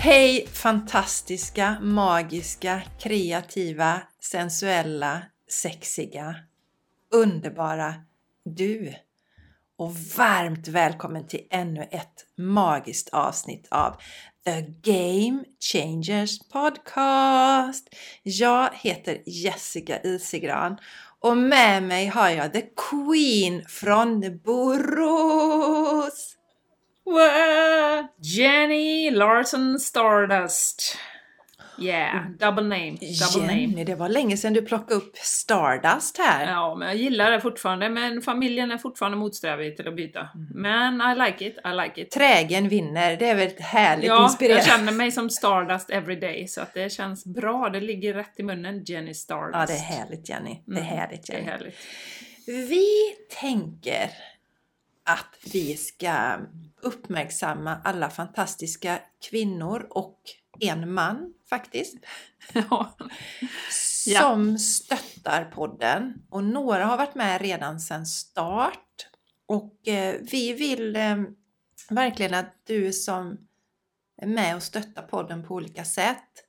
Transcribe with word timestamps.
Hej 0.00 0.46
fantastiska, 0.52 1.76
magiska, 1.80 2.82
kreativa, 3.00 4.02
sensuella, 4.20 5.22
sexiga, 5.50 6.36
underbara 7.14 7.94
du! 8.44 8.94
Och 9.78 9.94
varmt 9.94 10.68
välkommen 10.68 11.26
till 11.26 11.46
ännu 11.50 11.82
ett 11.82 12.26
magiskt 12.36 13.08
avsnitt 13.08 13.68
av 13.70 13.96
The 14.44 14.60
Game 14.92 15.44
Changers 15.72 16.38
Podcast! 16.52 17.88
Jag 18.22 18.70
heter 18.74 19.22
Jessica 19.26 20.02
Isigran 20.02 20.76
och 21.20 21.36
med 21.36 21.82
mig 21.82 22.06
har 22.06 22.28
jag 22.28 22.52
The 22.52 22.62
Queen 22.90 23.64
från 23.68 24.38
Borås! 24.44 26.27
Wow! 27.12 28.06
Jenny 28.22 29.10
Larson 29.10 29.78
Stardust. 29.80 30.96
Yeah, 31.80 32.24
double 32.38 32.62
name. 32.64 32.90
Double 32.90 33.46
Jenny, 33.46 33.66
name. 33.66 33.84
det 33.84 33.94
var 33.94 34.08
länge 34.08 34.36
sedan 34.36 34.52
du 34.52 34.62
plockade 34.62 34.94
upp 34.94 35.16
Stardust 35.16 36.18
här. 36.18 36.46
Ja, 36.52 36.74
men 36.74 36.88
jag 36.88 36.96
gillar 36.96 37.30
det 37.30 37.40
fortfarande, 37.40 37.88
men 37.88 38.22
familjen 38.22 38.70
är 38.70 38.78
fortfarande 38.78 39.18
motsträvig 39.18 39.76
till 39.76 39.88
att 39.88 39.96
byta. 39.96 40.28
Men 40.54 41.00
I 41.00 41.14
like 41.26 41.46
it, 41.46 41.56
I 41.64 41.68
like 41.82 42.00
it. 42.02 42.10
Trägen 42.10 42.68
vinner, 42.68 43.16
det 43.16 43.28
är 43.28 43.34
väl 43.34 43.50
härligt 43.58 44.06
Ja, 44.06 44.24
inspirerande. 44.24 44.64
jag 44.66 44.78
känner 44.78 44.92
mig 44.92 45.12
som 45.12 45.30
Stardust 45.30 45.90
every 45.90 46.16
day, 46.20 46.48
så 46.48 46.60
att 46.60 46.74
det 46.74 46.92
känns 46.92 47.24
bra. 47.26 47.68
Det 47.72 47.80
ligger 47.80 48.14
rätt 48.14 48.34
i 48.40 48.42
munnen, 48.42 48.84
Jenny 48.84 49.14
Stardust. 49.14 49.54
Ja, 49.58 49.66
det 49.66 49.72
är 49.72 49.98
härligt 49.98 50.28
Jenny. 50.28 50.62
Det 50.66 50.72
är 50.72 50.76
Mm, 50.80 50.98
härligt 50.98 51.26
Det 51.26 51.32
är 51.32 51.36
Jenny. 51.36 51.50
härligt. 51.50 51.76
Vi 52.46 52.86
tänker 53.40 54.10
att 55.08 55.52
vi 55.52 55.76
ska 55.76 56.38
uppmärksamma 56.82 57.80
alla 57.84 58.10
fantastiska 58.10 59.00
kvinnor 59.30 59.86
och 59.90 60.20
en 60.60 60.92
man 60.92 61.34
faktiskt, 61.50 61.94
Ja. 62.52 62.96
Ja. 64.06 64.20
som 64.20 64.58
stöttar 64.58 65.44
podden. 65.44 66.22
Och 66.30 66.44
några 66.44 66.84
har 66.84 66.96
varit 66.96 67.14
med 67.14 67.40
redan 67.40 67.80
sedan 67.80 68.06
start. 68.06 69.06
Och 69.46 69.88
eh, 69.88 70.14
vi 70.20 70.52
vill 70.52 70.96
eh, 70.96 71.16
verkligen 71.90 72.34
att 72.34 72.54
du 72.64 72.92
som 72.92 73.38
är 74.22 74.26
med 74.26 74.56
och 74.56 74.62
stöttar 74.62 75.02
podden 75.02 75.44
på 75.44 75.54
olika 75.54 75.84
sätt 75.84 76.44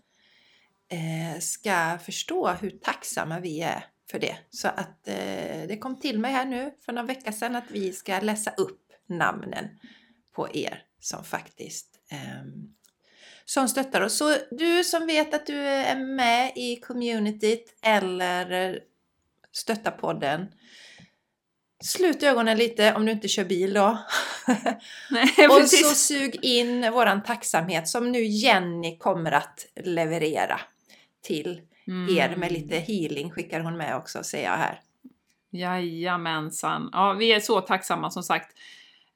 eh, 0.91 1.39
ska 1.39 1.99
förstå 2.05 2.49
hur 2.49 2.69
tacksamma 2.69 3.39
vi 3.39 3.61
är 3.61 3.85
för 4.11 4.19
det. 4.19 4.37
Så 4.49 4.67
att 4.67 5.07
eh, 5.07 5.67
det 5.67 5.79
kom 5.81 5.99
till 5.99 6.19
mig 6.19 6.31
här 6.31 6.45
nu 6.45 6.71
för 6.85 6.93
några 6.93 7.07
veckor 7.07 7.31
sedan 7.31 7.55
att 7.55 7.71
vi 7.71 7.93
ska 7.93 8.19
läsa 8.19 8.51
upp 8.51 8.93
namnen 9.07 9.65
på 10.35 10.55
er 10.55 10.83
som 10.99 11.23
faktiskt 11.23 11.87
ehm, 12.11 12.73
som 13.45 13.67
stöttar 13.67 14.01
oss. 14.01 14.17
Så 14.17 14.35
du 14.51 14.83
som 14.83 15.07
vet 15.07 15.33
att 15.33 15.45
du 15.45 15.57
är 15.59 15.95
med 15.95 16.51
i 16.55 16.75
communityt 16.75 17.79
eller 17.81 18.51
eh, 18.51 18.75
stöttar 19.51 19.91
podden. 19.91 20.47
Slut 21.83 22.23
ögonen 22.23 22.57
lite 22.57 22.93
om 22.93 23.05
du 23.05 23.11
inte 23.11 23.27
kör 23.27 23.45
bil 23.45 23.73
då. 23.73 23.97
Nej, 25.09 25.47
Och 25.49 25.69
så 25.69 25.95
sug 25.95 26.39
in 26.41 26.91
våran 26.91 27.23
tacksamhet 27.23 27.87
som 27.87 28.11
nu 28.11 28.23
Jenny 28.23 28.97
kommer 28.97 29.31
att 29.31 29.65
leverera 29.75 30.59
till 31.21 31.61
er 31.89 32.25
Mm. 32.27 32.39
med 32.39 32.51
lite 32.51 32.75
healing 32.75 33.31
skickar 33.31 33.59
hon 33.59 33.77
med 33.77 33.95
också 33.95 34.23
ser 34.23 34.43
jag 34.43 34.51
här. 34.57 34.79
Jajamensan. 35.51 36.89
Ja, 36.93 37.13
vi 37.13 37.33
är 37.33 37.39
så 37.39 37.61
tacksamma 37.61 38.09
som 38.11 38.23
sagt. 38.23 38.57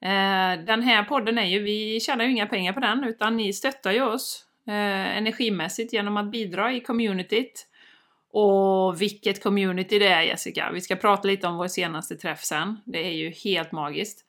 Eh, 0.00 0.64
den 0.66 0.82
här 0.82 1.04
podden 1.04 1.38
är 1.38 1.44
ju, 1.46 1.62
vi 1.62 2.00
tjänar 2.00 2.24
ju 2.24 2.30
inga 2.30 2.46
pengar 2.46 2.72
på 2.72 2.80
den, 2.80 3.04
utan 3.04 3.36
ni 3.36 3.52
stöttar 3.52 3.92
ju 3.92 4.02
oss 4.02 4.44
eh, 4.66 5.16
energimässigt 5.18 5.92
genom 5.92 6.16
att 6.16 6.30
bidra 6.30 6.72
i 6.72 6.80
communityt. 6.80 7.66
Och 8.32 9.02
vilket 9.02 9.42
community 9.42 9.98
det 9.98 10.06
är 10.06 10.22
Jessica! 10.22 10.70
Vi 10.72 10.80
ska 10.80 10.96
prata 10.96 11.28
lite 11.28 11.46
om 11.46 11.56
vår 11.56 11.68
senaste 11.68 12.16
träff 12.16 12.44
sen. 12.44 12.80
Det 12.84 13.06
är 13.06 13.12
ju 13.12 13.30
helt 13.30 13.72
magiskt. 13.72 14.24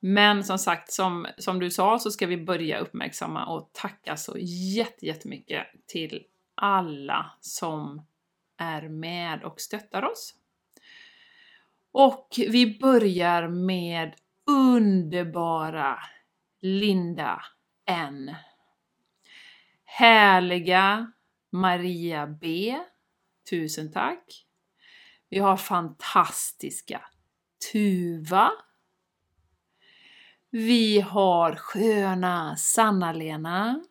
Men 0.00 0.44
som 0.44 0.58
sagt, 0.58 0.92
som, 0.92 1.26
som 1.38 1.58
du 1.60 1.70
sa, 1.70 1.98
så 1.98 2.10
ska 2.10 2.26
vi 2.26 2.36
börja 2.36 2.78
uppmärksamma 2.78 3.46
och 3.46 3.70
tacka 3.72 4.16
så 4.16 4.36
jätte- 4.76 5.06
jättemycket 5.06 5.66
till 5.86 6.22
alla 6.58 7.30
som 7.40 8.06
är 8.56 8.88
med 8.88 9.44
och 9.44 9.60
stöttar 9.60 10.02
oss. 10.02 10.34
Och 11.92 12.28
vi 12.38 12.78
börjar 12.78 13.48
med 13.48 14.14
underbara 14.46 15.98
Linda 16.60 17.42
N. 17.86 18.34
Härliga 19.84 21.12
Maria 21.50 22.26
B. 22.26 22.78
Tusen 23.50 23.92
tack. 23.92 24.46
Vi 25.28 25.38
har 25.38 25.56
fantastiska 25.56 27.00
Tuva. 27.72 28.52
Vi 30.50 31.00
har 31.00 31.56
sköna 31.56 32.56
Sanna-Lena. 32.56 33.84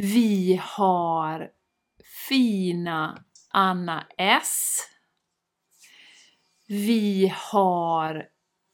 Vi 0.00 0.60
har 0.62 1.52
fina 2.28 3.24
Anna 3.48 4.06
S. 4.18 4.78
Vi 6.66 7.32
har 7.34 8.28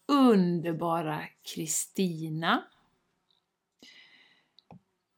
underbara 0.06 1.24
Kristina. 1.42 2.64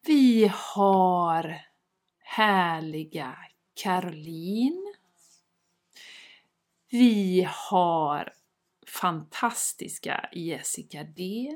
Vi 0.07 0.53
har 0.55 1.61
härliga 2.19 3.37
Caroline. 3.75 4.95
Vi 6.91 7.49
har 7.51 8.33
fantastiska 8.87 10.29
Jessica 10.33 11.05
D. 11.05 11.51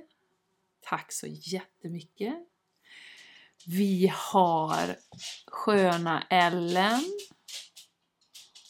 Tack 0.80 1.12
så 1.12 1.26
jättemycket. 1.26 2.49
Vi 3.66 4.12
har 4.16 4.96
sköna 5.46 6.22
Ellen. 6.30 7.04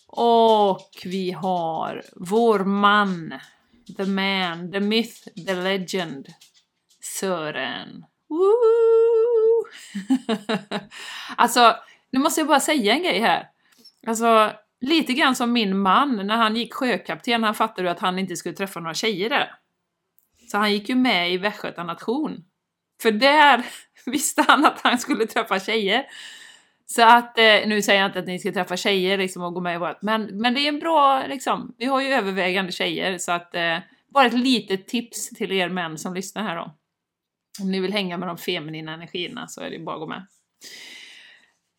Och 0.07 0.91
vi 1.05 1.31
har 1.31 2.03
vår 2.17 2.59
man, 2.59 3.35
the 3.97 4.05
man, 4.05 4.73
the 4.73 4.81
myth, 4.81 5.45
the 5.47 5.55
legend, 5.55 6.29
Sören. 7.01 8.05
Woo! 8.29 9.65
alltså, 11.37 11.77
nu 12.11 12.19
måste 12.19 12.41
jag 12.41 12.49
bara 12.49 12.61
säga 12.61 12.93
en 12.93 13.03
grej 13.03 13.21
här. 13.21 13.49
Alltså, 14.07 14.53
lite 14.81 15.13
grann 15.13 15.37
som 15.37 15.53
min 15.53 15.79
man 15.79 16.27
när 16.27 16.37
han 16.37 16.57
gick 16.57 16.75
sjökapten, 16.75 17.45
han 17.45 17.55
fattade 17.55 17.89
ju 17.89 17.93
att 17.93 18.01
han 18.01 18.19
inte 18.19 18.37
skulle 18.37 18.55
träffa 18.55 18.81
några 18.81 18.95
tjejer 18.95 19.31
där. 19.31 19.55
Så 20.51 20.59
han 20.59 20.73
gick 20.73 20.89
ju 20.89 20.95
med 20.95 21.33
i 21.33 21.39
Västgöta 21.39 21.85
nation. 21.85 22.45
För 23.03 23.11
där 23.11 23.67
visste 24.07 24.45
han 24.49 24.65
att 24.65 24.81
han 24.81 24.99
skulle 24.99 25.27
träffa 25.27 25.61
tjejer. 25.61 26.07
Så 26.87 27.03
att, 27.03 27.39
eh, 27.39 27.67
nu 27.67 27.83
säger 27.83 28.01
jag 28.01 28.09
inte 28.09 28.19
att 28.19 28.27
ni 28.27 28.39
ska 28.39 28.53
träffa 28.53 28.77
tjejer 28.77 29.19
liksom 29.19 29.43
och 29.43 29.55
gå 29.55 29.61
med 29.61 29.75
i 29.75 29.79
vårt, 29.79 30.03
men, 30.03 30.23
men 30.23 30.55
det 30.55 30.61
är 30.61 30.69
en 30.69 30.79
bra, 30.79 31.27
liksom, 31.27 31.75
vi 31.79 31.85
har 31.85 32.01
ju 32.01 32.09
övervägande 32.09 32.73
tjejer 32.73 33.19
så 33.19 33.33
att, 33.33 33.55
eh, 33.55 33.79
bara 34.15 34.27
ett 34.27 34.39
litet 34.39 34.89
tips 34.89 35.29
till 35.29 35.53
er 35.53 35.69
män 35.69 35.99
som 35.99 36.15
lyssnar 36.15 36.43
här 36.43 36.57
då. 36.57 36.77
Om 37.63 37.71
ni 37.71 37.81
vill 37.81 37.93
hänga 37.93 38.19
med 38.19 38.29
de 38.29 38.37
feminina 38.37 38.93
energierna 38.93 39.49
så 39.49 39.61
är 39.61 39.71
det 39.71 39.79
bara 39.79 39.97
att 39.97 40.01
gå 40.01 40.07
med. 40.07 40.27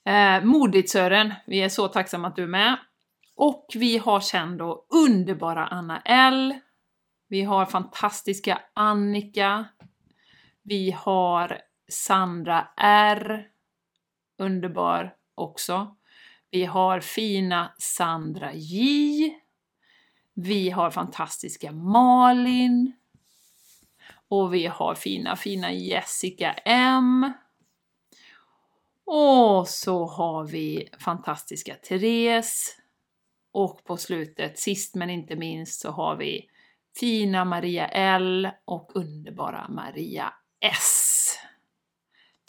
Eh, 0.05 0.43
modigt 0.43 0.89
Sören, 0.89 1.33
vi 1.45 1.61
är 1.61 1.69
så 1.69 1.87
tacksamma 1.87 2.27
att 2.27 2.35
du 2.35 2.43
är 2.43 2.47
med. 2.47 2.77
Och 3.35 3.67
vi 3.75 3.97
har 3.97 4.19
sen 4.19 4.57
då 4.57 4.85
underbara 4.89 5.67
Anna 5.67 6.01
L. 6.05 6.55
Vi 7.27 7.41
har 7.41 7.65
fantastiska 7.65 8.61
Annika. 8.73 9.65
Vi 10.63 10.91
har 10.91 11.61
Sandra 11.87 12.67
R. 12.77 13.47
Underbar 14.37 15.15
också. 15.35 15.95
Vi 16.51 16.65
har 16.65 16.99
fina 16.99 17.73
Sandra 17.77 18.53
J. 18.53 19.33
Vi 20.33 20.69
har 20.69 20.91
fantastiska 20.91 21.71
Malin. 21.71 22.93
Och 24.27 24.53
vi 24.53 24.67
har 24.67 24.95
fina, 24.95 25.35
fina 25.35 25.71
Jessica 25.71 26.53
M. 26.65 27.33
Och 29.05 29.67
så 29.67 30.05
har 30.05 30.47
vi 30.47 30.89
fantastiska 30.99 31.75
Therese. 31.75 32.77
Och 33.51 33.83
på 33.83 33.97
slutet, 33.97 34.59
sist 34.59 34.95
men 34.95 35.09
inte 35.09 35.35
minst, 35.35 35.81
så 35.81 35.91
har 35.91 36.15
vi 36.15 36.47
fina 36.99 37.45
Maria 37.45 37.87
L 37.87 38.49
och 38.65 38.91
underbara 38.95 39.67
Maria 39.69 40.33
S. 40.61 41.37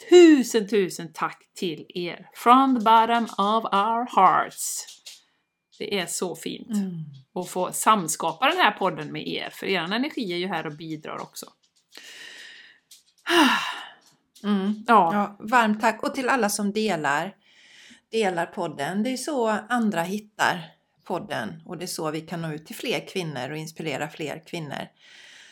Tusen, 0.09 0.67
tusen 0.67 1.13
tack 1.13 1.49
till 1.55 1.85
er! 1.89 2.29
From 2.33 2.79
the 2.79 2.83
bottom 2.83 3.23
of 3.23 3.65
our 3.65 4.15
hearts. 4.15 4.85
Det 5.79 5.99
är 5.99 6.05
så 6.05 6.35
fint 6.35 6.69
Mm. 6.69 7.03
att 7.35 7.49
få 7.49 7.71
samskapa 7.71 8.49
den 8.49 8.57
här 8.57 8.71
podden 8.71 9.11
med 9.11 9.27
er, 9.27 9.49
för 9.49 9.65
er 9.65 9.81
energi 9.93 10.33
är 10.33 10.37
ju 10.37 10.47
här 10.47 10.65
och 10.65 10.73
bidrar 10.73 11.21
också. 11.21 11.45
Mm. 14.43 14.83
Ja, 14.87 15.13
Ja, 15.13 15.37
varmt 15.39 15.81
tack. 15.81 16.03
Och 16.03 16.15
till 16.15 16.29
alla 16.29 16.49
som 16.49 16.71
delar, 16.71 17.35
delar 18.11 18.45
podden. 18.45 19.03
Det 19.03 19.09
är 19.09 19.17
så 19.17 19.47
andra 19.49 20.01
hittar 20.01 20.71
podden 21.03 21.61
och 21.65 21.77
det 21.77 21.85
är 21.85 21.87
så 21.87 22.11
vi 22.11 22.21
kan 22.21 22.41
nå 22.41 22.53
ut 22.53 22.65
till 22.65 22.75
fler 22.75 23.07
kvinnor 23.07 23.49
och 23.51 23.57
inspirera 23.57 24.09
fler 24.09 24.43
kvinnor. 24.45 24.87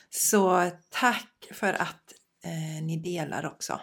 Så 0.09 0.71
tack 0.89 1.47
för 1.51 1.73
att 1.73 2.13
eh, 2.45 2.83
ni 2.83 2.97
delar 2.97 3.45
också. 3.45 3.79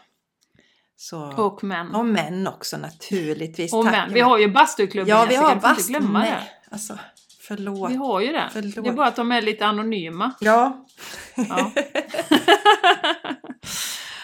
Så, 0.97 1.33
och 1.33 1.65
män. 1.65 1.95
och 1.95 2.07
män 2.07 2.47
också 2.47 2.77
naturligtvis. 2.77 3.73
Och 3.73 3.85
tack. 3.85 3.93
män. 3.93 4.13
Vi 4.15 4.21
har 4.21 4.39
ju 4.39 4.49
bastuklubben 4.53 5.09
Ja, 5.17 5.27
vi 5.29 5.35
har 5.35 5.61
får 5.61 5.71
inte 5.71 5.83
glömma 5.89 6.19
Nej, 6.19 6.31
det. 6.31 6.43
alltså 6.75 6.99
förlåt. 7.41 7.91
Vi 7.91 7.95
har 7.97 8.21
ju 8.21 8.33
det. 8.33 8.49
Förlåt. 8.53 8.75
Det 8.85 8.91
är 8.91 8.93
bara 8.93 9.07
att 9.07 9.17
de 9.17 9.33
är 9.33 9.43
lite 9.43 9.67
anonyma. 9.67 10.33
Ja, 10.41 10.87
Ja. 11.35 11.73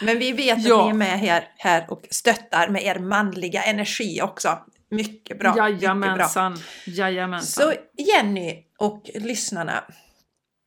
men 0.02 0.18
vi 0.18 0.32
vet 0.32 0.58
att 0.58 0.64
Ja. 0.64 0.84
ni 0.84 0.90
är 0.90 0.94
med 0.94 1.18
här, 1.20 1.48
här 1.56 1.86
och 1.90 2.02
stöttar 2.10 2.68
med 2.68 2.82
er 2.82 2.98
manliga 2.98 3.62
energi 3.62 4.22
också. 4.22 4.58
Mycket 4.90 5.38
bra. 5.38 5.50
Mycket 5.50 5.56
bra. 5.56 5.68
Jajamensan. 5.70 6.56
Jajamensan. 6.86 7.64
Så 7.66 7.74
Jenny 8.02 8.64
och 8.78 9.10
lyssnarna. 9.14 9.84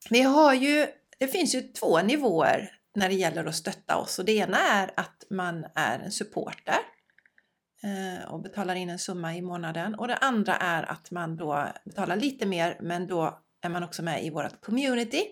Vi 0.09 0.21
har 0.21 0.53
ju, 0.53 0.85
det 1.19 1.27
finns 1.27 1.55
ju 1.55 1.61
två 1.61 2.01
nivåer 2.01 2.69
när 2.97 3.09
det 3.09 3.15
gäller 3.15 3.45
att 3.45 3.55
stötta 3.55 3.97
oss 3.97 4.19
och 4.19 4.25
det 4.25 4.31
ena 4.31 4.57
är 4.57 4.91
att 4.95 5.23
man 5.29 5.65
är 5.75 5.99
en 5.99 6.11
supporter 6.11 6.77
eh, 7.83 8.29
och 8.29 8.41
betalar 8.41 8.75
in 8.75 8.89
en 8.89 8.99
summa 8.99 9.35
i 9.35 9.41
månaden 9.41 9.95
och 9.95 10.07
det 10.07 10.15
andra 10.15 10.55
är 10.55 10.83
att 10.83 11.11
man 11.11 11.37
då 11.37 11.67
betalar 11.85 12.15
lite 12.15 12.45
mer 12.45 12.77
men 12.81 13.07
då 13.07 13.39
är 13.61 13.69
man 13.69 13.83
också 13.83 14.03
med 14.03 14.25
i 14.25 14.29
vårt 14.29 14.61
community. 14.61 15.23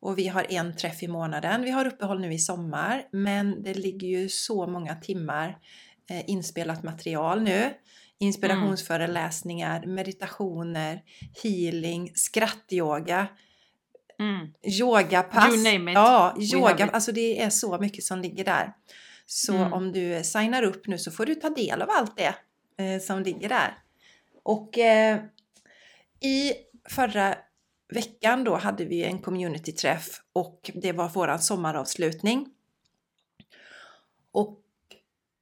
Och 0.00 0.18
vi 0.18 0.28
har 0.28 0.52
en 0.52 0.76
träff 0.76 1.02
i 1.02 1.08
månaden. 1.08 1.62
Vi 1.62 1.70
har 1.70 1.86
uppehåll 1.86 2.20
nu 2.20 2.32
i 2.32 2.38
sommar 2.38 3.08
men 3.12 3.62
det 3.62 3.74
ligger 3.74 4.08
ju 4.08 4.28
så 4.28 4.66
många 4.66 4.94
timmar 4.94 5.58
eh, 6.10 6.30
inspelat 6.30 6.82
material 6.82 7.42
nu. 7.42 7.74
Inspirationsföreläsningar, 8.18 9.86
meditationer, 9.86 11.02
healing, 11.42 12.12
skrattyoga, 12.14 13.28
Mm. 14.18 14.52
yogapass. 14.80 15.54
You 15.54 15.72
name 15.78 15.90
it. 15.90 15.94
Ja, 15.94 16.36
yoga. 16.52 16.88
Alltså 16.92 17.12
det 17.12 17.42
är 17.42 17.50
så 17.50 17.78
mycket 17.78 18.04
som 18.04 18.20
ligger 18.20 18.44
där. 18.44 18.72
Så 19.26 19.54
Mm. 19.54 19.72
om 19.72 19.92
du 19.92 20.24
signar 20.24 20.62
upp 20.62 20.86
nu 20.86 20.98
så 20.98 21.10
får 21.10 21.26
du 21.26 21.34
ta 21.34 21.50
del 21.50 21.82
av 21.82 21.90
allt 21.90 22.16
det 22.16 22.34
eh, 22.84 23.00
som 23.00 23.22
ligger 23.22 23.48
där. 23.48 23.78
Och 24.42 24.78
eh, 24.78 25.20
i 26.20 26.52
förra 26.88 27.34
veckan 27.94 28.44
då 28.44 28.56
hade 28.56 28.84
vi 28.84 29.04
en 29.04 29.18
communityträff 29.18 30.06
och 30.32 30.70
det 30.74 30.92
var 30.92 31.08
våran 31.08 31.38
sommaravslutning. 31.38 32.46
Och 34.32 34.60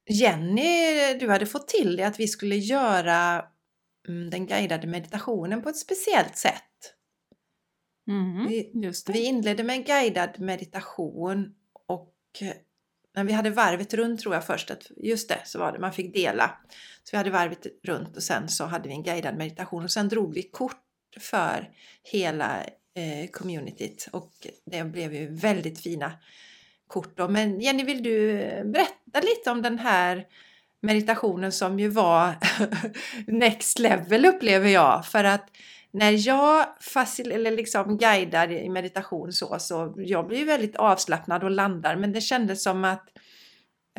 Jenny, 0.09 1.13
du 1.19 1.29
hade 1.29 1.45
fått 1.45 1.67
till 1.67 1.95
det 1.97 2.03
att 2.03 2.19
vi 2.19 2.27
skulle 2.27 2.55
göra 2.55 3.45
mm, 4.07 4.29
den 4.29 4.45
guidade 4.47 4.87
meditationen 4.87 5.61
på 5.61 5.69
ett 5.69 5.77
speciellt 5.77 6.37
sätt. 6.37 6.63
Mhm. 8.07 8.47
Vi-. 8.47 8.91
Vi 9.07 9.25
inledde 9.25 9.63
med 9.63 9.75
en 9.75 9.83
guidad 9.83 10.39
meditation 10.39 11.55
och 11.87 12.13
eh, 12.41 12.53
när 13.15 13.23
vi 13.23 13.33
hade 13.33 13.49
varvet 13.49 13.93
runt 13.93 14.19
tror 14.19 14.33
jag 14.33 14.45
först 14.45 14.71
att 14.71 14.91
just 14.97 15.29
det, 15.29 15.39
så 15.45 15.59
var 15.59 15.71
det, 15.71 15.79
man 15.79 15.93
fick 15.93 16.13
dela. 16.13 16.57
Så 17.03 17.09
vi 17.11 17.17
hade 17.17 17.29
varvet 17.29 17.67
runt 17.83 18.17
och 18.17 18.23
sen 18.23 18.49
så 18.49 18.65
hade 18.65 18.89
vi 18.89 18.95
en 18.95 19.03
guidad 19.03 19.37
meditation 19.37 19.83
och 19.83 19.91
sen 19.91 20.09
drog 20.09 20.33
vi 20.33 20.43
kort 20.43 20.79
för 21.19 21.69
hela 22.03 22.63
eh, 22.95 23.29
communityt 23.31 24.09
och 24.11 24.31
det 24.65 24.83
blev 24.83 25.13
ju 25.13 25.27
väldigt 25.35 25.79
fina 25.79 26.11
kort 26.87 27.17
då. 27.17 27.27
Men 27.27 27.59
Jenny, 27.59 27.83
vill 27.83 28.03
du 28.03 28.41
eh, 28.41 28.65
berätta 28.65 29.21
lite 29.21 29.51
om 29.51 29.61
den 29.61 29.79
här 29.79 30.25
meditationen 30.81 31.51
som 31.51 31.79
ju 31.79 31.87
var 31.87 32.35
next 33.31 33.79
level 33.79 34.25
upplever 34.25 34.69
jag 34.69 35.05
för 35.05 35.23
att 35.23 35.49
när 35.93 36.27
jag 36.27 36.65
facil 36.79 37.31
eller 37.31 37.51
liksom 37.51 37.97
guidar 37.97 38.51
i 38.51 38.69
meditation 38.69 39.33
så, 39.33 39.59
så 39.59 39.93
jag 39.97 40.27
blir 40.27 40.45
väldigt 40.45 40.75
avslappnad 40.75 41.43
och 41.43 41.51
landar 41.51 41.95
men 41.95 42.11
det 42.13 42.21
kändes 42.21 42.63
som 42.63 42.85
att 42.85 43.09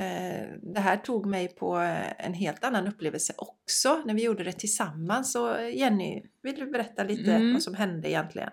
eh, 0.01 0.49
det 0.63 0.81
här 0.81 0.97
tog 0.97 1.27
mig 1.27 1.49
på 1.49 1.79
eh, 1.81 2.27
en 2.27 2.35
helt 2.35 2.65
annan 2.65 2.89
upplevelse 2.89 3.33
också 3.37 4.03
när 4.05 4.15
vi 4.15 4.23
gjorde 4.25 4.45
det 4.45 4.53
tillsammans. 4.53 5.33
Så 5.33 5.57
Jenny, 5.75 6.23
vill 6.43 6.55
du 6.55 6.67
berätta 6.71 7.05
lite 7.05 7.35
Mm. 7.35 7.53
vad 7.53 7.63
som 7.63 7.75
hände 7.75 8.11
egentligen? 8.11 8.51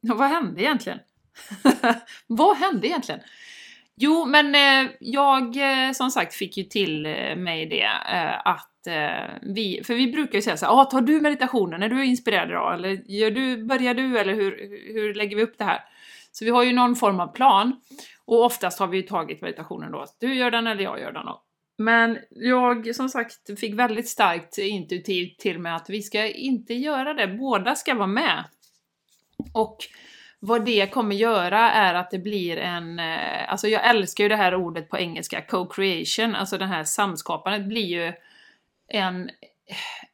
Vad 0.00 0.28
hände 0.28 0.62
egentligen? 0.62 0.98
vad 2.26 2.56
hände 2.56 2.86
egentligen? 2.86 3.20
Jo, 3.96 4.24
men 4.24 4.54
eh, 4.54 4.92
jag 5.00 5.56
eh, 5.56 5.92
som 5.92 6.10
sagt 6.10 6.34
fick 6.34 6.56
ju 6.56 6.64
till 6.64 7.06
eh, 7.06 7.36
mig 7.36 7.66
det 7.66 7.84
eh, 8.12 8.46
att 8.46 8.75
eh, 8.86 9.24
vi, 9.42 9.82
för 9.84 9.94
vi 9.94 10.12
brukar 10.12 10.34
ju 10.34 10.42
säga 10.42 10.56
så 10.56 10.66
här, 10.66 10.80
ah, 10.80 10.84
tar 10.84 11.00
du 11.00 11.20
meditationen 11.20 11.80
när 11.80 11.88
du 11.88 12.00
är 12.00 12.04
inspirerad 12.04 12.50
idag? 12.50 12.74
Eller 12.74 13.10
gör 13.10 13.30
du, 13.30 13.64
börjar 13.64 13.94
du? 13.94 14.18
Eller 14.18 14.34
hur, 14.34 14.50
hur 14.94 15.14
lägger 15.14 15.36
vi 15.36 15.42
upp 15.42 15.58
det 15.58 15.64
här? 15.64 15.80
Så 16.32 16.44
vi 16.44 16.50
har 16.50 16.62
ju 16.62 16.72
någon 16.72 16.96
form 16.96 17.20
av 17.20 17.26
plan. 17.26 17.80
Och 18.24 18.44
oftast 18.44 18.78
har 18.78 18.86
vi 18.86 18.96
ju 18.96 19.02
tagit 19.02 19.42
meditationen 19.42 19.92
då, 19.92 20.06
du 20.20 20.34
gör 20.34 20.50
den 20.50 20.66
eller 20.66 20.82
jag 20.82 21.00
gör 21.00 21.12
den. 21.12 21.26
Då. 21.26 21.42
Men 21.78 22.18
jag 22.30 22.94
som 22.94 23.08
sagt 23.08 23.60
fick 23.60 23.74
väldigt 23.74 24.08
starkt 24.08 24.58
intuitivt 24.58 25.38
till 25.38 25.58
mig 25.58 25.72
att 25.72 25.90
vi 25.90 26.02
ska 26.02 26.26
inte 26.26 26.74
göra 26.74 27.14
det, 27.14 27.28
båda 27.28 27.74
ska 27.74 27.94
vara 27.94 28.06
med. 28.06 28.44
Och 29.54 29.78
vad 30.40 30.64
det 30.64 30.86
kommer 30.86 31.16
göra 31.16 31.70
är 31.70 31.94
att 31.94 32.10
det 32.10 32.18
blir 32.18 32.56
en, 32.56 32.98
eh, 32.98 33.52
alltså 33.52 33.68
jag 33.68 33.90
älskar 33.90 34.24
ju 34.24 34.28
det 34.28 34.36
här 34.36 34.54
ordet 34.54 34.90
på 34.90 34.98
engelska, 34.98 35.40
co-creation, 35.40 36.34
alltså 36.34 36.58
det 36.58 36.66
här 36.66 36.84
samskapandet 36.84 37.68
blir 37.68 37.86
ju 37.86 38.12
en, 38.88 39.30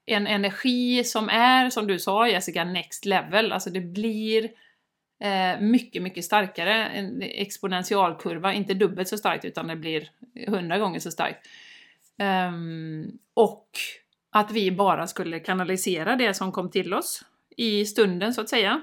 en 0.06 0.26
energi 0.26 1.04
som 1.04 1.28
är, 1.28 1.70
som 1.70 1.86
du 1.86 1.98
sa 1.98 2.28
Jessica, 2.28 2.64
next 2.64 3.04
level, 3.04 3.52
alltså 3.52 3.70
det 3.70 3.80
blir 3.80 4.50
eh, 5.20 5.60
mycket, 5.60 6.02
mycket 6.02 6.24
starkare, 6.24 6.88
en 6.88 7.22
exponentialkurva, 7.22 8.52
inte 8.54 8.74
dubbelt 8.74 9.08
så 9.08 9.18
starkt 9.18 9.44
utan 9.44 9.66
det 9.66 9.76
blir 9.76 10.10
hundra 10.46 10.78
gånger 10.78 11.00
så 11.00 11.10
starkt. 11.10 11.46
Um, 12.18 13.18
och 13.34 13.68
att 14.30 14.50
vi 14.50 14.70
bara 14.70 15.06
skulle 15.06 15.40
kanalisera 15.40 16.16
det 16.16 16.34
som 16.34 16.52
kom 16.52 16.70
till 16.70 16.94
oss 16.94 17.24
i 17.56 17.86
stunden 17.86 18.34
så 18.34 18.40
att 18.40 18.48
säga. 18.48 18.82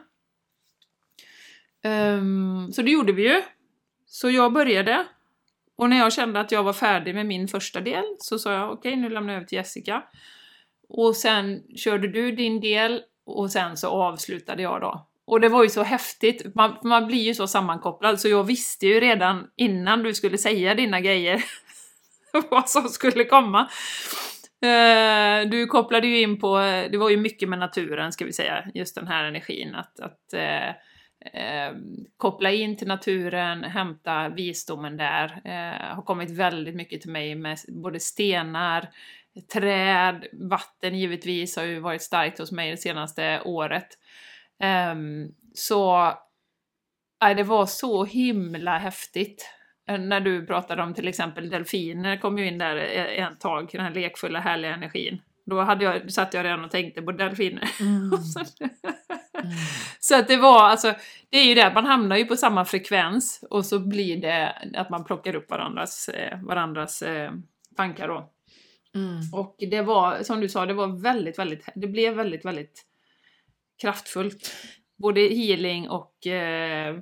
Um, 1.84 2.74
så 2.74 2.82
det 2.82 2.92
gjorde 2.92 3.14
vi 3.14 3.24
ju. 3.24 3.42
Så 4.06 4.30
jag 4.30 4.54
började. 4.54 5.06
Och 5.80 5.90
när 5.90 5.98
jag 5.98 6.14
kände 6.14 6.40
att 6.40 6.52
jag 6.52 6.64
var 6.64 6.74
färdig 6.74 7.16
med 7.16 7.26
min 7.26 7.48
första 7.48 7.82
del 7.82 8.04
så 8.18 8.40
sa 8.40 8.54
jag 8.54 8.72
okej, 8.72 8.96
nu 8.96 9.10
lämnar 9.10 9.34
jag 9.34 9.38
över 9.38 9.48
till 9.48 9.56
Jessica. 9.56 10.04
Och 10.90 11.16
sen 11.16 11.64
körde 11.78 12.08
du 12.08 12.32
din 12.32 12.60
del 12.60 13.02
och 13.26 13.52
sen 13.52 13.78
så 13.78 13.88
avslutade 13.88 14.62
jag 14.62 14.82
då. 14.82 15.08
Och 15.26 15.42
det 15.42 15.50
var 15.50 15.64
ju 15.64 15.70
så 15.70 15.84
häftigt, 15.84 16.56
man, 16.56 16.78
man 16.84 17.08
blir 17.08 17.22
ju 17.22 17.34
så 17.34 17.48
sammankopplad 17.48 18.20
så 18.20 18.28
jag 18.28 18.44
visste 18.44 18.88
ju 18.88 19.00
redan 19.00 19.48
innan 19.56 20.04
du 20.04 20.14
skulle 20.14 20.38
säga 20.38 20.76
dina 20.76 21.02
grejer 21.02 21.44
vad 22.52 22.70
som 22.70 22.84
skulle 22.90 23.24
komma. 23.24 23.70
Eh, 24.62 25.50
du 25.50 25.66
kopplade 25.66 26.08
ju 26.08 26.22
in 26.22 26.40
på, 26.40 26.60
eh, 26.60 26.92
det 26.92 26.98
var 26.98 27.10
ju 27.10 27.18
mycket 27.18 27.50
med 27.50 27.60
naturen 27.60 28.12
ska 28.12 28.26
vi 28.26 28.34
säga, 28.34 28.66
just 28.74 28.96
den 28.96 29.08
här 29.08 29.24
energin 29.24 29.76
att, 29.76 30.00
att 30.00 30.34
eh, 30.34 30.76
eh, 31.26 31.66
eh, 31.66 31.74
koppla 32.18 32.52
in 32.52 32.78
till 32.78 32.88
naturen, 32.88 33.64
hämta 33.64 34.30
visdomen 34.30 34.98
där. 34.98 35.42
Eh, 35.46 35.96
har 35.96 36.04
kommit 36.04 36.32
väldigt 36.32 36.76
mycket 36.76 37.02
till 37.02 37.12
mig 37.12 37.36
med 37.36 37.58
både 37.68 38.00
stenar, 38.00 38.90
träd, 39.54 40.28
vatten 40.34 41.00
givetvis 41.00 41.56
har 41.56 41.64
ju 41.64 41.80
varit 41.80 42.02
starkt 42.02 42.40
hos 42.40 42.52
mig 42.52 42.72
det 42.72 42.78
senaste 42.78 43.42
året. 43.46 43.88
Um, 44.92 45.36
så 45.54 46.14
nej, 47.22 47.36
det 47.36 47.44
var 47.44 47.66
så 47.66 48.06
himla 48.06 48.78
häftigt. 48.78 49.50
Eh, 49.90 50.00
när 50.00 50.20
du 50.20 50.46
pratade 50.46 50.84
om 50.84 50.94
till 50.94 51.08
exempel 51.08 51.50
delfiner 51.50 52.18
kom 52.18 52.38
ju 52.38 52.48
in 52.48 52.58
där 52.58 52.76
en 52.76 53.38
tag, 53.38 53.70
den 53.72 53.82
här 53.82 53.94
lekfulla 53.94 54.40
härliga 54.40 54.74
energin. 54.74 55.22
Då 55.46 55.62
hade 55.62 55.84
jag, 55.84 56.12
satt 56.12 56.34
jag 56.34 56.46
redan 56.46 56.66
och 56.66 56.72
tänkte 56.72 57.02
på 57.02 57.12
delfiner. 57.12 57.70
Mm. 57.80 58.12
mm. 59.40 59.56
så 60.00 60.16
att 60.16 60.28
det 60.28 60.38
var 60.38 60.64
alltså, 60.64 60.94
det 61.30 61.38
är 61.38 61.44
ju 61.44 61.56
det, 61.56 61.72
man 61.74 61.86
hamnar 61.86 62.18
ju 62.18 62.26
på 62.26 62.36
samma 62.36 62.66
frekvens 62.66 63.44
och 63.50 63.66
så 63.66 63.80
blir 63.80 64.18
det 64.18 64.54
att 64.76 64.90
man 64.90 65.04
plockar 65.04 65.36
upp 65.36 65.50
varandras, 65.50 66.10
eh, 66.10 66.42
varandras 66.42 67.02
eh, 67.02 67.32
tankar 67.76 68.08
då. 68.08 68.30
Mm. 68.96 69.22
Och 69.34 69.56
det 69.60 69.82
var, 69.82 70.24
som 70.24 70.40
du 70.40 70.50
sa, 70.50 70.66
det 70.66 70.74
var 70.74 71.02
väldigt, 71.02 71.40
väldigt, 71.40 71.66
det 71.76 71.88
blev 71.88 72.14
väldigt, 72.14 72.46
väldigt 72.46 72.86
kraftfullt. 73.82 74.56
Både 74.98 75.22
healing 75.22 75.90
och 75.90 76.28
eh, 76.28 76.98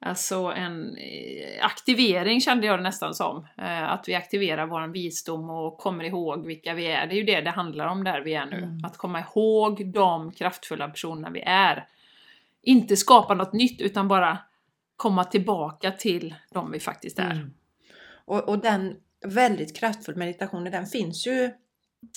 alltså 0.00 0.36
en 0.36 0.96
eh, 0.96 1.64
aktivering 1.64 2.40
kände 2.40 2.66
jag 2.66 2.78
det 2.78 2.82
nästan 2.82 3.14
som. 3.14 3.46
Eh, 3.58 3.92
att 3.92 4.08
vi 4.08 4.14
aktiverar 4.14 4.66
vår 4.66 4.88
visdom 4.88 5.50
och 5.50 5.78
kommer 5.78 6.04
ihåg 6.04 6.46
vilka 6.46 6.74
vi 6.74 6.86
är. 6.86 7.06
Det 7.06 7.14
är 7.14 7.16
ju 7.16 7.24
det 7.24 7.40
det 7.40 7.50
handlar 7.50 7.86
om 7.86 8.04
där 8.04 8.20
vi 8.20 8.34
är 8.34 8.46
nu. 8.46 8.56
Mm. 8.56 8.84
Att 8.84 8.96
komma 8.96 9.20
ihåg 9.20 9.92
de 9.92 10.32
kraftfulla 10.32 10.88
personerna 10.88 11.30
vi 11.30 11.40
är. 11.40 11.86
Inte 12.62 12.96
skapa 12.96 13.34
något 13.34 13.52
nytt 13.52 13.80
utan 13.80 14.08
bara 14.08 14.38
komma 14.96 15.24
tillbaka 15.24 15.90
till 15.90 16.34
de 16.50 16.70
vi 16.70 16.80
faktiskt 16.80 17.18
är. 17.18 17.30
Mm. 17.30 17.54
Och, 18.24 18.48
och 18.48 18.58
den 18.58 18.96
väldigt 19.26 19.76
kraftfull 19.76 20.16
meditation, 20.16 20.64
den 20.64 20.86
finns 20.86 21.26
ju 21.26 21.50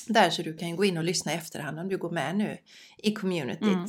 där 0.07 0.29
så 0.29 0.41
du 0.41 0.57
kan 0.57 0.75
gå 0.75 0.85
in 0.85 0.97
och 0.97 1.03
lyssna 1.03 1.33
i 1.33 1.35
efterhand 1.35 1.79
om 1.79 1.89
du 1.89 1.97
går 1.97 2.11
med 2.11 2.35
nu 2.35 2.57
i 2.97 3.13
communityt. 3.13 3.61
Mm. 3.61 3.85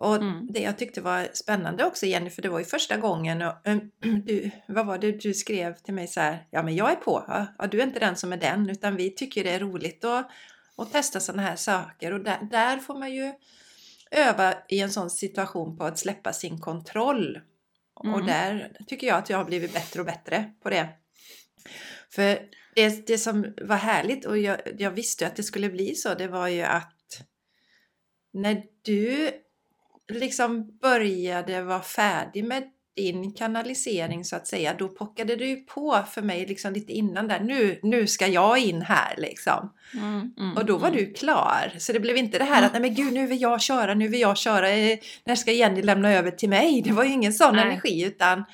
Och 0.00 0.16
mm. 0.16 0.46
det 0.50 0.60
jag 0.60 0.78
tyckte 0.78 1.00
var 1.00 1.28
spännande 1.32 1.84
också 1.84 2.06
Jenny, 2.06 2.30
för 2.30 2.42
det 2.42 2.48
var 2.48 2.58
ju 2.58 2.64
första 2.64 2.96
gången 2.96 3.42
och, 3.42 3.54
du, 4.24 4.50
vad 4.68 4.86
var 4.86 4.98
det 4.98 5.12
du 5.12 5.34
skrev 5.34 5.74
till 5.74 5.94
mig 5.94 6.06
så 6.06 6.20
här, 6.20 6.46
ja 6.50 6.62
men 6.62 6.76
jag 6.76 6.92
är 6.92 6.96
på, 6.96 7.24
ja, 7.58 7.66
du 7.66 7.80
är 7.80 7.86
inte 7.86 8.00
den 8.00 8.16
som 8.16 8.32
är 8.32 8.36
den 8.36 8.70
utan 8.70 8.96
vi 8.96 9.10
tycker 9.10 9.44
det 9.44 9.50
är 9.50 9.60
roligt 9.60 10.04
att, 10.04 10.30
att 10.76 10.92
testa 10.92 11.20
sådana 11.20 11.42
här 11.42 11.56
saker 11.56 12.12
och 12.12 12.20
där, 12.20 12.48
där 12.50 12.78
får 12.78 12.98
man 12.98 13.12
ju 13.12 13.32
öva 14.10 14.54
i 14.68 14.80
en 14.80 14.90
sån 14.90 15.10
situation 15.10 15.78
på 15.78 15.84
att 15.84 15.98
släppa 15.98 16.32
sin 16.32 16.60
kontroll. 16.60 17.40
Mm. 18.04 18.14
Och 18.14 18.26
där 18.26 18.76
tycker 18.86 19.06
jag 19.06 19.18
att 19.18 19.30
jag 19.30 19.38
har 19.38 19.44
blivit 19.44 19.72
bättre 19.72 20.00
och 20.00 20.06
bättre 20.06 20.52
på 20.62 20.70
det. 20.70 20.88
För 22.10 22.38
det, 22.74 23.06
det 23.06 23.18
som 23.18 23.54
var 23.62 23.76
härligt 23.76 24.24
och 24.24 24.38
jag, 24.38 24.60
jag 24.78 24.90
visste 24.90 25.26
att 25.26 25.36
det 25.36 25.42
skulle 25.42 25.68
bli 25.70 25.94
så, 25.94 26.14
det 26.14 26.28
var 26.28 26.48
ju 26.48 26.62
att 26.62 27.22
när 28.32 28.62
du 28.82 29.30
liksom 30.10 30.78
började 30.78 31.62
vara 31.62 31.82
färdig 31.82 32.44
med 32.44 32.62
din 32.96 33.32
kanalisering 33.32 34.24
så 34.24 34.36
att 34.36 34.46
säga, 34.46 34.74
då 34.78 34.88
pockade 34.88 35.36
du 35.36 35.56
på 35.56 36.04
för 36.10 36.22
mig 36.22 36.46
liksom 36.46 36.72
lite 36.72 36.92
innan 36.92 37.28
där. 37.28 37.40
Nu, 37.40 37.80
nu 37.82 38.06
ska 38.06 38.26
jag 38.26 38.58
in 38.58 38.82
här 38.82 39.14
liksom. 39.18 39.72
Mm, 39.94 40.32
mm, 40.38 40.56
och 40.56 40.64
då 40.64 40.76
var 40.78 40.88
mm. 40.88 41.00
du 41.00 41.12
klar. 41.12 41.72
Så 41.78 41.92
det 41.92 42.00
blev 42.00 42.16
inte 42.16 42.38
det 42.38 42.44
här 42.44 42.58
mm. 42.58 42.66
att 42.66 42.72
nej 42.72 42.82
men 42.82 42.94
gud 42.94 43.12
nu 43.12 43.26
vill 43.26 43.40
jag 43.40 43.62
köra, 43.62 43.94
nu 43.94 44.08
vill 44.08 44.20
jag 44.20 44.36
köra, 44.36 44.70
eh, 44.70 44.98
när 45.24 45.34
ska 45.34 45.52
Jenny 45.52 45.82
lämna 45.82 46.12
över 46.12 46.30
till 46.30 46.48
mig? 46.48 46.82
Det 46.82 46.92
var 46.92 47.04
ju 47.04 47.10
ingen 47.10 47.32
sån 47.32 47.56
nej. 47.56 47.64
energi 47.64 48.04
utan 48.04 48.44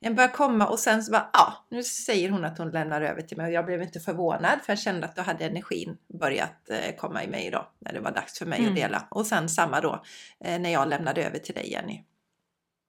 den 0.00 0.14
började 0.14 0.34
komma 0.34 0.66
och 0.66 0.78
sen 0.78 1.02
så 1.02 1.12
bara, 1.12 1.30
ja, 1.32 1.66
nu 1.70 1.82
säger 1.82 2.30
hon 2.30 2.44
att 2.44 2.58
hon 2.58 2.70
lämnar 2.70 3.02
över 3.02 3.22
till 3.22 3.36
mig 3.36 3.46
och 3.46 3.52
jag 3.52 3.66
blev 3.66 3.82
inte 3.82 4.00
förvånad 4.00 4.60
för 4.62 4.72
jag 4.72 4.78
kände 4.78 5.06
att 5.06 5.16
då 5.16 5.22
hade 5.22 5.44
energin 5.44 5.98
börjat 6.20 6.70
eh, 6.70 6.96
komma 6.96 7.24
i 7.24 7.28
mig 7.28 7.50
då 7.50 7.70
när 7.78 7.92
det 7.92 8.00
var 8.00 8.12
dags 8.12 8.38
för 8.38 8.46
mig 8.46 8.58
mm. 8.58 8.70
att 8.70 8.76
dela. 8.76 9.08
Och 9.10 9.26
sen 9.26 9.48
samma 9.48 9.80
då 9.80 10.04
eh, 10.44 10.60
när 10.60 10.70
jag 10.70 10.88
lämnade 10.88 11.24
över 11.24 11.38
till 11.38 11.54
dig 11.54 11.72
Jenny. 11.72 12.04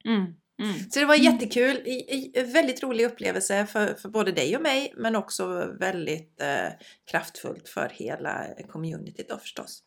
Mm. 0.06 0.36
Mm. 0.62 0.89
Så 0.89 1.00
det 1.00 1.06
var 1.06 1.15
mm. 1.15 1.25
jättekul, 1.25 1.77
i, 1.77 2.32
i, 2.36 2.44
väldigt 2.44 2.84
rolig 2.84 3.06
upplevelse 3.06 3.65
för, 3.65 3.94
för 3.94 4.10
både 4.10 4.32
dig 4.32 4.56
och 4.56 4.62
mig 4.62 4.94
men 4.98 5.15
också 5.15 5.74
väldigt 5.80 6.41
eh, 6.41 6.70
kraftfullt 7.12 7.70
för 7.70 7.89
hela 7.89 8.46
communityt 8.70 9.30
då 9.30 9.38
förstås. 9.38 9.84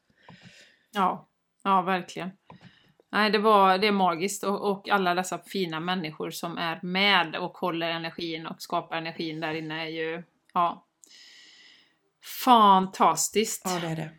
Ja, 0.93 1.29
ja 1.65 1.83
verkligen. 1.83 2.31
Nej, 3.15 3.31
det, 3.31 3.39
var, 3.39 3.79
det 3.79 3.87
är 3.87 3.93
magiskt 3.93 4.45
och, 4.45 4.71
och, 4.71 4.89
alla 4.89 5.15
dessa 5.15 5.39
fina 5.39 5.81
människor 5.81 6.31
som 6.31 6.59
är 6.59 6.81
med 6.83 7.37
och 7.37 7.59
håller 7.59 7.89
energin 7.89 8.47
och 8.47 8.63
skapar 8.63 8.97
energin 8.97 9.41
där 9.41 9.55
inne 9.55 9.85
är 9.85 9.89
ju, 9.89 10.23
ja, 10.55 10.87
fantastiskt. 12.45 13.63
Ja, 13.65 13.79
det 13.81 13.87
är 13.87 13.97
det. 13.97 14.11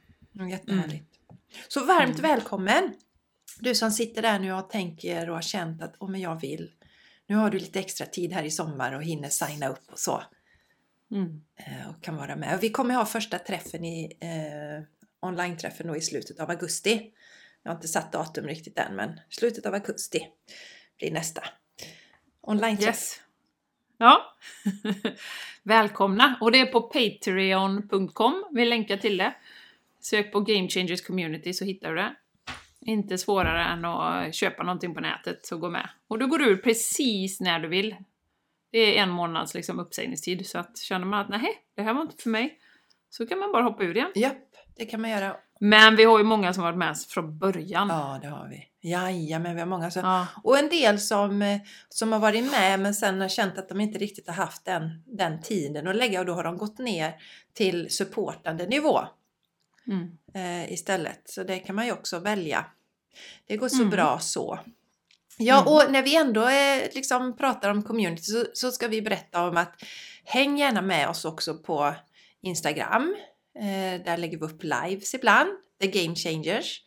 Jättehärligt. 0.50 1.18
Mm. 1.30 1.42
Så 1.68 1.86
varmt 1.86 2.20
mm. 2.20 2.32
välkommen! 2.32 2.94
Du 3.60 3.76
som 3.76 3.92
sitter 3.92 4.22
där 4.22 4.40
nu 4.40 4.54
och 4.54 4.70
tänker 4.70 5.30
och 5.30 5.36
har 5.36 5.42
känt 5.42 5.82
att 5.82 5.96
oh, 6.00 6.10
men 6.10 6.22
jag 6.22 6.42
vill. 6.42 6.72
Nu 7.28 7.36
har 7.36 7.50
du 7.50 7.60
lite 7.60 7.80
extra 7.80 8.06
tid 8.06 8.34
här 8.34 8.44
i 8.44 8.52
sommar 8.52 8.92
och 8.94 9.04
hinner 9.04 9.30
signa 9.30 9.68
upp 9.68 9.92
och 9.92 10.00
så. 10.00 10.24
Mm. 11.12 11.42
Eh, 11.56 11.90
och 11.90 12.04
kan 12.04 12.18
vara 12.18 12.36
med. 12.36 12.60
Vi 12.62 12.70
kommer 12.70 12.96
ha 12.96 13.06
första 13.06 13.40
träffen 13.40 13.86
i 13.86 14.18
eh, 14.22 14.84
online-träffen 15.30 15.88
då 15.88 15.96
i 15.96 16.02
slutet 16.02 16.40
av 16.40 16.50
augusti. 16.50 17.12
Jag 17.66 17.72
har 17.72 17.76
inte 17.76 17.88
satt 17.88 18.12
datum 18.12 18.48
riktigt 18.48 18.80
än 18.80 18.96
men 18.96 19.20
slutet 19.30 19.66
av 19.66 19.74
augusti 19.74 20.28
blir 20.98 21.12
nästa 21.12 21.44
online 22.42 22.78
-träff. 22.78 22.86
Yes. 22.86 23.22
Ja, 23.98 24.36
välkomna! 25.64 26.38
Och 26.42 26.52
det 26.52 26.60
är 26.60 26.66
på 26.66 26.82
patreon.com, 26.82 28.46
vi 28.52 28.66
länkar 28.66 28.98
till 28.98 29.18
det. 29.18 29.34
Sök 30.00 30.32
på 30.32 30.40
Game 30.40 30.70
Changers 30.70 31.02
Community 31.02 31.54
så 31.54 31.66
hittar 31.66 31.90
du 31.90 31.96
det. 31.96 32.16
Inte 32.82 33.18
svårare 33.18 33.64
än 33.64 33.86
att 33.86 34.36
köpa 34.36 34.64
någonting 34.64 34.94
på 34.94 35.02
nätet, 35.02 35.46
så 35.46 35.58
gå 35.58 35.70
med. 35.70 35.90
Och 36.08 36.20
du 36.20 36.28
går 36.28 36.42
ur 36.42 36.58
precis 36.58 37.40
när 37.40 37.60
du 37.60 37.68
vill. 37.68 37.96
Det 38.72 38.98
är 38.98 39.04
en 39.04 39.10
månads 39.10 39.54
liksom, 39.54 39.80
uppsägningstid, 39.80 40.48
så 40.48 40.58
att 40.58 40.78
känner 40.78 41.06
man 41.06 41.20
att 41.20 41.30
nej, 41.30 41.64
det 41.76 41.82
här 41.82 41.94
var 41.94 42.02
inte 42.02 42.24
för 42.24 42.30
mig, 42.30 42.60
så 43.10 43.28
kan 43.28 43.40
man 43.40 43.52
bara 43.52 43.64
hoppa 43.64 43.84
ur 43.84 43.98
igen. 43.98 44.12
Japp, 44.16 44.56
det 44.76 44.86
kan 44.86 45.02
man 45.02 45.10
göra. 45.10 45.38
Men 45.60 45.96
vi 45.96 46.04
har 46.04 46.18
ju 46.18 46.24
många 46.24 46.54
som 46.54 46.64
varit 46.64 46.78
med 46.78 46.98
från 46.98 47.38
början. 47.38 47.88
Ja, 47.88 48.20
det 48.22 48.28
har 48.28 48.48
vi. 48.48 48.90
Jajamän, 48.90 49.56
vi 49.56 49.62
har 49.62 49.68
många 49.68 49.92
som... 49.92 50.02
Ja. 50.02 50.28
Och 50.44 50.58
en 50.58 50.70
del 50.70 51.00
som, 51.00 51.42
eh, 51.42 51.62
som 51.90 52.12
har 52.12 52.20
varit 52.20 52.52
med 52.52 52.80
men 52.80 52.96
sen 52.96 53.22
har 53.22 53.28
känt 53.28 53.58
att 53.58 53.70
de 53.70 53.82
inte 53.82 54.00
riktigt 54.00 54.28
har 54.28 54.36
haft 54.36 54.66
den, 54.66 55.04
den 55.06 55.42
tiden 55.42 55.88
att 55.88 55.96
lägga 55.96 56.20
och 56.20 56.26
då 56.26 56.34
har 56.34 56.44
de 56.44 56.58
gått 56.58 56.78
ner 56.78 57.14
till 57.54 57.90
supportande 57.90 58.68
nivå 58.68 59.02
mm. 59.88 60.18
eh, 60.34 60.74
istället. 60.74 61.22
Så 61.26 61.44
det 61.44 61.60
kan 61.60 61.76
man 61.76 61.86
ju 61.86 61.92
också 61.92 62.20
välja. 62.20 62.66
Det 63.48 63.58
går 63.58 63.70
så 63.70 63.82
mm. 63.82 63.90
bra 63.90 64.20
så. 64.20 64.60
Ja, 65.38 65.62
mm. 65.62 65.74
och 65.74 65.92
när 65.92 66.04
vi 66.04 66.16
ändå 66.16 66.48
eh, 66.48 66.94
liksom 66.94 67.38
pratar 67.38 67.70
om 67.70 67.84
community 67.84 68.24
så, 68.24 68.46
så 68.54 68.72
ska 68.72 68.88
vi 68.88 69.02
berätta 69.02 69.48
om 69.48 69.58
att 69.58 69.84
häng 70.24 70.58
gärna 70.58 70.82
med 70.82 71.10
oss 71.10 71.26
också 71.26 71.58
på 71.58 71.94
Instagram 72.42 73.16
Eh, 73.60 74.04
där 74.06 74.18
lägger 74.18 74.38
vi 74.38 74.46
upp 74.46 74.64
lives 74.64 75.14
ibland. 75.14 75.50
The 75.82 75.88
Game 75.88 76.16
Changers 76.16 76.82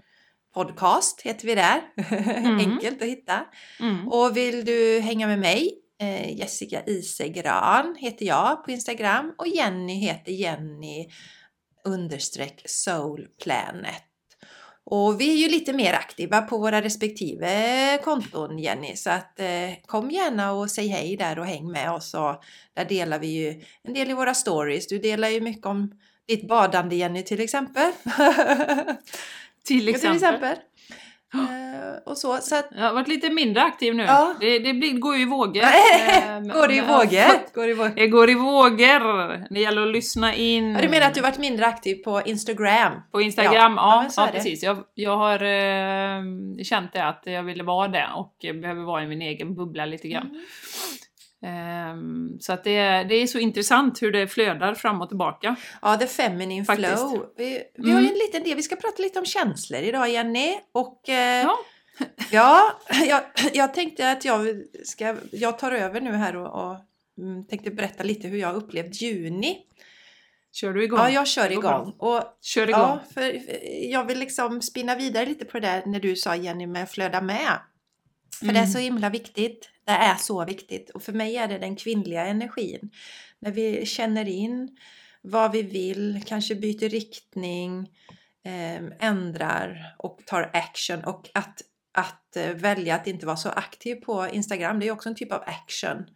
podcast 0.55 1.21
heter 1.21 1.47
vi 1.47 1.55
där. 1.55 1.81
Mm. 2.39 2.59
Enkelt 2.59 3.03
att 3.03 3.09
hitta. 3.09 3.45
Mm. 3.81 4.09
Och 4.09 4.37
vill 4.37 4.65
du 4.65 5.01
hänga 5.01 5.27
med 5.27 5.39
mig? 5.39 5.71
Eh, 6.01 6.39
Jessica 6.39 6.83
Isegran 6.87 7.97
heter 7.99 8.27
jag 8.27 8.65
på 8.65 8.71
Instagram 8.71 9.35
och 9.39 9.49
Jenny 9.49 9.95
heter 9.95 10.33
Jenny 10.33 11.09
understreck 11.85 12.63
soulplanet. 12.65 14.03
Och 14.85 15.21
vi 15.21 15.31
är 15.33 15.37
ju 15.37 15.49
lite 15.49 15.73
mer 15.73 15.93
aktiva 15.93 16.43
på 16.43 16.59
våra 16.59 16.83
respektive 16.83 17.99
konton 18.05 18.59
Jenny 18.59 18.97
så 18.97 19.11
att 19.11 19.41
eh, 19.41 19.71
kom 19.87 20.11
gärna 20.11 20.53
och 20.53 20.71
säg 20.71 20.89
hej 20.89 21.17
där 21.17 21.39
och 21.39 21.47
häng 21.47 21.71
med 21.71 21.93
oss 21.93 22.15
och 22.15 22.43
där 22.75 22.85
delar 22.85 23.19
vi 23.19 23.27
ju 23.27 23.63
en 23.83 23.95
del 23.95 24.11
i 24.11 24.15
våra 24.15 24.35
stories. 24.35 24.87
Du 24.87 24.99
delar 24.99 25.29
ju 25.29 25.41
mycket 25.41 25.67
om 25.67 25.93
ditt 26.29 26.49
badande 26.49 26.97
Jenny 26.97 27.23
till 27.23 27.41
exempel. 27.41 27.93
till 29.65 29.89
exempel. 29.89 30.21
till 30.21 30.25
exempel. 30.25 30.57
Uh, 31.35 32.03
och 32.07 32.19
så, 32.19 32.37
så 32.37 32.57
att, 32.57 32.69
jag 32.77 32.83
har 32.83 32.93
varit 32.93 33.09
lite 33.09 33.31
mindre 33.31 33.63
aktiv 33.63 33.95
nu. 33.95 34.03
Ja. 34.03 34.35
Det, 34.41 34.59
det 34.59 34.75
blir, 34.75 34.99
går 34.99 35.17
ju 35.17 35.23
i 35.23 35.25
vågor. 35.25 35.61
går 36.53 36.69
det 36.69 36.75
i 36.75 36.81
vågor? 36.81 37.55
Går 37.55 37.69
i 37.69 37.75
vågor? 37.75 37.95
Det 37.95 38.07
går 38.07 38.31
i 38.31 38.35
vågor. 38.35 39.55
Det 39.55 39.61
gäller 39.61 39.83
att 39.83 39.93
lyssna 39.93 40.35
in. 40.35 40.73
Ja, 40.73 40.83
du 40.83 40.89
menar 40.89 41.07
att 41.07 41.15
du 41.15 41.21
varit 41.21 41.39
mindre 41.39 41.67
aktiv 41.67 41.95
på 41.95 42.23
Instagram? 42.25 42.93
På 43.13 43.21
Instagram, 43.21 43.75
ja. 43.77 44.07
ja, 44.17 44.25
ja 44.25 44.29
precis. 44.33 44.63
Jag, 44.63 44.79
jag 44.95 45.17
har 45.17 45.43
uh, 45.43 46.63
känt 46.63 46.93
det 46.93 47.05
att 47.05 47.23
jag 47.25 47.43
ville 47.43 47.63
vara 47.63 47.89
det 47.89 48.07
och 48.17 48.37
behöver 48.61 48.83
vara 48.83 49.03
i 49.03 49.07
min 49.07 49.23
egen 49.23 49.55
bubbla 49.55 49.87
lite 49.87 50.09
grann. 50.09 50.27
Mm. 50.27 50.41
Um, 51.43 52.39
så 52.41 52.53
att 52.53 52.65
det, 52.65 53.05
det 53.05 53.15
är 53.15 53.27
så 53.27 53.39
intressant 53.39 54.03
hur 54.03 54.13
det 54.13 54.29
flödar 54.29 54.75
fram 54.75 55.01
och 55.01 55.09
tillbaka. 55.09 55.57
Ja, 55.83 55.97
the 55.97 56.07
feminine 56.07 56.65
Faktiskt. 56.65 56.93
flow. 56.93 57.27
Vi, 57.37 57.63
vi 57.75 57.83
mm. 57.83 57.95
har 57.95 58.03
ju 58.03 58.09
en 58.09 58.15
liten 58.15 58.43
del, 58.43 58.57
vi 58.57 58.63
ska 58.63 58.77
prata 58.77 59.03
lite 59.03 59.19
om 59.19 59.25
känslor 59.25 59.81
idag 59.81 60.11
Jenny. 60.11 60.59
Och 60.73 61.09
eh, 61.09 61.47
ja, 61.47 61.59
ja 62.33 62.73
jag, 63.07 63.23
jag, 63.53 63.75
tänkte 63.75 64.11
att 64.11 64.25
jag, 64.25 64.63
ska, 64.85 65.17
jag 65.33 65.59
tar 65.59 65.73
över 65.73 66.01
nu 66.01 66.13
här 66.13 66.37
och, 66.37 66.71
och 66.71 66.77
mm, 67.19 67.47
tänkte 67.47 67.71
berätta 67.71 68.03
lite 68.05 68.29
hur 68.29 68.39
jag 68.39 68.55
upplevt 68.55 69.01
juni 69.03 69.65
Kör 70.53 70.73
du 70.73 70.85
igång? 70.85 70.99
Ja, 70.99 71.11
jag 71.11 71.29
kör 71.29 71.53
igång. 71.53 71.95
Och, 71.99 72.23
Kör 72.43 72.69
igång. 72.69 72.81
ja, 72.81 73.01
för 73.15 73.41
jag 73.91 74.05
vill 74.05 74.19
liksom 74.19 74.63
spinna 74.63 74.95
vidare 74.95 75.27
lite 75.27 75.45
på 75.45 75.61
det 75.61 75.67
där 75.67 75.83
när 75.87 76.01
du 76.01 76.17
sa 76.17 76.37
Jenny 76.37 76.67
med 76.67 76.91
flöda 76.91 77.21
med. 77.21 77.59
För 78.39 78.47
det 78.47 78.53
är 78.53 78.57
Mm. 78.57 78.71
så 78.71 78.79
himla 78.79 79.11
viktigt. 79.11 79.69
Det 79.89 79.95
är 79.95 80.17
så 80.17 80.45
viktigt. 80.45 80.91
Och 80.91 81.03
för 81.03 81.13
mig 81.13 81.37
är 81.37 81.49
det 81.49 81.59
den 81.59 81.77
kvinnliga 81.77 82.27
energin. 82.27 82.91
När 83.39 83.53
vi 83.53 83.87
känner 83.87 84.29
in 84.29 84.77
vad 85.23 85.53
vi 85.53 85.63
vill, 85.63 86.23
kanske 86.27 86.55
byter 86.55 86.89
riktning, 86.89 87.89
ehm, 88.45 88.93
ändrar 89.01 89.95
och 89.99 90.21
tar 90.27 90.51
action. 90.53 91.05
Och 91.05 91.31
att, 91.35 91.63
att 91.93 92.37
eh, 92.37 92.55
välja 92.55 92.95
att 92.95 93.07
inte 93.07 93.27
vara 93.27 93.37
så 93.37 93.49
aktiv 93.49 93.95
på 93.95 94.29
Instagram, 94.29 94.81
det 94.81 94.89
är 94.89 94.93
också 94.93 95.09
en 95.09 95.15
typ 95.15 95.33
av 95.33 95.43
action. 95.47 96.07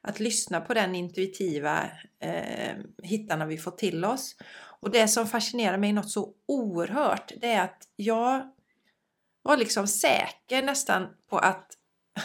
Att 0.00 0.20
lyssna 0.20 0.60
på 0.60 0.74
den 0.74 0.94
intuitiva 0.94 1.90
eh, 2.22 2.76
hittarna 3.02 3.46
vi 3.46 3.58
får 3.58 3.70
till 3.70 4.04
oss. 4.04 4.36
Och 4.80 4.90
det 4.90 5.08
som 5.08 5.26
fascinerar 5.26 5.78
mig 5.78 5.92
något 5.92 6.10
så 6.10 6.32
oerhört, 6.48 7.32
det 7.40 7.52
är 7.52 7.64
att 7.64 7.82
jag 7.96 8.42
var 9.42 9.56
liksom 9.56 9.86
säker 9.86 10.62
nästan 10.62 11.06
på 11.30 11.38
att, 11.38 11.66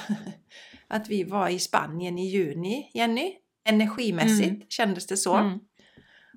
att 0.88 1.08
vi 1.10 1.24
var 1.24 1.50
i 1.50 1.60
Spanien 1.60 2.18
i 2.20 2.28
juni, 2.30 2.92
Jenny. 2.94 3.34
Energimässigt 3.68 4.48
Mm. 4.50 4.62
kändes 4.70 5.08
det 5.08 5.18
så. 5.18 5.36
Mm. 5.36 5.60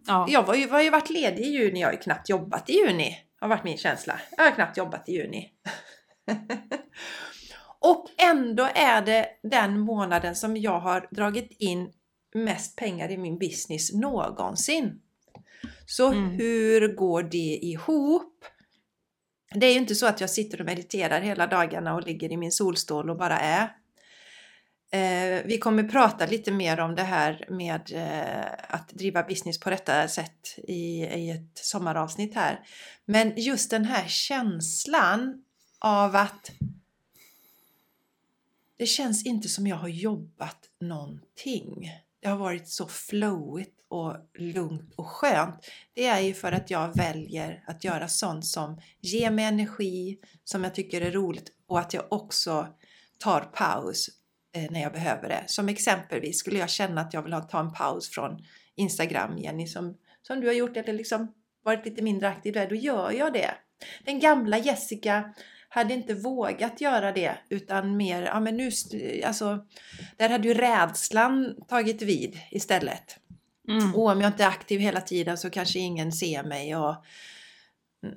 Ja. 0.06 0.26
Jag 0.28 0.46
var 0.46 0.54
ju, 0.54 0.66
var 0.66 0.80
ju 0.80 0.90
varit 0.90 1.10
ledig 1.10 1.44
i 1.44 1.48
juni, 1.48 1.80
jag 1.80 1.88
har 1.88 1.92
ju 1.92 1.98
knappt 1.98 2.28
jobbat 2.28 2.70
i 2.70 2.72
juni. 2.72 3.16
Har 3.40 3.48
varit 3.48 3.64
min 3.64 3.76
känsla. 3.78 4.20
Jag 4.36 4.44
har 4.44 4.50
knappt 4.50 4.76
jobbat 4.76 5.08
i 5.08 5.12
juni. 5.12 5.52
Och 7.80 8.06
ändå 8.18 8.68
är 8.74 9.02
det 9.02 9.26
den 9.42 9.80
månaden 9.80 10.36
som 10.36 10.56
jag 10.56 10.80
har 10.80 11.08
dragit 11.10 11.50
in 11.58 11.92
mest 12.34 12.76
pengar 12.76 13.10
i 13.10 13.16
min 13.16 13.38
business 13.38 13.92
någonsin. 13.92 15.00
Så 15.86 16.12
Mm. 16.12 16.30
hur 16.30 16.94
går 16.94 17.22
det 17.22 17.58
ihop? 17.62 18.44
Det 19.54 19.66
är 19.66 19.72
ju 19.72 19.78
inte 19.78 19.94
så 19.94 20.06
att 20.06 20.20
jag 20.20 20.30
sitter 20.30 20.60
och 20.60 20.66
mediterar 20.66 21.20
hela 21.20 21.46
dagarna 21.46 21.94
och 21.94 22.06
ligger 22.06 22.32
i 22.32 22.36
min 22.36 22.52
solstol 22.52 23.10
och 23.10 23.16
bara 23.16 23.38
är. 23.38 23.68
Eh, 24.90 25.42
vi 25.44 25.58
kommer 25.58 25.82
prata 25.82 26.26
lite 26.26 26.52
mer 26.52 26.80
om 26.80 26.94
det 26.94 27.02
här 27.02 27.46
med 27.48 27.92
eh, 27.94 28.74
att 28.74 28.88
driva 28.88 29.22
business 29.22 29.60
på 29.60 29.70
detta 29.70 30.08
sätt 30.08 30.58
i, 30.58 31.04
i 31.04 31.30
ett 31.30 31.58
sommaravsnitt 31.58 32.34
här. 32.34 32.60
Men 33.04 33.32
just 33.36 33.70
den 33.70 33.84
här 33.84 34.08
känslan 34.08 35.44
av 35.78 36.16
att 36.16 36.50
det 38.78 38.86
känns 38.86 39.26
inte 39.26 39.48
som 39.48 39.66
jag 39.66 39.76
har 39.76 39.88
jobbat 39.88 40.58
någonting. 40.80 41.90
Det 42.20 42.28
har 42.28 42.36
varit 42.36 42.68
så 42.68 42.86
flowigt 42.86 43.84
och 43.88 44.16
lugnt 44.38 44.94
och 44.96 45.06
skönt. 45.06 45.66
Det 45.94 46.06
är 46.06 46.20
ju 46.20 46.34
för 46.34 46.52
att 46.52 46.70
jag 46.70 46.96
väljer 46.96 47.64
att 47.66 47.84
göra 47.84 48.08
sånt 48.08 48.46
som 48.46 48.80
ger 49.00 49.30
mig 49.30 49.44
energi, 49.44 50.18
som 50.44 50.64
jag 50.64 50.74
tycker 50.74 51.00
är 51.00 51.10
roligt 51.10 51.52
och 51.66 51.78
att 51.78 51.94
jag 51.94 52.12
också 52.12 52.68
tar 53.18 53.40
paus 53.40 54.10
när 54.70 54.80
jag 54.80 54.92
behöver 54.92 55.28
det. 55.28 55.44
Som 55.46 55.68
exempelvis 55.68 56.38
skulle 56.38 56.58
jag 56.58 56.70
känna 56.70 57.00
att 57.00 57.14
jag 57.14 57.22
vill 57.22 57.32
ha, 57.32 57.40
ta 57.40 57.60
en 57.60 57.72
paus 57.72 58.10
från 58.10 58.44
Instagram, 58.74 59.38
Jenny, 59.38 59.66
som, 59.66 59.96
som 60.22 60.40
du 60.40 60.46
har 60.46 60.54
gjort 60.54 60.76
eller 60.76 60.92
liksom 60.92 61.32
varit 61.64 61.84
lite 61.84 62.02
mindre 62.02 62.28
aktiv 62.28 62.52
där, 62.52 62.68
då 62.68 62.74
gör 62.74 63.10
jag 63.10 63.32
det. 63.32 63.50
Den 64.04 64.20
gamla 64.20 64.58
Jessica 64.58 65.34
hade 65.68 65.94
inte 65.94 66.14
vågat 66.14 66.80
göra 66.80 67.12
det 67.12 67.38
utan 67.48 67.96
mer, 67.96 68.22
ja 68.22 68.40
men 68.40 68.56
nu, 68.56 68.70
alltså, 69.24 69.58
där 70.16 70.28
hade 70.28 70.48
ju 70.48 70.54
rädslan 70.54 71.54
tagit 71.68 72.02
vid 72.02 72.38
istället. 72.50 73.16
Mm. 73.68 73.94
Och 73.94 74.10
om 74.10 74.20
jag 74.20 74.28
inte 74.28 74.44
är 74.44 74.48
aktiv 74.48 74.80
hela 74.80 75.00
tiden 75.00 75.38
så 75.38 75.50
kanske 75.50 75.78
ingen 75.78 76.12
ser 76.12 76.42
mig 76.42 76.76
och 76.76 77.04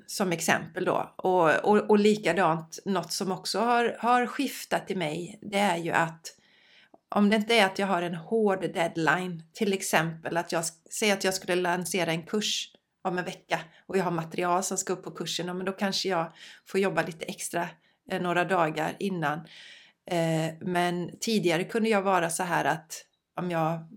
som 0.07 0.31
exempel 0.31 0.85
då. 0.85 1.13
Och, 1.15 1.49
och, 1.49 1.89
och 1.89 1.99
likadant, 1.99 2.79
något 2.85 3.13
som 3.13 3.31
också 3.31 3.59
har, 3.59 3.97
har 3.99 4.25
skiftat 4.25 4.91
i 4.91 4.95
mig, 4.95 5.39
det 5.41 5.59
är 5.59 5.77
ju 5.77 5.91
att 5.91 6.37
om 7.15 7.29
det 7.29 7.35
inte 7.35 7.55
är 7.55 7.65
att 7.65 7.79
jag 7.79 7.87
har 7.87 8.01
en 8.01 8.15
hård 8.15 8.61
deadline, 8.61 9.43
till 9.53 9.73
exempel 9.73 10.37
att 10.37 10.51
jag 10.51 10.63
säger 10.91 11.13
att 11.13 11.23
jag 11.23 11.33
skulle 11.33 11.55
lansera 11.55 12.11
en 12.11 12.23
kurs 12.23 12.71
om 13.01 13.17
en 13.17 13.25
vecka 13.25 13.59
och 13.85 13.97
jag 13.97 14.03
har 14.03 14.11
material 14.11 14.63
som 14.63 14.77
ska 14.77 14.93
upp 14.93 15.03
på 15.03 15.11
kursen, 15.11 15.47
ja, 15.47 15.53
men 15.53 15.65
då 15.65 15.71
kanske 15.71 16.09
jag 16.09 16.33
får 16.65 16.79
jobba 16.79 17.01
lite 17.01 17.25
extra 17.25 17.69
eh, 18.11 18.21
några 18.21 18.45
dagar 18.45 18.95
innan. 18.99 19.39
Eh, 20.05 20.53
men 20.59 21.11
tidigare 21.19 21.63
kunde 21.63 21.89
jag 21.89 22.01
vara 22.01 22.29
så 22.29 22.43
här 22.43 22.65
att 22.65 23.05
om 23.35 23.51
jag 23.51 23.87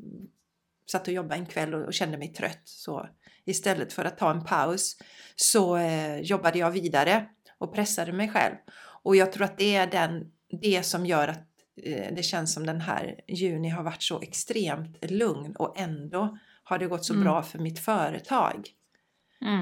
satt 0.91 1.09
och 1.09 1.15
jobbade 1.15 1.35
en 1.35 1.47
kväll 1.47 1.75
och, 1.75 1.83
och 1.83 1.95
kände 1.95 2.19
mig 2.19 2.29
trött 2.29 2.63
så 2.65 3.09
istället 3.47 3.93
för 3.93 4.05
att 4.05 4.19
ta 4.19 4.31
en 4.31 4.45
paus 4.45 4.97
så 5.37 5.77
eh, 5.77 6.21
jobbade 6.21 6.59
jag 6.59 6.71
vidare 6.71 7.27
och 7.59 7.75
pressade 7.75 8.13
mig 8.13 8.29
själv. 8.29 8.55
Och 9.03 9.17
jag 9.17 9.33
tror 9.33 9.45
att 9.45 9.59
det 9.59 9.75
är 9.77 9.87
den, 9.87 10.25
det 10.63 10.83
som 10.83 11.07
gör 11.07 11.29
att 11.29 11.45
eh, 11.83 12.15
det 12.15 12.23
känns 12.23 12.55
som 12.55 12.67
den 12.67 12.81
här 12.81 13.21
juni 13.29 13.69
har 13.69 13.83
varit 13.83 14.03
så 14.03 14.21
extremt 14.23 15.11
lugn 15.11 15.57
och 15.57 15.79
ändå 15.79 16.39
har 16.65 16.79
det 16.79 16.87
gått 16.87 17.05
så 17.05 17.13
Mm. 17.13 17.25
bra 17.25 17.43
för 17.43 17.59
mitt 17.59 17.79
företag. 17.79 18.69
Mm. 19.41 19.61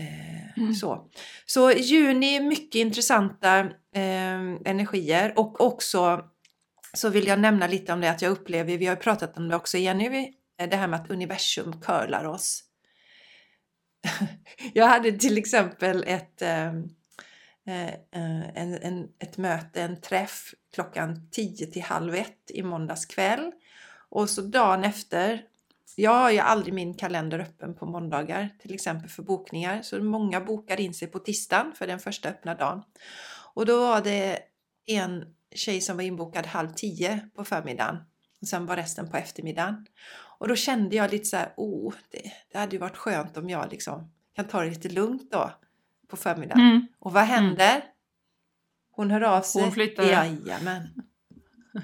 Eh, 0.00 0.38
Mm. 0.62 0.74
så. 0.74 1.08
så 1.46 1.70
juni, 1.72 2.40
mycket 2.40 2.74
intressanta 2.74 3.58
eh, 3.94 4.40
energier 4.64 5.32
och 5.38 5.60
också 5.60 6.24
så 6.94 7.08
vill 7.08 7.26
jag 7.26 7.40
nämna 7.40 7.66
lite 7.66 7.92
om 7.92 8.00
det 8.00 8.10
att 8.10 8.22
jag 8.22 8.30
upplever, 8.32 8.78
vi 8.78 8.86
har 8.86 8.96
pratat 8.96 9.38
om 9.38 9.48
det 9.48 9.56
också 9.56 9.78
Jenny, 9.78 10.08
vi- 10.08 10.34
det 10.70 10.76
här 10.76 10.88
med 10.88 11.00
att 11.00 11.10
universum 11.10 11.80
curlar 11.80 12.24
oss. 12.24 12.64
jag 14.74 14.86
hade 14.86 15.12
till 15.12 15.38
exempel 15.38 16.04
ett, 16.06 16.42
ehm, 16.42 16.88
eh, 17.66 17.88
eh, 17.88 18.48
en, 18.54 18.74
en, 18.74 19.08
ett 19.18 19.36
möte, 19.36 19.82
en 19.82 20.00
träff 20.00 20.54
klockan 20.74 21.28
10 21.30 21.66
till 21.66 21.82
halv 21.82 22.14
ett 22.14 22.50
i 22.50 22.62
måndags 22.62 23.06
kväll. 23.06 23.52
Och 24.10 24.30
så 24.30 24.42
dagen 24.42 24.84
efter, 24.84 25.42
jag 25.96 26.10
har 26.10 26.30
ju 26.30 26.38
aldrig 26.38 26.74
min 26.74 26.94
kalender 26.94 27.38
öppen 27.38 27.74
på 27.74 27.86
måndagar, 27.86 28.48
till 28.62 28.74
exempel 28.74 29.08
för 29.08 29.22
bokningar. 29.22 29.82
Så 29.82 30.02
många 30.02 30.40
bokar 30.40 30.80
in 30.80 30.94
sig 30.94 31.08
på 31.08 31.18
tisdagen 31.18 31.72
för 31.78 31.86
den 31.86 31.98
första 31.98 32.28
öppna 32.28 32.54
dagen. 32.54 32.82
Och 33.54 33.66
då 33.66 33.80
var 33.80 34.00
det 34.00 34.38
en 34.86 35.34
tjej 35.54 35.80
som 35.80 35.96
var 35.96 36.04
inbokad 36.04 36.46
halv 36.46 36.72
tio 36.74 37.28
på 37.34 37.44
förmiddagen. 37.44 37.96
Och 38.40 38.48
sen 38.48 38.66
var 38.66 38.76
resten 38.76 39.10
på 39.10 39.16
eftermiddagen. 39.16 39.86
Och 40.38 40.48
då 40.48 40.56
kände 40.56 40.96
jag 40.96 41.10
lite 41.10 41.24
så 41.24 41.36
här, 41.36 41.52
oh, 41.56 41.94
det, 42.10 42.32
det 42.52 42.58
hade 42.58 42.72
ju 42.72 42.78
varit 42.78 42.96
skönt 42.96 43.36
om 43.36 43.50
jag 43.50 43.70
liksom 43.70 44.10
kan 44.34 44.48
ta 44.48 44.62
det 44.62 44.70
lite 44.70 44.88
lugnt 44.88 45.30
då 45.30 45.50
på 46.08 46.16
förmiddagen. 46.16 46.60
Mm. 46.60 46.86
Och 46.98 47.12
vad 47.12 47.22
händer? 47.22 47.84
Hon 48.90 49.10
hör 49.10 49.20
av 49.20 49.42
sig. 49.42 49.62
Hon 49.62 49.72
flyttar. 49.72 50.04
Jajamän. 50.04 50.88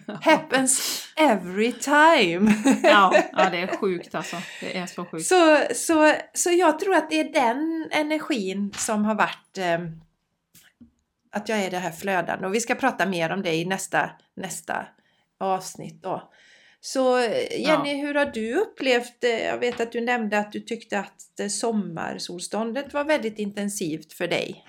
Happens 0.22 1.06
every 1.16 1.72
time. 1.72 2.54
Ja, 2.82 3.14
ja, 3.32 3.50
det 3.50 3.58
är 3.58 3.66
sjukt 3.80 4.14
alltså. 4.14 4.36
Det 4.60 4.76
är 4.76 4.86
så 4.86 5.04
sjukt. 5.04 5.26
Så, 5.26 5.62
så, 5.74 6.14
så 6.34 6.50
jag 6.50 6.78
tror 6.78 6.94
att 6.94 7.10
det 7.10 7.20
är 7.20 7.32
den 7.32 7.88
energin 7.92 8.72
som 8.76 9.04
har 9.04 9.14
varit 9.14 9.58
eh, 9.58 9.78
att 11.32 11.48
jag 11.48 11.58
är 11.58 11.70
det 11.70 11.78
här 11.78 11.92
flödande. 11.92 12.46
Och 12.46 12.54
vi 12.54 12.60
ska 12.60 12.74
prata 12.74 13.06
mer 13.06 13.30
om 13.30 13.42
det 13.42 13.54
i 13.54 13.64
nästa, 13.64 14.10
nästa 14.36 14.86
avsnitt 15.38 16.02
då. 16.02 16.32
Så 16.86 17.18
eh, 17.18 17.60
Jenny, 17.60 17.94
hur 17.94 18.14
har 18.14 18.26
du 18.26 18.54
upplevt, 18.54 19.24
eh, 19.24 19.44
jag 19.44 19.58
vet 19.58 19.80
att 19.80 19.92
du 19.92 20.00
nämnde 20.00 20.38
att 20.38 20.52
du 20.52 20.60
tyckte 20.60 20.98
att 20.98 21.40
eh, 21.40 21.48
sommarsolståndet 21.48 22.94
var 22.94 23.04
väldigt 23.04 23.38
intensivt 23.38 24.12
för 24.12 24.28
dig. 24.28 24.64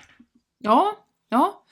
Ja, 0.58 1.06
ja. 1.28 1.64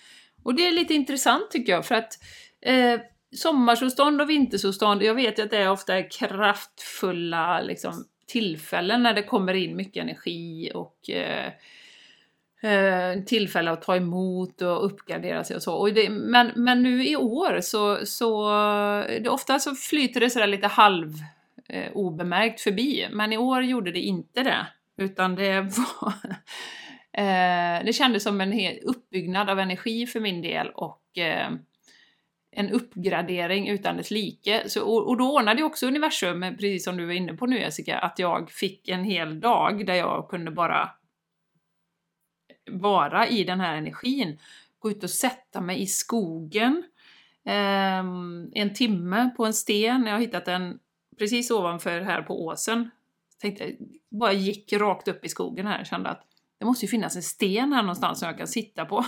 Och 0.43 0.55
det 0.55 0.69
är 0.69 0.73
lite 0.73 0.95
intressant 0.95 1.51
tycker 1.51 1.73
jag 1.73 1.87
för 1.87 1.95
att 1.95 2.19
eh, 2.61 3.01
sommarsolstånd 3.37 4.21
och 4.21 4.31
vintersolstånd, 4.31 5.03
jag 5.03 5.15
vet 5.15 5.39
ju 5.39 5.43
att 5.43 5.51
det 5.51 5.69
ofta 5.69 5.99
är 5.99 6.11
kraftfulla 6.11 7.61
liksom, 7.61 8.05
tillfällen 8.27 9.03
när 9.03 9.15
det 9.15 9.23
kommer 9.23 9.55
in 9.55 9.77
mycket 9.77 10.03
energi 10.03 10.71
och 10.75 11.11
eh, 11.11 11.53
eh, 12.65 13.25
tillfälle 13.25 13.71
att 13.71 13.83
ta 13.83 13.97
emot 13.97 14.63
och 14.63 14.85
uppgradera 14.87 15.45
sig 15.45 15.57
och 15.57 15.63
så. 15.63 15.75
Och 15.75 15.95
det, 15.95 16.11
men, 16.11 16.53
men 16.57 16.83
nu 16.83 17.07
i 17.07 17.17
år 17.17 17.61
så, 17.61 18.07
så 18.07 18.49
det, 19.09 19.29
ofta 19.29 19.59
så 19.59 19.75
flyter 19.75 20.21
det 20.21 20.31
sådär 20.31 20.47
lite 20.47 20.67
halv 20.67 21.13
eh, 21.69 21.93
obemärkt 21.93 22.61
förbi, 22.61 23.09
men 23.13 23.33
i 23.33 23.37
år 23.37 23.63
gjorde 23.63 23.93
det 23.93 24.01
inte 24.01 24.43
det. 24.43 24.67
Utan 24.97 25.35
det 25.35 25.61
var... 26.01 26.13
eh, 27.13 27.85
det 27.85 27.95
kändes 27.95 28.23
som 28.23 28.41
en 28.41 28.53
hel 28.53 28.79
uppbyggnad 28.83 29.51
av 29.51 29.59
energi 29.61 30.07
för 30.07 30.21
min 30.21 30.43
del 30.43 30.69
och 30.69 31.19
eh, 31.19 31.51
en 32.57 32.71
uppgradering 32.71 33.69
utan 33.69 33.97
dess 33.97 34.11
like. 34.11 34.63
Så, 34.67 34.83
och, 34.83 35.09
och 35.09 35.17
då 35.17 35.35
ordnade 35.35 35.61
ju 35.61 35.65
också 35.65 35.87
universum, 35.87 36.41
precis 36.41 36.85
som 36.85 36.97
du 36.97 37.07
var 37.07 37.13
inne 37.13 37.35
på 37.35 37.47
nu 37.47 37.59
Jessica, 37.59 37.99
att 37.99 38.19
jag 38.19 38.51
fick 38.51 38.89
en 38.89 39.05
hel 39.05 39.41
dag 39.41 39.87
där 39.87 39.95
jag 39.95 40.29
kunde 40.29 40.51
bara 40.51 40.91
vara 42.71 43.29
i 43.29 43.45
den 43.45 43.61
här 43.61 43.77
energin. 43.77 44.39
Gå 44.79 44.91
ut 44.91 45.05
och 45.05 45.11
sätta 45.11 45.61
mig 45.61 45.83
i 45.83 45.87
skogen 45.87 46.83
eh, 47.47 48.05
en 48.53 48.75
timme 48.75 49.31
på 49.37 49.45
en 49.45 49.55
sten. 49.55 50.07
Jag 50.07 50.13
har 50.13 50.21
hittat 50.21 50.45
den 50.45 50.79
precis 51.19 51.51
ovanför 51.51 52.01
här 52.01 52.23
på 52.23 52.45
åsen. 52.45 52.91
tänkte, 53.41 53.73
bara 54.11 54.33
gick 54.33 54.73
rakt 54.73 55.09
upp 55.09 55.25
i 55.25 55.29
skogen 55.29 55.67
här 55.67 55.81
och 55.81 55.87
kände 55.87 56.09
att 56.09 56.27
det 56.59 56.65
måste 56.65 56.85
ju 56.85 56.91
finnas 56.91 57.17
en 57.17 57.23
sten 57.23 57.73
här 57.73 57.83
någonstans 57.83 58.19
som 58.19 58.29
jag 58.29 58.39
kan 58.39 58.47
sitta 58.47 58.85
på. 58.85 59.05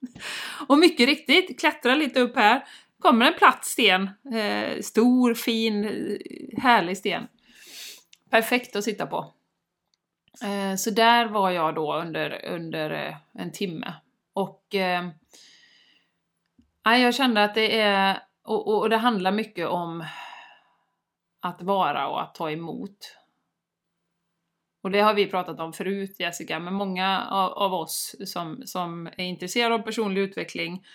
och 0.68 0.78
mycket 0.78 1.06
riktigt, 1.06 1.60
klättra 1.60 1.94
lite 1.94 2.20
upp 2.20 2.36
här, 2.36 2.64
kommer 2.98 3.26
en 3.26 3.38
platt 3.38 3.64
sten, 3.64 4.10
eh, 4.34 4.80
stor, 4.80 5.34
fin, 5.34 5.84
eh, 5.84 6.62
härlig 6.62 6.98
sten. 6.98 7.26
Perfekt 8.30 8.76
att 8.76 8.84
sitta 8.84 9.06
på. 9.06 9.34
Eh, 10.42 10.76
så 10.76 10.90
där 10.90 11.26
var 11.26 11.50
jag 11.50 11.74
då 11.74 11.94
under, 11.94 12.44
under 12.44 12.90
eh, 12.90 13.16
en 13.32 13.52
timme. 13.52 13.94
Och 14.32 14.74
eh, 14.74 15.08
jag 16.84 17.14
kände 17.14 17.44
att 17.44 17.54
det 17.54 17.80
är, 17.80 18.22
och, 18.42 18.78
och 18.78 18.90
det 18.90 18.96
handlar 18.96 19.32
mycket 19.32 19.68
om 19.68 20.04
att 21.40 21.62
vara 21.62 22.08
och 22.08 22.22
att 22.22 22.34
ta 22.34 22.50
emot. 22.50 23.16
Och 24.82 24.90
det 24.90 25.00
har 25.00 25.14
vi 25.14 25.26
pratat 25.26 25.60
om 25.60 25.72
förut 25.72 26.16
Jessica, 26.18 26.58
men 26.58 26.74
många 26.74 27.26
av, 27.30 27.52
av, 27.52 27.74
oss 27.74 28.16
som, 28.26 28.62
som 28.66 29.06
är 29.06 29.24
intresserade 29.24 29.74
av 29.74 29.78
personlig 29.78 30.20
utveckling 30.20 30.86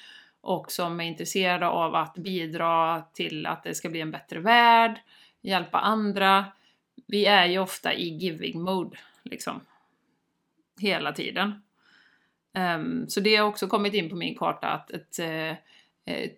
och 0.42 0.72
som 0.72 1.00
är 1.00 1.04
intresserade 1.04 1.68
av 1.68 1.96
att 1.96 2.14
bidra 2.14 3.04
till 3.14 3.46
att 3.46 3.64
det 3.64 3.76
ska 3.76 3.90
bli 3.90 4.02
en 4.02 4.12
bättre 4.12 4.40
värld, 4.40 5.00
hjälpa 5.42 5.80
andra. 5.80 6.46
Vi 7.08 7.26
är 7.26 7.46
ju 7.46 7.60
ofta 7.60 7.94
i 7.94 8.10
giving 8.10 8.62
mode, 8.62 8.98
liksom. 9.24 9.62
Hela 10.80 11.12
tiden. 11.12 11.54
Um, 12.58 13.10
så 13.10 13.20
det 13.20 13.36
har 13.36 13.48
också 13.48 13.68
kommit 13.68 13.94
in 13.94 14.10
på 14.10 14.16
min 14.16 14.38
karta 14.38 14.68
att, 14.68 14.92
att 14.92 15.20
uh, 15.20 15.26
eh, 15.26 15.56
uh, 16.10 16.16
eh, 16.16 16.30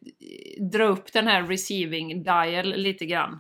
dra 0.72 0.84
upp 0.84 1.14
den 1.14 1.28
här 1.28 1.44
receiving 1.44 2.24
dial 2.24 2.74
lite 2.76 3.06
grann. 3.06 3.40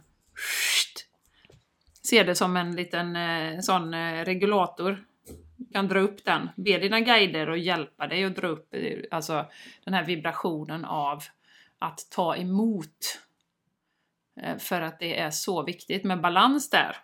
Se 2.03 2.23
det 2.23 2.35
som 2.35 2.57
en 2.57 2.75
liten 2.75 3.15
uh, 3.15 3.59
sån 3.59 3.95
regulator. 4.25 5.05
Du 5.57 5.73
kan 5.73 5.87
dra 5.87 5.99
upp 5.99 6.25
den. 6.25 6.49
Be 6.55 6.77
dina 6.77 6.99
guider 6.99 7.47
att 7.47 7.59
hjälpa 7.59 8.07
dig 8.07 8.23
att 8.23 8.35
dra 8.35 8.47
upp 8.47 8.75
alltså, 9.11 9.45
den 9.83 9.93
här 9.93 10.05
vibrationen 10.05 10.85
av 10.85 11.23
att 11.79 12.07
ta 12.11 12.35
emot. 12.35 13.19
För 14.59 14.81
att 14.81 14.99
det 14.99 15.19
är 15.19 15.31
så 15.31 15.63
viktigt 15.63 16.03
med 16.03 16.21
balans 16.21 16.69
där. 16.69 16.97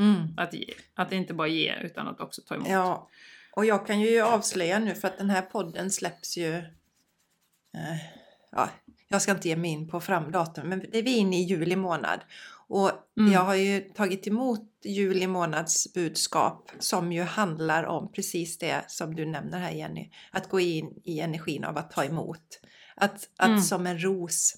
Mm. 0.00 0.34
Att, 0.36 0.54
ge. 0.54 0.74
att 0.94 1.12
inte 1.12 1.34
bara 1.34 1.48
ge 1.48 1.74
utan 1.82 2.08
att 2.08 2.20
också 2.20 2.42
ta 2.42 2.54
emot. 2.54 2.68
Ja, 2.68 3.08
och 3.52 3.64
jag 3.64 3.86
kan 3.86 4.00
ju 4.00 4.20
avslöja 4.20 4.78
nu 4.78 4.94
för 4.94 5.08
att 5.08 5.18
den 5.18 5.30
här 5.30 5.42
podden 5.42 5.90
släpps 5.90 6.36
ju... 6.36 6.54
Eh, 7.74 7.96
ja, 8.52 8.68
jag 9.08 9.22
ska 9.22 9.32
inte 9.32 9.48
ge 9.48 9.56
mig 9.56 9.70
in 9.70 9.88
på 9.88 10.00
framdatum 10.00 10.68
men 10.68 10.78
det 10.78 10.98
är 10.98 11.02
vi 11.02 11.16
inne 11.16 11.40
i 11.40 11.42
juli 11.42 11.76
månad. 11.76 12.20
Och 12.68 12.90
mm. 13.18 13.32
jag 13.32 13.40
har 13.40 13.54
ju 13.54 13.80
tagit 13.80 14.26
emot 14.26 14.68
juli 14.84 15.26
månads 15.26 15.94
budskap 15.94 16.70
som 16.78 17.12
ju 17.12 17.22
handlar 17.22 17.84
om 17.84 18.12
precis 18.12 18.58
det 18.58 18.84
som 18.86 19.14
du 19.14 19.26
nämner 19.26 19.58
här 19.58 19.70
Jenny. 19.70 20.10
Att 20.30 20.48
gå 20.48 20.60
in 20.60 21.00
i 21.04 21.20
energin 21.20 21.64
av 21.64 21.78
att 21.78 21.90
ta 21.90 22.04
emot. 22.04 22.60
Att, 22.96 23.28
att 23.36 23.48
mm. 23.48 23.60
som 23.60 23.86
en 23.86 24.02
ros 24.04 24.54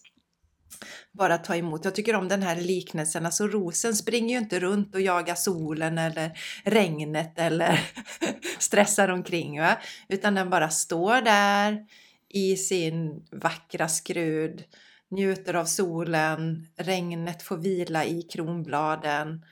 bara 1.12 1.38
ta 1.38 1.56
emot. 1.56 1.84
Jag 1.84 1.94
tycker 1.94 2.14
om 2.14 2.28
den 2.28 2.42
här 2.42 2.56
liknelsen. 2.56 3.26
Alltså 3.26 3.46
rosen 3.46 3.94
springer 3.94 4.34
ju 4.34 4.42
inte 4.42 4.60
runt 4.60 4.94
och 4.94 5.00
jagar 5.00 5.34
solen 5.34 5.98
eller 5.98 6.38
regnet 6.64 7.38
eller 7.38 7.80
stressar 8.58 9.08
omkring. 9.08 9.60
Va? 9.60 9.78
Utan 10.08 10.34
den 10.34 10.50
bara 10.50 10.68
står 10.68 11.20
där 11.22 11.86
i 12.28 12.56
sin 12.56 13.26
vackra 13.30 13.88
skrud, 13.88 14.64
njuter 15.08 15.54
av 15.54 15.64
solen, 15.64 16.66
regnet 16.76 17.42
får 17.42 17.56
vila 17.56 18.04
i 18.04 18.22
kronbladen 18.22 19.44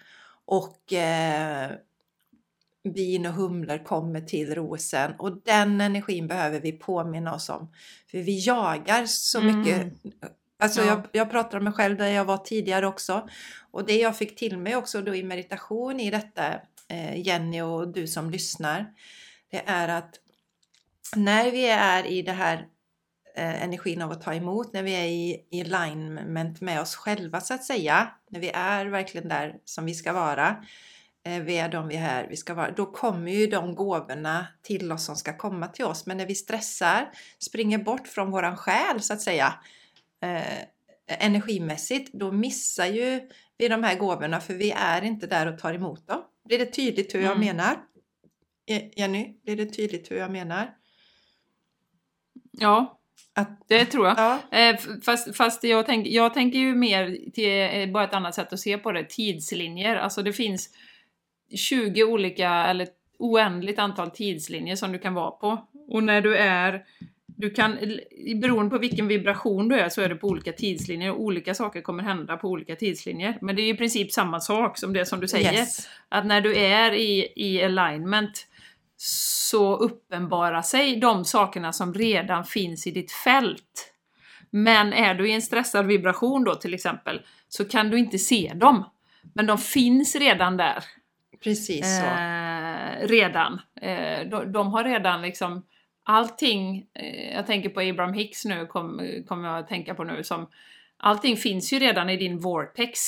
och 0.45 0.93
eh, 0.93 1.71
bin 2.85 3.27
och 3.27 3.33
humlor 3.33 3.85
kommer 3.85 4.21
till 4.21 4.55
rosen 4.55 5.13
och 5.19 5.43
den 5.45 5.81
energin 5.81 6.27
behöver 6.27 6.61
vi 6.61 6.73
påminna 6.73 7.35
oss 7.35 7.49
om. 7.49 7.73
För 8.11 8.19
vi 8.19 8.47
jagar 8.47 9.07
så 9.07 9.41
mycket 9.41 9.83
mm. 9.83 9.95
Alltså 10.61 10.81
ja. 10.81 10.87
jag, 10.87 11.07
jag 11.13 11.31
pratar 11.31 11.59
om 11.59 11.65
mig 11.65 11.73
själv 11.73 11.97
där 11.97 12.09
jag 12.09 12.25
var 12.25 12.37
tidigare 12.37 12.87
också. 12.87 13.29
Och 13.71 13.87
det 13.87 13.97
jag 13.97 14.17
fick 14.17 14.37
till 14.37 14.59
mig 14.59 14.77
också 14.77 15.01
då 15.01 15.15
i 15.15 15.23
meditation 15.23 16.01
i 16.01 16.11
detta, 16.11 16.55
eh, 16.89 17.21
Jenny 17.21 17.61
och 17.61 17.89
du 17.89 18.07
som 18.07 18.31
lyssnar, 18.31 18.87
det 19.51 19.63
är 19.67 19.89
att 19.89 20.21
när 21.17 21.51
vi 21.51 21.69
är 21.69 22.07
i 22.07 22.23
det 22.23 22.33
här 22.33 22.67
eh, 23.37 23.63
energin 23.63 24.03
av 24.03 24.11
att 24.11 24.23
ta 24.23 24.35
emot, 24.35 24.73
när 24.73 24.83
vi 24.83 24.93
är 24.93 25.05
i, 25.05 25.47
i 25.51 25.61
alignment 25.61 26.61
med 26.61 26.81
oss 26.81 26.97
själva 26.97 27.41
så 27.41 27.55
att 27.55 27.65
säga, 27.65 28.11
när 28.31 28.41
vi 28.41 28.51
är 28.55 28.87
verkligen 28.87 29.29
där 29.29 29.57
som 29.65 29.85
vi 29.85 29.95
ska 29.95 30.13
vara, 30.13 30.65
eh, 31.27 31.43
vi 31.43 31.59
är 31.59 31.69
de 31.69 31.89
vi 31.89 31.97
är, 31.97 32.27
vi 32.29 32.37
ska 32.37 32.55
vara, 32.55 32.71
då 32.71 32.87
kommer 32.87 33.33
ju 33.33 33.47
de 33.47 33.75
gåvorna 33.75 34.47
till 34.63 34.93
oss 34.93 35.05
som 35.05 35.17
ska 35.17 35.37
komma 35.37 35.69
till 35.69 35.85
oss. 35.85 36.07
Men 36.07 36.17
när 36.17 36.27
vi 36.27 36.35
stressar, 36.35 37.11
springer 37.39 37.79
bort 37.79 38.09
från 38.09 38.31
våran 38.31 38.57
själ 38.57 39.01
så 39.01 39.13
att 39.13 39.21
säga, 39.21 39.55
eh, 40.21 40.65
energimässigt, 41.07 42.13
då 42.13 42.33
missar 42.33 42.87
ju 42.87 43.21
vi 43.59 43.69
de 43.69 43.83
här 43.83 43.99
gåvorna 43.99 44.41
för 44.41 44.55
vi 44.55 44.71
är 44.71 45.05
inte 45.05 45.27
där 45.27 45.53
och 45.53 45.59
tar 45.59 45.75
emot 45.75 46.07
dem. 46.07 46.23
Blir 46.45 46.59
det 46.59 46.67
tydligt 46.67 47.15
hur 47.15 47.21
jag 47.21 47.37
mm. 47.37 47.47
menar? 47.47 47.77
Jenny, 48.97 49.35
blir 49.45 49.57
det 49.57 49.67
tydligt 49.67 50.11
hur 50.11 50.17
jag 50.17 50.31
menar? 50.31 50.75
Ja, 52.51 53.01
att, 53.35 53.69
det 53.69 53.85
tror 53.85 54.07
jag. 54.07 54.19
Ja. 54.19 54.59
Eh, 54.59 54.77
fast, 55.05 55.37
fast 55.37 55.65
jag, 55.65 55.87
tänk, 55.87 56.07
jag 56.07 56.35
tänker 56.35 56.59
ju 56.59 56.75
mer 56.75 57.31
till 57.33 57.81
eh, 57.81 57.93
bara 57.93 58.05
ett 58.05 58.15
annat 58.15 58.35
sätt 58.35 58.53
att 58.53 58.61
se 58.61 58.79
på 58.79 58.93
det, 58.93 59.05
tidslinjer. 59.05 59.97
Alltså 59.97 60.23
det 60.23 60.33
finns 60.33 60.71
20 61.55 62.05
olika, 62.05 62.51
eller 62.51 62.89
oändligt 63.19 63.79
antal 63.79 64.11
tidslinjer 64.11 64.77
som 64.77 64.93
du 64.93 64.99
kan 64.99 65.15
vara 65.15 65.31
på. 65.31 65.69
Och 65.89 66.05
när 66.05 66.21
du 66.21 66.37
är 66.37 66.85
du 67.41 67.51
kan, 67.51 67.79
beroende 68.41 68.71
på 68.71 68.79
vilken 68.79 69.09
vibration 69.09 69.69
du 69.69 69.79
är 69.79 69.89
så 69.89 70.03
är 70.03 70.09
det 70.09 70.15
på 70.15 70.27
olika 70.27 70.53
tidslinjer 70.53 71.11
och 71.11 71.21
olika 71.21 71.55
saker 71.55 71.81
kommer 71.81 72.03
hända 72.03 72.37
på 72.37 72.49
olika 72.49 72.77
tidslinjer. 72.77 73.39
Men 73.41 73.57
det 73.57 73.63
är 73.63 73.75
i 73.75 73.77
princip 73.77 74.13
samma 74.13 74.41
sak 74.41 74.79
som 74.79 74.93
det 74.93 75.07
som 75.07 75.21
du 75.21 75.29
säger. 75.29 75.53
Yes. 75.53 75.89
Att 76.09 76.27
när 76.27 76.41
du 76.41 76.57
är 76.57 76.93
i, 76.93 77.33
i 77.37 77.63
alignment 77.63 78.47
så 78.97 79.77
uppenbarar 79.77 80.63
sig 80.63 80.97
de 80.97 81.25
sakerna 81.25 81.73
som 81.73 81.95
redan 81.95 82.45
finns 82.45 82.87
i 82.87 82.91
ditt 82.91 83.13
fält. 83.13 83.93
Men 84.51 84.93
är 84.93 85.15
du 85.15 85.29
i 85.29 85.33
en 85.33 85.43
stressad 85.43 85.87
vibration 85.87 86.45
då 86.45 86.55
till 86.55 86.75
exempel 86.75 87.21
så 87.49 87.65
kan 87.65 87.91
du 87.91 87.99
inte 87.99 88.19
se 88.19 88.53
dem. 88.55 88.85
Men 89.35 89.47
de 89.47 89.59
finns 89.59 90.17
redan 90.17 90.57
där. 90.57 90.85
Precis 91.45 92.01
så. 92.01 92.07
Eh, 92.07 93.09
redan. 93.09 93.61
Eh, 93.81 94.29
de, 94.31 94.53
de, 94.53 94.73
har 94.73 94.85
redan 94.85 95.23
liksom 95.23 95.63
allting, 96.11 96.87
eh, 96.95 97.35
jag 97.35 97.47
tänker 97.47 97.69
på 97.69 97.81
Abraham 97.81 98.13
Hicks 98.13 98.45
nu, 98.45 98.67
kommer 98.67 99.27
kom 99.27 99.45
jag 99.45 99.59
att 99.59 99.69
tänka 99.69 99.95
på 99.95 100.05
nu, 100.05 100.25
som 100.25 100.49
allting 100.97 101.37
finns 101.37 101.73
ju 101.73 101.79
redan 101.79 102.11
i 102.11 102.17
din 102.17 102.39
vortex. 102.39 103.01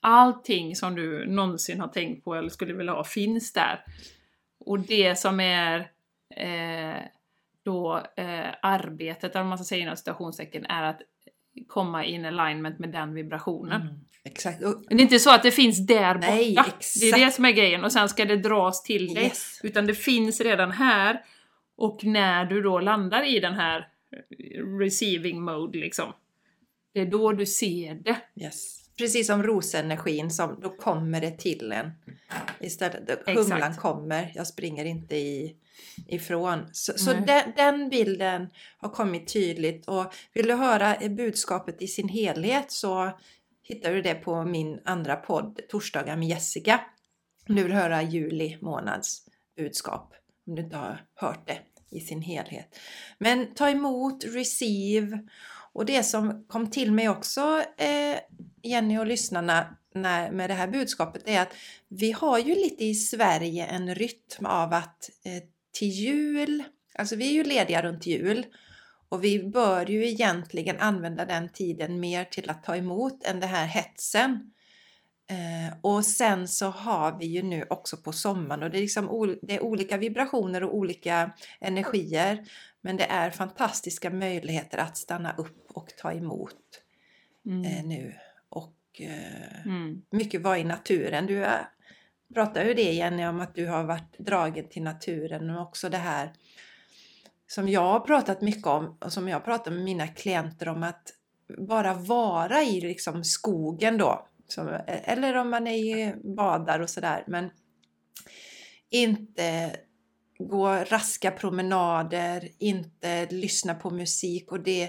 Allting 0.00 0.76
som 0.76 0.94
du 0.94 1.26
någonsin 1.26 1.80
har 1.80 1.88
tänkt 1.88 2.24
på 2.24 2.34
eller 2.34 2.48
skulle 2.48 2.72
vilja 2.72 2.92
ha 2.92 3.04
finns 3.04 3.52
där. 3.52 3.84
Och 4.58 4.80
det 4.80 5.18
som 5.18 5.40
är 5.40 5.78
eh, 6.36 7.02
då 7.64 8.02
eh, 8.16 8.46
arbetet, 8.62 9.36
om 9.36 9.48
man 9.48 9.58
ska 9.58 9.64
säga 9.64 9.82
inom 9.82 9.96
citationstecken, 9.96 10.66
är 10.66 10.82
att 10.82 11.00
komma 11.66 12.04
in 12.04 12.24
alignment 12.24 12.78
med 12.78 12.90
den 12.90 13.14
vibrationen. 13.14 13.80
Mm, 13.82 13.94
exakt. 14.24 14.60
Men 14.60 14.84
det 14.88 14.94
är 14.94 15.00
inte 15.02 15.18
så 15.18 15.34
att 15.34 15.42
det 15.42 15.50
finns 15.50 15.86
där 15.86 16.14
borta. 16.14 16.26
Nej, 16.30 16.56
det 17.00 17.08
är 17.08 17.24
det 17.24 17.30
som 17.30 17.44
är 17.44 17.52
grejen 17.52 17.84
och 17.84 17.92
sen 17.92 18.08
ska 18.08 18.24
det 18.24 18.36
dras 18.36 18.82
till 18.82 19.14
dig. 19.14 19.24
Yes. 19.24 19.60
Utan 19.62 19.86
det 19.86 19.94
finns 19.94 20.40
redan 20.40 20.70
här 20.70 21.22
och 21.82 22.04
när 22.04 22.44
du 22.44 22.62
då 22.62 22.80
landar 22.80 23.36
i 23.36 23.40
den 23.40 23.54
här 23.54 23.88
receiving 24.80 25.42
mode 25.42 25.78
liksom, 25.78 26.12
det 26.92 27.00
är 27.00 27.06
då 27.06 27.32
du 27.32 27.46
ser 27.46 27.94
det. 27.94 28.16
Yes. 28.36 28.78
Precis 28.98 29.26
som 29.26 29.42
rosenergin, 29.42 30.30
som, 30.30 30.60
då 30.60 30.70
kommer 30.70 31.20
det 31.20 31.38
till 31.38 31.72
en. 31.72 31.90
Istället, 32.60 33.22
humlan 33.26 33.76
kommer, 33.76 34.32
jag 34.34 34.46
springer 34.46 34.84
inte 34.84 35.16
i, 35.16 35.56
ifrån. 36.08 36.68
Så, 36.72 36.92
så 36.98 37.12
den, 37.12 37.52
den, 37.56 37.88
bilden 37.88 38.48
har 38.78 38.88
kommit 38.88 39.32
tydligt 39.32 39.88
och 39.88 40.14
vill 40.32 40.46
du 40.46 40.54
höra 40.54 41.08
budskapet 41.08 41.82
i 41.82 41.86
sin 41.86 42.08
helhet 42.08 42.70
så 42.70 43.18
hittar 43.62 43.92
du 43.92 44.02
det 44.02 44.14
på 44.14 44.44
min 44.44 44.80
andra 44.84 45.16
podd 45.16 45.60
Torsdagar 45.68 46.16
med 46.16 46.28
Jessica. 46.28 46.80
Om 47.48 47.54
du 47.54 47.62
vill 47.62 47.72
höra 47.72 48.02
juli 48.02 48.58
månads 48.60 49.28
budskap 49.56 50.14
om 50.46 50.54
du 50.54 50.62
inte 50.62 50.76
har 50.76 51.04
hört 51.14 51.46
det 51.46 51.58
i 51.92 52.00
sin 52.00 52.22
helhet. 52.22 52.78
Men 53.18 53.54
ta 53.54 53.70
emot, 53.70 54.24
receive 54.24 55.18
och 55.72 55.86
det 55.86 56.02
som 56.02 56.44
kom 56.48 56.70
till 56.70 56.92
mig 56.92 57.08
också 57.08 57.62
eh, 57.76 58.18
Jenny 58.62 58.98
och 58.98 59.06
lyssnarna 59.06 59.76
när, 59.94 60.30
med 60.30 60.50
det 60.50 60.54
här 60.54 60.68
budskapet 60.68 61.22
är 61.26 61.40
att 61.40 61.54
vi 61.88 62.12
har 62.12 62.38
ju 62.38 62.54
lite 62.54 62.84
i 62.84 62.94
Sverige 62.94 63.66
en 63.66 63.94
rytm 63.94 64.46
av 64.46 64.72
att 64.72 65.10
eh, 65.24 65.42
till 65.72 65.88
jul, 65.88 66.62
alltså 66.94 67.16
vi 67.16 67.28
är 67.28 67.32
ju 67.32 67.44
lediga 67.44 67.82
runt 67.82 68.06
jul 68.06 68.46
och 69.08 69.24
vi 69.24 69.42
bör 69.42 69.86
ju 69.86 70.08
egentligen 70.08 70.78
använda 70.78 71.24
den 71.24 71.48
tiden 71.48 72.00
mer 72.00 72.24
till 72.24 72.50
att 72.50 72.64
ta 72.64 72.76
emot 72.76 73.24
än 73.24 73.40
det 73.40 73.46
här 73.46 73.66
hetsen 73.66 74.52
Eh, 75.32 75.74
och 75.80 76.04
sen 76.04 76.48
så 76.48 76.66
har 76.66 77.18
vi 77.18 77.26
ju 77.26 77.42
nu 77.42 77.64
också 77.70 77.96
på 77.96 78.12
sommaren 78.12 78.62
och 78.62 78.70
det 78.70 78.78
är, 78.78 78.82
liksom 78.82 79.36
det 79.42 79.56
är 79.56 79.62
olika 79.62 79.96
vibrationer 79.96 80.62
och 80.64 80.76
olika 80.76 81.30
energier. 81.60 82.44
Men 82.80 82.96
det 82.96 83.04
är 83.04 83.30
fantastiska 83.30 84.10
möjligheter 84.10 84.78
att 84.78 84.96
stanna 84.96 85.34
upp 85.38 85.70
och 85.74 85.88
ta 85.98 86.12
emot 86.12 86.56
mm. 87.46 87.64
eh, 87.64 87.84
nu. 87.84 88.14
Och 88.48 88.76
eh, 89.00 89.66
mm. 89.66 90.02
mycket 90.10 90.42
vara 90.42 90.58
i 90.58 90.64
naturen. 90.64 91.26
Du 91.26 91.44
är, 91.44 91.68
pratar 92.34 92.64
ju 92.64 92.74
det 92.74 92.92
Jenny 92.92 93.26
om 93.26 93.40
att 93.40 93.54
du 93.54 93.66
har 93.66 93.84
varit 93.84 94.18
dragen 94.18 94.68
till 94.68 94.82
naturen 94.82 95.50
och 95.50 95.62
också 95.62 95.88
det 95.88 95.98
här 95.98 96.32
som 97.46 97.68
jag 97.68 97.80
har 97.80 98.00
pratat 98.00 98.40
mycket 98.40 98.66
om 98.66 98.96
och 99.00 99.12
som 99.12 99.28
jag 99.28 99.44
pratar 99.44 99.70
med 99.70 99.84
mina 99.84 100.06
klienter 100.06 100.68
om 100.68 100.82
att 100.82 101.12
bara 101.58 101.94
vara 101.94 102.62
i 102.62 102.80
liksom 102.80 103.24
skogen 103.24 103.98
då. 103.98 104.26
Som, 104.48 104.78
eller 104.86 105.34
om 105.34 105.50
man 105.50 105.66
är 105.66 105.74
i 105.74 106.14
badar 106.36 106.80
och 106.80 106.90
sådär. 106.90 107.24
Men 107.26 107.50
inte 108.90 109.76
gå 110.38 110.68
raska 110.68 111.30
promenader, 111.30 112.48
inte 112.58 113.26
lyssna 113.30 113.74
på 113.74 113.90
musik 113.90 114.52
och 114.52 114.60
det, 114.60 114.82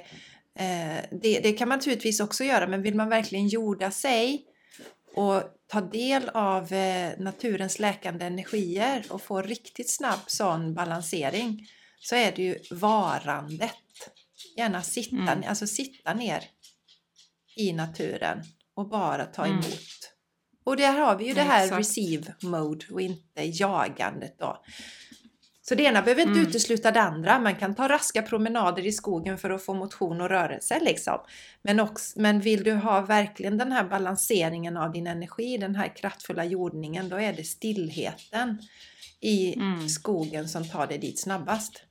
eh, 0.55 1.03
det, 1.11 1.39
det, 1.39 1.53
kan 1.53 1.69
man 1.69 1.77
naturligtvis 1.77 2.19
också 2.19 2.43
göra 2.43 2.67
men 2.67 2.81
vill 2.81 2.95
man 2.95 3.09
verkligen 3.09 3.47
jorda 3.47 3.91
sig 3.91 4.45
och 5.15 5.43
ta 5.67 5.81
del 5.81 6.29
av 6.29 6.73
eh, 6.73 7.11
naturens 7.17 7.79
läkande 7.79 8.25
energier 8.25 9.05
och 9.09 9.21
få 9.21 9.41
riktigt 9.41 9.89
snabb 9.89 10.19
sån 10.27 10.73
balansering 10.73 11.67
så 11.99 12.15
är 12.15 12.31
det 12.31 12.43
ju 12.43 12.57
varandet. 12.71 13.71
Gärna 14.57 14.81
sitta, 14.81 15.15
mm. 15.15 15.43
alltså 15.47 15.67
sitta 15.67 16.13
ner 16.13 16.43
i 17.55 17.73
naturen 17.73 18.43
och 18.75 18.89
bara 18.89 19.25
ta 19.25 19.45
mm. 19.45 19.53
emot. 19.53 19.65
Mm. 19.65 19.79
Och 20.63 20.77
där 20.77 20.99
har 20.99 21.17
vi 21.17 21.27
ju 21.27 21.33
det 21.33 21.41
här 21.41 21.63
Exakt. 21.63 21.79
receive 21.79 22.33
mode 22.41 22.85
och 22.91 23.01
inte 23.01 23.41
jagandet 23.43 24.35
då. 24.39 24.63
Så 25.61 25.75
det 25.75 25.83
ena 25.83 26.01
behöver 26.01 26.21
inte 26.21 26.39
mm. 26.39 26.47
utesluta 26.47 26.91
det 26.91 27.01
andra. 27.01 27.39
Man 27.39 27.55
kan 27.55 27.75
ta 27.75 27.87
raska 27.87 28.21
promenader 28.21 28.87
i 28.87 28.91
skogen 28.91 29.37
för 29.37 29.49
att 29.49 29.65
få 29.65 29.73
motion 29.73 30.21
och 30.21 30.29
rörelse 30.29 30.79
liksom. 30.79 31.19
Men, 31.61 31.79
också, 31.79 32.21
men 32.21 32.39
vill 32.39 32.63
du 32.63 32.73
ha 32.73 33.01
verkligen 33.01 33.57
den 33.57 33.71
här 33.71 33.83
balanseringen 33.83 34.77
av 34.77 34.91
din 34.91 35.07
energi, 35.07 35.57
den 35.57 35.75
här 35.75 35.95
kraftfulla 35.95 36.45
jordningen, 36.45 37.09
då 37.09 37.15
är 37.15 37.33
det 37.33 37.43
stillheten 37.43 38.57
i 39.19 39.55
mm. 39.55 39.89
skogen 39.89 40.49
som 40.49 40.69
tar 40.69 40.87
dig 40.87 40.97
dit 40.97 41.19
snabbast. 41.19 41.83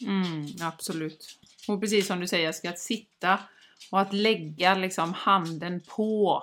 Mm, 0.00 0.46
absolut. 0.60 1.38
Och 1.68 1.80
precis 1.80 2.06
som 2.06 2.20
du 2.20 2.26
säger, 2.26 2.44
jag 2.44 2.54
ska 2.54 2.72
sitta 2.72 3.38
och 3.94 4.00
att 4.00 4.12
lägga 4.12 4.74
liksom 4.74 5.12
handen 5.12 5.80
på 5.96 6.42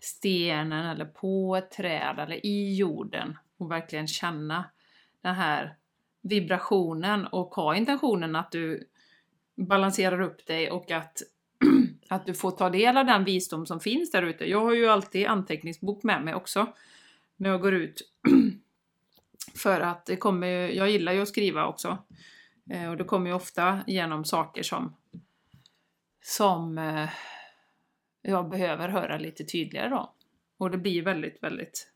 stenen 0.00 0.86
eller 0.86 1.04
på 1.04 1.56
ett 1.56 1.70
träd 1.70 2.18
eller 2.18 2.46
i 2.46 2.76
jorden 2.76 3.38
och 3.58 3.70
verkligen 3.70 4.08
känna 4.08 4.64
den 5.22 5.34
här 5.34 5.76
vibrationen 6.22 7.26
och 7.26 7.54
ha 7.54 7.76
intentionen 7.76 8.36
att 8.36 8.52
du 8.52 8.88
balanserar 9.56 10.20
upp 10.20 10.46
dig 10.46 10.70
och 10.70 10.90
att, 10.90 11.22
att 12.08 12.26
du 12.26 12.34
får 12.34 12.50
ta 12.50 12.70
del 12.70 12.96
av 12.96 13.06
den 13.06 13.24
visdom 13.24 13.66
som 13.66 13.80
finns 13.80 14.10
där 14.10 14.22
ute. 14.22 14.50
Jag 14.50 14.60
har 14.60 14.74
ju 14.74 14.88
alltid 14.88 15.26
anteckningsbok 15.26 16.02
med 16.02 16.24
mig 16.24 16.34
också 16.34 16.66
när 17.36 17.50
jag 17.50 17.60
går 17.60 17.74
ut. 17.74 18.02
För 19.56 19.80
att 19.80 20.06
det 20.06 20.16
kommer 20.16 20.46
jag 20.48 20.90
gillar 20.90 21.12
ju 21.12 21.22
att 21.22 21.28
skriva 21.28 21.66
också. 21.66 21.98
Eh, 22.70 22.90
och 22.90 22.96
det 22.96 23.04
kommer 23.04 23.30
ju 23.30 23.36
ofta 23.36 23.80
genom 23.86 24.24
saker 24.24 24.62
som 24.62 24.94
som 26.26 26.78
eh, 26.78 27.08
jag 28.22 28.48
behöver 28.48 28.88
höra 28.88 29.18
lite 29.18 29.44
tydligare 29.44 29.88
då. 29.88 30.12
Och 30.58 30.70
det 30.70 30.78
blir 30.78 31.02
väldigt, 31.02 31.42
väldigt 31.42 31.88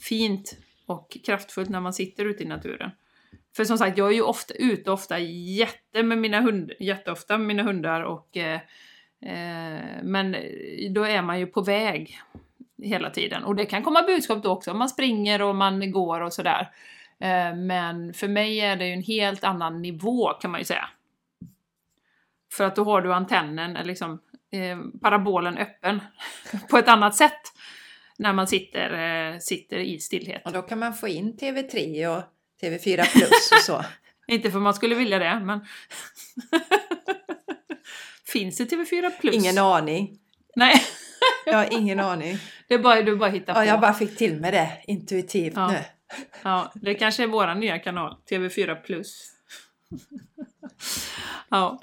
fint 0.00 0.56
och 0.86 1.16
kraftfullt 1.24 1.70
när 1.70 1.80
man 1.80 1.92
sitter 1.92 2.24
ute 2.24 2.42
i 2.42 2.46
naturen. 2.46 2.90
För 3.56 3.64
som 3.64 3.78
sagt, 3.78 3.98
jag 3.98 4.08
är 4.08 4.14
ju 4.14 4.22
ofta 4.22 4.54
ute 4.54 4.90
ofta 4.90 5.18
jätte 5.18 6.02
med 6.02 6.18
mina 6.18 6.40
hund, 6.40 6.72
jätteofta 6.78 7.38
med 7.38 7.46
mina 7.46 7.62
hundar 7.62 8.02
och 8.02 8.36
eh, 8.36 8.60
eh, 9.20 10.02
men 10.02 10.36
då 10.90 11.04
är 11.04 11.22
man 11.22 11.38
ju 11.38 11.46
på 11.46 11.60
väg 11.60 12.20
hela 12.82 13.10
tiden. 13.10 13.44
Och 13.44 13.56
det 13.56 13.64
kan 13.64 13.82
komma 13.82 14.02
budskap 14.02 14.42
då 14.42 14.50
också, 14.50 14.74
man 14.74 14.88
springer 14.88 15.42
och 15.42 15.56
man 15.56 15.92
går 15.92 16.20
och 16.20 16.32
sådär. 16.32 16.70
Eh, 17.18 17.54
men 17.54 18.14
för 18.14 18.28
mig 18.28 18.60
är 18.60 18.76
det 18.76 18.86
ju 18.86 18.92
en 18.92 19.02
helt 19.02 19.44
annan 19.44 19.82
nivå 19.82 20.28
kan 20.28 20.50
man 20.50 20.60
ju 20.60 20.64
säga. 20.64 20.88
För 22.52 22.64
att 22.64 22.76
då 22.76 22.84
har 22.84 23.02
du 23.02 23.12
antennen, 23.12 23.76
eller 23.76 23.84
liksom 23.84 24.20
eh, 24.52 24.78
parabolen 25.02 25.58
öppen 25.58 26.00
på 26.70 26.78
ett 26.78 26.88
annat 26.88 27.16
sätt 27.16 27.40
när 28.18 28.32
man 28.32 28.46
sitter, 28.46 29.32
eh, 29.32 29.38
sitter 29.38 29.78
i 29.78 29.98
stillhet. 29.98 30.42
Och 30.44 30.52
då 30.52 30.62
kan 30.62 30.78
man 30.78 30.94
få 30.94 31.08
in 31.08 31.36
TV3 31.36 32.06
och 32.16 32.22
TV4 32.62 33.12
Plus 33.12 33.52
och 33.52 33.58
så. 33.62 33.84
Inte 34.26 34.50
för 34.50 34.58
man 34.58 34.74
skulle 34.74 34.94
vilja 34.94 35.18
det, 35.18 35.40
men... 35.40 35.60
Finns 38.26 38.56
det 38.56 38.64
TV4 38.64 39.10
Plus? 39.20 39.34
Ingen 39.34 39.58
aning. 39.58 40.18
Nej. 40.56 40.82
jag 41.46 41.56
har 41.56 41.68
ingen 41.72 42.00
aning. 42.00 42.38
Det 42.68 42.74
är 42.74 42.78
bara, 42.78 43.02
du 43.02 43.16
bara 43.16 43.30
hittar 43.30 43.54
på. 43.54 43.60
Ja, 43.60 43.64
jag 43.64 43.80
bara 43.80 43.94
fick 43.94 44.16
till 44.16 44.40
med 44.40 44.54
det 44.54 44.82
intuitivt 44.84 45.54
ja. 45.56 45.70
nu. 45.70 45.78
Ja, 46.42 46.72
det 46.74 46.94
kanske 46.94 47.22
är 47.22 47.26
vår 47.26 47.54
nya 47.54 47.78
kanal, 47.78 48.16
TV4 48.30 48.74
Plus. 48.74 49.32
ja. 51.48 51.80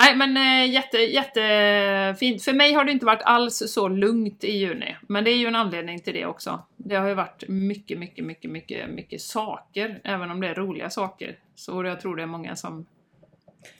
Nej 0.00 0.16
men 0.16 0.36
äh, 0.36 0.72
jätte, 0.72 0.98
jättefint. 0.98 2.42
För 2.42 2.52
mig 2.52 2.72
har 2.72 2.84
det 2.84 2.92
inte 2.92 3.06
varit 3.06 3.22
alls 3.22 3.62
så 3.66 3.88
lugnt 3.88 4.44
i 4.44 4.52
juni. 4.52 4.96
Men 5.08 5.24
det 5.24 5.30
är 5.30 5.36
ju 5.36 5.46
en 5.46 5.56
anledning 5.56 6.00
till 6.00 6.14
det 6.14 6.26
också. 6.26 6.62
Det 6.76 6.94
har 6.94 7.08
ju 7.08 7.14
varit 7.14 7.44
mycket, 7.48 7.98
mycket, 7.98 8.24
mycket, 8.24 8.50
mycket, 8.50 8.90
mycket 8.90 9.20
saker. 9.20 10.00
Även 10.04 10.30
om 10.30 10.40
det 10.40 10.48
är 10.48 10.54
roliga 10.54 10.90
saker. 10.90 11.38
Så 11.54 11.84
jag 11.84 12.00
tror 12.00 12.16
det 12.16 12.22
är 12.22 12.26
många 12.26 12.56
som, 12.56 12.86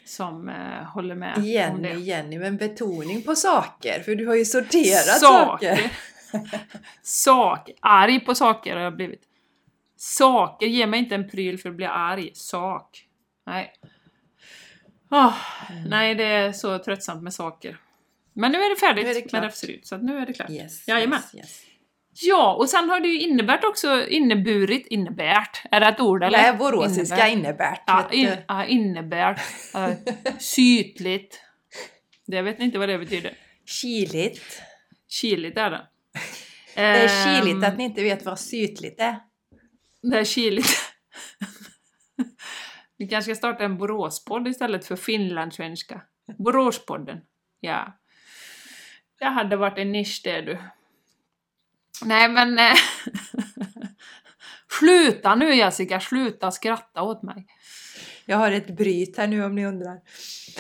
som 0.05 0.49
äh, 0.49 0.85
håller 0.95 1.15
med 1.15 1.45
Jenny, 1.45 1.75
om 1.75 1.83
det. 1.83 1.93
Jenny, 1.93 2.39
men 2.39 2.57
betoning 2.57 3.23
på 3.23 3.35
saker. 3.35 4.01
För 4.01 4.15
du 4.15 4.27
har 4.27 4.35
ju 4.35 4.45
sorterat 4.45 5.21
saker. 5.21 5.77
Saker. 5.77 5.91
Sak. 7.03 7.71
Arg 7.81 8.21
på 8.21 8.35
saker 8.35 8.77
har 8.77 8.83
jag 8.83 8.97
blivit. 8.97 9.23
Saker, 9.97 10.67
ge 10.67 10.87
mig 10.87 11.01
inte 11.01 11.15
en 11.15 11.31
pryl 11.31 11.59
för 11.59 11.69
att 11.69 11.77
bli 11.77 11.87
arg. 11.87 12.31
Sak. 12.35 13.07
Nej. 13.47 13.73
Oh. 15.11 15.35
Nej, 15.87 16.15
det 16.15 16.25
är 16.25 16.53
så 16.53 16.79
tröttsamt 16.79 17.23
med 17.23 17.35
saker. 17.35 17.79
Men 18.33 18.53
nu 18.53 18.59
är 18.59 18.71
det 18.71 18.77
färdigt 18.77 19.07
är 19.07 19.15
det 19.15 19.33
med 19.33 19.43
Räfseryd, 19.43 19.87
så 19.87 19.97
nu 19.97 20.19
är 20.19 20.27
det 20.27 20.33
klart. 20.33 20.51
Yes, 20.51 20.89
Jajamän. 20.89 21.19
Yes, 21.19 21.35
yes. 21.35 21.63
Ja, 22.23 22.55
och 22.55 22.69
sen 22.69 22.89
har 22.89 23.01
det 23.01 23.09
ju 23.09 23.21
innebärt 23.21 23.65
också, 23.65 24.07
inneburit, 24.09 24.87
innebärt, 24.87 25.63
är 25.71 25.81
det 25.81 25.87
ett 25.87 26.01
ord 26.01 26.23
eller? 26.23 26.39
Nej, 26.39 26.57
boråsiska 26.57 27.29
innebärt. 27.29 27.83
Ja, 27.87 28.09
in, 28.13 28.37
ja 28.49 28.65
innebärt. 28.65 29.41
Uh, 29.75 29.91
sytligt. 30.39 31.41
Det 32.27 32.43
vet 32.43 32.61
inte 32.61 32.79
vad 32.79 32.89
det 32.89 32.99
betyder. 32.99 33.35
Kiligt. 33.67 34.63
Kiligt 35.09 35.59
är 35.59 35.71
det. 35.71 35.87
Det 36.75 36.83
är 36.83 37.25
kiligt 37.25 37.65
att 37.65 37.71
ehm. 37.71 37.77
ni 37.77 37.85
inte 37.85 38.03
vet 38.03 38.25
vad 38.25 38.41
sytligt 38.41 39.01
är. 39.01 39.17
Det 40.03 40.19
är 40.19 40.25
kiligt. 40.25 40.79
Vi 42.97 43.09
kanske 43.09 43.35
ska 43.35 43.39
starta 43.39 43.65
en 43.65 43.79
Boråspodd 43.79 44.49
istället 44.49 44.87
för 44.87 44.97
finlandssvenska. 44.97 46.01
Boråspodden. 46.39 47.21
Ja. 47.61 47.99
Det 49.19 49.25
hade 49.25 49.57
varit 49.57 49.79
en 49.79 49.93
nisch 49.93 50.21
det 50.25 50.41
du. 50.41 50.59
Nej 52.05 52.29
men... 52.29 52.59
Eh, 52.59 52.75
sluta 54.79 55.35
nu 55.35 55.55
Jessica, 55.55 56.01
sluta 56.01 56.51
skratta 56.51 57.03
åt 57.03 57.23
mig. 57.23 57.47
Jag 58.25 58.37
har 58.37 58.51
ett 58.51 58.77
bryt 58.77 59.17
här 59.17 59.27
nu 59.27 59.45
om 59.45 59.55
ni 59.55 59.67
undrar. 59.67 60.01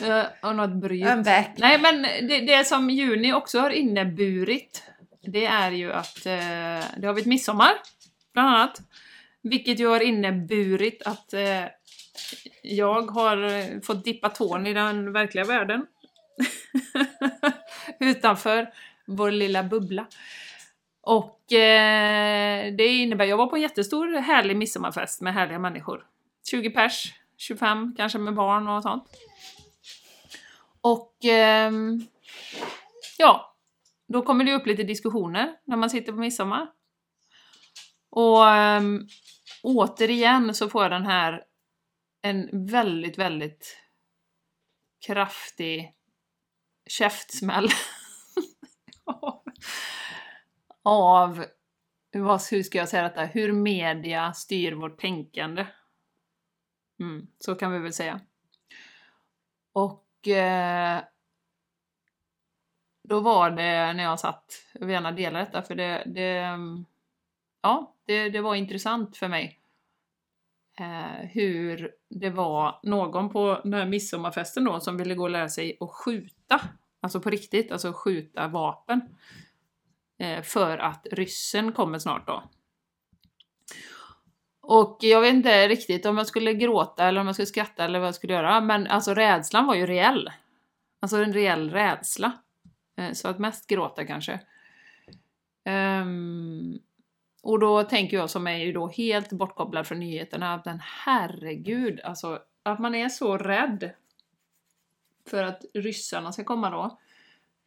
Uh, 0.02 0.24
och 0.42 0.56
något 0.56 0.70
bryt. 0.70 1.06
I'm 1.06 1.24
back. 1.24 1.50
Nej 1.56 1.78
men 1.80 2.02
det, 2.02 2.40
det 2.40 2.66
som 2.66 2.90
juni 2.90 3.32
också 3.32 3.58
har 3.58 3.70
inneburit, 3.70 4.82
det 5.22 5.46
är 5.46 5.70
ju 5.70 5.92
att 5.92 6.16
uh, 6.26 7.00
det 7.00 7.06
har 7.06 7.12
varit 7.12 7.26
midsommar, 7.26 7.72
bland 8.32 8.48
annat. 8.48 8.80
Vilket 9.42 9.80
ju 9.80 9.86
har 9.86 10.00
inneburit 10.00 11.02
att 11.02 11.34
uh, 11.34 11.64
jag 12.62 13.10
har 13.10 13.44
eh, 13.44 13.80
fått 13.82 14.04
dippa 14.04 14.28
tån 14.28 14.66
i 14.66 14.74
den 14.74 15.12
verkliga 15.12 15.44
världen. 15.44 15.86
Utanför 18.00 18.68
vår 19.06 19.30
lilla 19.30 19.62
bubbla. 19.62 20.06
Och 21.02 21.52
eh, 21.52 22.74
det 22.74 22.86
innebär, 22.86 23.24
jag 23.24 23.36
var 23.36 23.46
på 23.46 23.56
en 23.56 23.62
jättestor 23.62 24.18
härlig 24.18 24.56
midsommarfest 24.56 25.20
med 25.20 25.34
härliga 25.34 25.58
människor. 25.58 26.06
20 26.50 26.70
pers, 26.70 27.14
25 27.36 27.94
kanske 27.96 28.18
med 28.18 28.34
barn 28.34 28.68
och 28.68 28.82
sånt. 28.82 29.04
Och 30.80 31.24
eh, 31.24 31.72
ja, 33.18 33.56
då 34.08 34.22
kommer 34.22 34.44
det 34.44 34.54
upp 34.54 34.66
lite 34.66 34.82
diskussioner 34.82 35.52
när 35.64 35.76
man 35.76 35.90
sitter 35.90 36.12
på 36.12 36.18
midsommar. 36.18 36.66
Och 38.10 38.48
eh, 38.48 38.82
återigen 39.62 40.54
så 40.54 40.68
får 40.68 40.82
jag 40.82 40.92
den 40.92 41.06
här 41.06 41.42
en 42.22 42.66
väldigt, 42.66 43.18
väldigt 43.18 43.78
kraftig 45.06 45.94
käftsmäll 46.86 47.68
av, 50.82 51.44
hur 52.12 52.62
ska 52.62 52.78
jag 52.78 52.88
säga 52.88 53.02
detta, 53.02 53.24
hur 53.24 53.52
media 53.52 54.32
styr 54.32 54.72
vårt 54.72 55.00
tänkande. 55.00 55.66
Mm, 57.00 57.26
så 57.38 57.54
kan 57.54 57.72
vi 57.72 57.78
väl 57.78 57.92
säga. 57.92 58.20
Och 59.72 60.28
eh, 60.28 61.02
då 63.02 63.20
var 63.20 63.50
det 63.50 63.92
när 63.92 64.02
jag 64.02 64.20
satt, 64.20 64.52
jag 64.72 64.86
vill 64.86 64.94
gärna 64.94 65.12
dela 65.12 65.38
detta 65.38 65.62
för 65.62 65.74
det, 65.74 66.02
det 66.06 66.38
mm, 66.38 66.84
ja, 67.62 67.94
det, 68.04 68.28
det 68.28 68.40
var 68.40 68.54
intressant 68.54 69.16
för 69.16 69.28
mig. 69.28 69.60
Eh, 70.80 71.28
hur 71.28 71.90
det 72.10 72.30
var 72.30 72.80
någon 72.82 73.30
på 73.30 73.60
den 73.64 73.74
här 73.74 73.86
midsommarfesten 73.86 74.64
då 74.64 74.80
som 74.80 74.96
ville 74.96 75.14
gå 75.14 75.22
och 75.22 75.30
lära 75.30 75.48
sig 75.48 75.76
att 75.80 75.90
skjuta. 75.90 76.60
Alltså 77.00 77.20
på 77.20 77.30
riktigt, 77.30 77.72
alltså 77.72 77.92
skjuta 77.92 78.48
vapen. 78.48 79.00
Eh, 80.18 80.42
för 80.42 80.78
att 80.78 81.06
ryssen 81.12 81.72
kommer 81.72 81.98
snart 81.98 82.26
då. 82.26 82.42
Och 84.60 84.98
jag 85.00 85.20
vet 85.20 85.34
inte 85.34 85.68
riktigt 85.68 86.06
om 86.06 86.18
jag 86.18 86.26
skulle 86.26 86.54
gråta 86.54 87.04
eller 87.04 87.20
om 87.20 87.26
jag 87.26 87.36
skulle 87.36 87.46
skratta 87.46 87.84
eller 87.84 87.98
vad 87.98 88.08
jag 88.08 88.14
skulle 88.14 88.32
göra, 88.32 88.60
men 88.60 88.86
alltså 88.86 89.14
rädslan 89.14 89.66
var 89.66 89.74
ju 89.74 89.86
reell. 89.86 90.30
Alltså 91.00 91.16
en 91.16 91.32
reell 91.32 91.70
rädsla. 91.70 92.32
Eh, 92.96 93.12
så 93.12 93.28
att 93.28 93.38
mest 93.38 93.66
gråta 93.66 94.06
kanske. 94.06 94.40
Um, 95.64 96.78
och 97.46 97.58
då 97.58 97.82
tänker 97.82 98.16
jag 98.16 98.30
som 98.30 98.46
är 98.46 98.56
ju 98.56 98.72
då 98.72 98.88
helt 98.88 99.32
bortkopplad 99.32 99.86
från 99.86 100.00
nyheterna, 100.00 100.54
att 100.54 100.64
men 100.64 100.80
herregud, 100.82 102.00
alltså 102.00 102.42
att 102.62 102.78
man 102.78 102.94
är 102.94 103.08
så 103.08 103.38
rädd 103.38 103.90
för 105.28 105.42
att 105.42 105.64
ryssarna 105.74 106.32
ska 106.32 106.44
komma 106.44 106.70
då. 106.70 106.98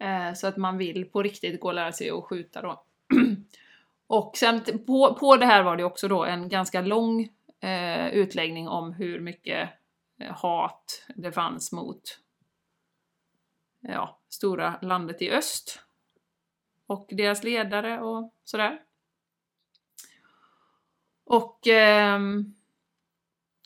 Eh, 0.06 0.34
så 0.34 0.48
att 0.48 0.58
man 0.58 0.78
vill 0.78 1.06
på 1.06 1.24
riktigt 1.24 1.60
gå 1.60 1.68
och 1.68 1.74
lära 1.74 1.92
sig 1.92 2.10
att 2.10 2.24
skjuta 2.24 2.62
då. 2.62 2.84
och 4.08 4.38
sen 4.38 4.62
på, 4.88 5.18
på 5.20 5.38
det 5.38 5.46
här 5.46 5.64
var 5.64 5.78
det 5.78 5.84
också 5.84 6.08
då 6.08 6.26
en 6.26 6.50
ganska 6.50 6.82
lång 6.82 7.30
eh, 7.60 8.08
utläggning 8.08 8.68
om 8.68 8.94
hur 8.94 9.20
mycket 9.20 9.70
eh, 10.20 10.36
hat 10.36 11.06
det 11.16 11.32
fanns 11.32 11.72
mot 11.72 12.20
ja, 13.80 14.20
stora 14.30 14.80
landet 14.82 15.22
i 15.22 15.32
öst. 15.32 15.80
Och 16.88 17.08
deras 17.12 17.44
ledare 17.44 18.00
och 18.02 18.34
sådär. 18.44 18.80
Och 21.30 21.68
eh, 21.68 22.20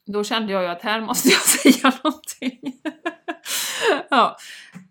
då 0.05 0.23
kände 0.23 0.53
jag 0.53 0.63
ju 0.63 0.69
att 0.69 0.81
här 0.81 1.01
måste 1.01 1.29
jag 1.29 1.41
säga 1.41 1.93
någonting. 2.03 2.81
ja. 4.09 4.37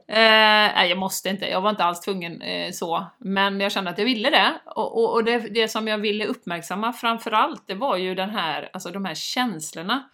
Eh, 0.09 0.75
nej, 0.75 0.89
jag 0.89 0.99
måste 0.99 1.29
inte. 1.29 1.47
Jag 1.47 1.61
var 1.61 1.71
inte 1.71 1.85
alls 1.85 2.01
tvungen 2.01 2.43
eh, 2.43 2.73
så. 2.73 3.07
Men 3.19 3.61
jag 3.61 3.73
kände 3.73 3.91
att 3.91 3.99
jag 3.99 4.05
ville 4.05 4.31
det. 4.31 4.55
Och, 4.67 4.99
och, 4.99 5.15
och 5.15 5.25
det, 5.25 5.39
det, 5.39 5.69
som 5.69 5.89
jag 5.89 5.99
ville 5.99 6.27
uppmärksamma 6.27 6.93
framförallt, 6.93 7.67
det 7.67 7.75
var 7.75 7.97
ju 7.97 8.15
den 8.15 8.31
här, 8.31 8.71
alltså 8.73 8.91
de 8.91 9.05
här 9.05 9.15
känslorna 9.15 10.09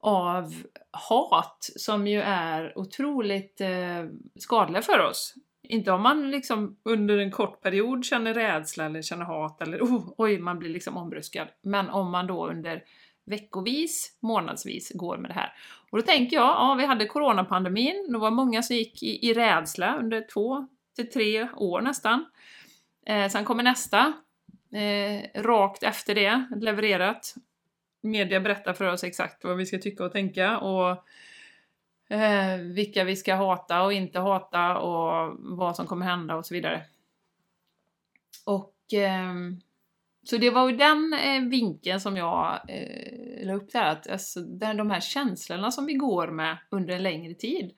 av 0.00 0.54
hat 0.90 1.70
som 1.76 2.06
ju 2.06 2.20
är 2.20 2.78
otroligt 2.78 3.60
eh, 3.60 4.04
skadliga 4.38 4.82
för 4.82 4.98
oss. 5.00 5.34
Inte 5.68 5.92
om 5.92 6.02
man 6.02 6.30
liksom 6.30 6.76
under 6.82 7.18
en 7.18 7.30
kort 7.30 7.62
period 7.62 8.04
känner 8.04 8.34
rädsla 8.34 8.84
eller 8.84 9.02
känner 9.02 9.24
hat 9.24 9.62
eller 9.62 9.80
oh, 9.80 10.14
oj, 10.16 10.38
man 10.38 10.58
blir 10.58 10.70
liksom 10.70 10.96
ombruskad. 10.96 11.48
Men 11.62 11.88
om 11.88 12.10
man 12.10 12.26
då 12.26 12.46
under 12.46 12.82
veckovis, 13.26 14.18
månadsvis 14.20 14.92
går 14.94 15.18
med 15.18 15.30
det 15.30 15.34
här. 15.34 15.52
Och 15.90 15.98
då 15.98 16.02
tänker 16.02 16.36
jag, 16.36 16.46
ja 16.46 16.76
vi 16.78 16.86
hade 16.86 17.06
coronapandemin, 17.06 18.12
det 18.12 18.18
var 18.18 18.30
många 18.30 18.62
som 18.62 18.76
gick 18.76 19.02
i, 19.02 19.28
i 19.28 19.34
rädsla 19.34 19.96
under 19.98 20.26
två 20.32 20.68
till 20.96 21.10
tre 21.10 21.48
år 21.56 21.80
nästan. 21.80 22.24
Eh, 23.06 23.28
sen 23.28 23.44
kommer 23.44 23.62
nästa, 23.62 24.12
eh, 24.72 25.42
rakt 25.42 25.82
efter 25.82 26.14
det, 26.14 26.46
levererat. 26.56 27.34
Media 28.02 28.40
berättar 28.40 28.72
för 28.72 28.92
oss 28.92 29.04
exakt 29.04 29.44
vad 29.44 29.56
vi 29.56 29.66
ska 29.66 29.78
tycka 29.78 30.04
och 30.04 30.12
tänka 30.12 30.58
och 30.58 31.04
eh, 32.08 32.56
vilka 32.56 33.04
vi 33.04 33.16
ska 33.16 33.34
hata 33.34 33.82
och 33.82 33.92
inte 33.92 34.18
hata 34.18 34.78
och 34.78 35.36
vad 35.38 35.76
som 35.76 35.86
kommer 35.86 36.06
hända 36.06 36.36
och 36.36 36.46
så 36.46 36.54
vidare. 36.54 36.84
Och 38.44 38.94
eh, 38.94 39.34
så 40.26 40.36
det 40.36 40.50
var 40.50 40.70
ju 40.70 40.76
den 40.76 41.14
eh, 41.14 41.42
vinkeln 41.42 42.00
som 42.00 42.16
jag 42.16 42.60
eh, 42.68 43.46
la 43.46 43.54
upp 43.54 43.72
där, 43.72 43.84
att 43.84 44.10
alltså, 44.10 44.40
de 44.40 44.90
här 44.90 45.00
känslorna 45.00 45.70
som 45.70 45.86
vi 45.86 45.94
går 45.94 46.28
med 46.28 46.58
under 46.70 46.94
en 46.94 47.02
längre 47.02 47.34
tid 47.34 47.74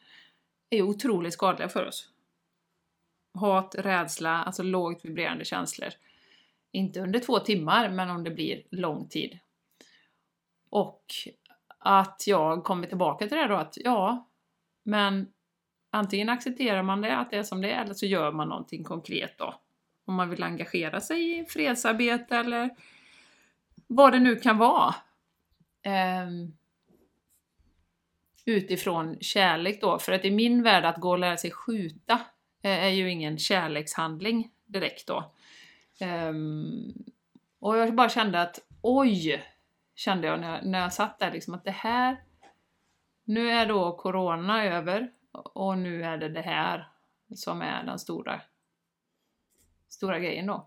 är 0.70 0.82
otroligt 0.82 1.32
skadliga 1.32 1.68
för 1.68 1.86
oss. 1.86 2.08
Hat, 3.34 3.74
rädsla, 3.78 4.30
alltså 4.30 4.62
lågt 4.62 5.04
vibrerande 5.04 5.44
känslor. 5.44 5.88
Inte 6.72 7.00
under 7.00 7.20
två 7.20 7.38
timmar, 7.38 7.88
men 7.88 8.10
om 8.10 8.24
det 8.24 8.30
blir 8.30 8.62
lång 8.70 9.08
tid. 9.08 9.38
Och 10.70 11.04
att 11.78 12.24
jag 12.26 12.64
kommer 12.64 12.86
tillbaka 12.86 13.28
till 13.28 13.36
det 13.36 13.46
då 13.46 13.54
att 13.54 13.76
ja, 13.76 14.28
men 14.82 15.28
antingen 15.90 16.28
accepterar 16.28 16.82
man 16.82 17.00
det, 17.00 17.16
att 17.16 17.30
det 17.30 17.36
är 17.36 17.42
som 17.42 17.60
det 17.60 17.70
är, 17.70 17.84
eller 17.84 17.94
så 17.94 18.06
gör 18.06 18.32
man 18.32 18.48
någonting 18.48 18.84
konkret 18.84 19.38
då. 19.38 19.60
Om 20.06 20.14
man 20.14 20.30
vill 20.30 20.42
engagera 20.42 21.00
sig 21.00 21.38
i 21.38 21.44
fredsarbete 21.44 22.36
eller 22.36 22.70
vad 23.86 24.12
det 24.12 24.18
nu 24.18 24.36
kan 24.36 24.58
vara. 24.58 24.94
Um, 26.26 26.56
utifrån 28.44 29.16
kärlek 29.20 29.80
då, 29.80 29.98
för 29.98 30.12
att 30.12 30.24
i 30.24 30.30
min 30.30 30.62
värld 30.62 30.84
att 30.84 30.96
gå 30.96 31.10
och 31.10 31.18
lära 31.18 31.36
sig 31.36 31.50
skjuta 31.50 32.20
eh, 32.62 32.84
är 32.84 32.88
ju 32.88 33.10
ingen 33.10 33.38
kärlekshandling 33.38 34.50
direkt 34.66 35.06
då. 35.06 35.32
Um, 36.28 36.94
och 37.58 37.76
jag 37.76 37.94
bara 37.94 38.08
kände 38.08 38.42
att 38.42 38.60
oj, 38.82 39.42
kände 39.98 40.26
jag 40.26 40.40
när, 40.40 40.62
när 40.62 40.80
jag 40.80 40.92
satt 40.92 41.18
där 41.18 41.30
liksom 41.30 41.54
att 41.54 41.64
det 41.64 41.70
här, 41.70 42.22
nu 43.24 43.50
är 43.50 43.66
då 43.66 43.96
corona 43.96 44.64
över 44.64 45.12
och 45.32 45.78
nu 45.78 46.04
är 46.04 46.18
det 46.18 46.28
det 46.28 46.40
här 46.40 46.88
som 47.34 47.62
är 47.62 47.84
den 47.84 47.98
stora, 47.98 48.40
stora 49.88 50.18
grejen 50.18 50.46
då. 50.46 50.66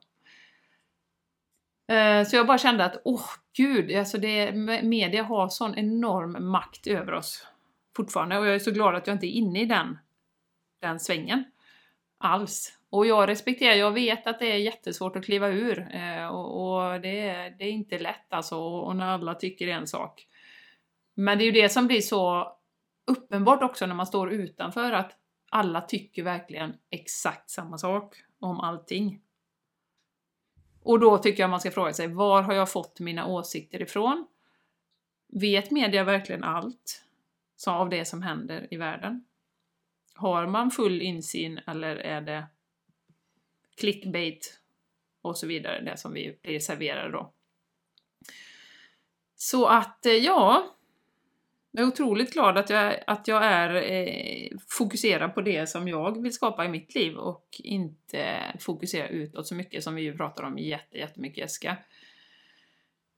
Eh, 1.93 2.23
så 2.23 2.35
jag 2.35 2.47
bara 2.47 2.57
kände 2.57 2.85
att, 2.85 3.01
åh 3.05 3.15
oh, 3.15 3.25
gud, 3.53 3.95
alltså 3.95 4.17
det, 4.17 4.51
media 4.83 5.23
har 5.23 5.49
sån 5.49 5.75
enorm 5.75 6.51
makt 6.51 6.87
över 6.87 7.11
oss 7.11 7.47
fortfarande 7.95 8.37
och 8.37 8.47
jag 8.47 8.55
är 8.55 8.59
så 8.59 8.71
glad 8.71 8.95
att 8.95 9.07
jag 9.07 9.15
inte 9.15 9.27
är 9.27 9.37
inne 9.37 9.61
i 9.61 9.65
den, 9.65 9.97
den 10.79 10.99
svängen 10.99 11.43
alls. 12.17 12.77
Och 12.91 13.06
jag 13.06 13.30
respekterar, 13.30 13.73
jag 13.73 13.91
vet 13.91 14.27
att 14.27 14.39
det 14.39 14.51
är 14.51 14.58
jättesvårt 14.58 15.15
att 15.15 15.25
kliva 15.25 15.47
ur 15.49 15.95
eh, 15.95 16.27
och, 16.27 16.82
och 16.84 17.01
det, 17.01 17.49
det, 17.58 17.63
är 17.63 17.71
inte 17.71 17.99
lätt 17.99 18.34
alltså 18.34 18.58
och 18.58 18.95
när 18.95 19.06
alla 19.06 19.36
tycker 19.36 19.67
en 19.67 19.88
sak. 19.88 20.27
Men 21.15 21.38
det 21.38 21.43
är 21.43 21.45
ju 21.45 21.51
det 21.62 21.69
som 21.69 21.88
blir 21.88 22.01
så 22.01 22.54
uppenbart 23.08 23.63
också 23.63 23.86
när 23.86 23.95
man 23.95 24.06
står 24.06 24.32
utanför 24.32 24.91
att 24.91 25.12
alla 25.49 25.82
tycker 25.82 26.23
verkligen 26.23 26.73
exakt 26.89 27.49
samma 27.49 27.77
sak 27.77 28.15
om 28.39 28.60
allting. 28.60 29.21
Och 30.84 30.99
då 30.99 31.17
tycker 31.17 31.43
jag 31.43 31.49
man 31.49 31.60
ska 31.60 31.71
fråga 31.71 31.93
sig, 31.93 32.08
var 32.08 32.41
har 32.41 32.54
jag 32.54 32.71
fått 32.71 32.99
mina 32.99 33.27
åsikter 33.27 33.82
ifrån? 33.82 34.27
Vet 35.27 35.71
media 35.71 36.04
verkligen 36.04 36.43
allt 36.43 37.04
av 37.67 37.89
det 37.89 38.06
som 38.06 38.21
händer 38.21 38.67
i 38.71 38.77
världen? 38.77 39.25
Har 40.15 40.47
man 40.47 40.71
full 40.71 41.01
insyn 41.01 41.60
eller 41.67 41.95
är 41.95 42.21
det 42.21 42.45
clickbait 43.81 44.59
och 45.21 45.37
så 45.37 45.47
vidare, 45.47 45.81
det 45.81 45.97
som 45.97 46.13
vi 46.13 46.39
blir 46.41 46.59
serverade 46.59 47.11
då. 47.11 47.33
Så 49.35 49.65
att 49.65 50.05
eh, 50.05 50.13
ja, 50.13 50.75
jag 51.71 51.83
är 51.83 51.87
otroligt 51.87 52.33
glad 52.33 52.57
att 52.57 52.69
jag, 52.69 53.03
att 53.07 53.27
jag 53.27 53.45
är 53.45 53.75
eh, 53.75 54.47
fokuserad 54.69 55.33
på 55.33 55.41
det 55.41 55.69
som 55.69 55.87
jag 55.87 56.21
vill 56.23 56.33
skapa 56.33 56.65
i 56.65 56.69
mitt 56.69 56.95
liv 56.95 57.15
och 57.15 57.47
inte 57.59 58.37
fokusera 58.59 59.07
utåt 59.07 59.47
så 59.47 59.55
mycket 59.55 59.84
som 59.84 59.95
vi 59.95 60.11
pratar 60.11 60.43
om 60.43 60.57
jätte, 60.57 60.97
jättemycket 60.97 61.38
Jessica. 61.38 61.77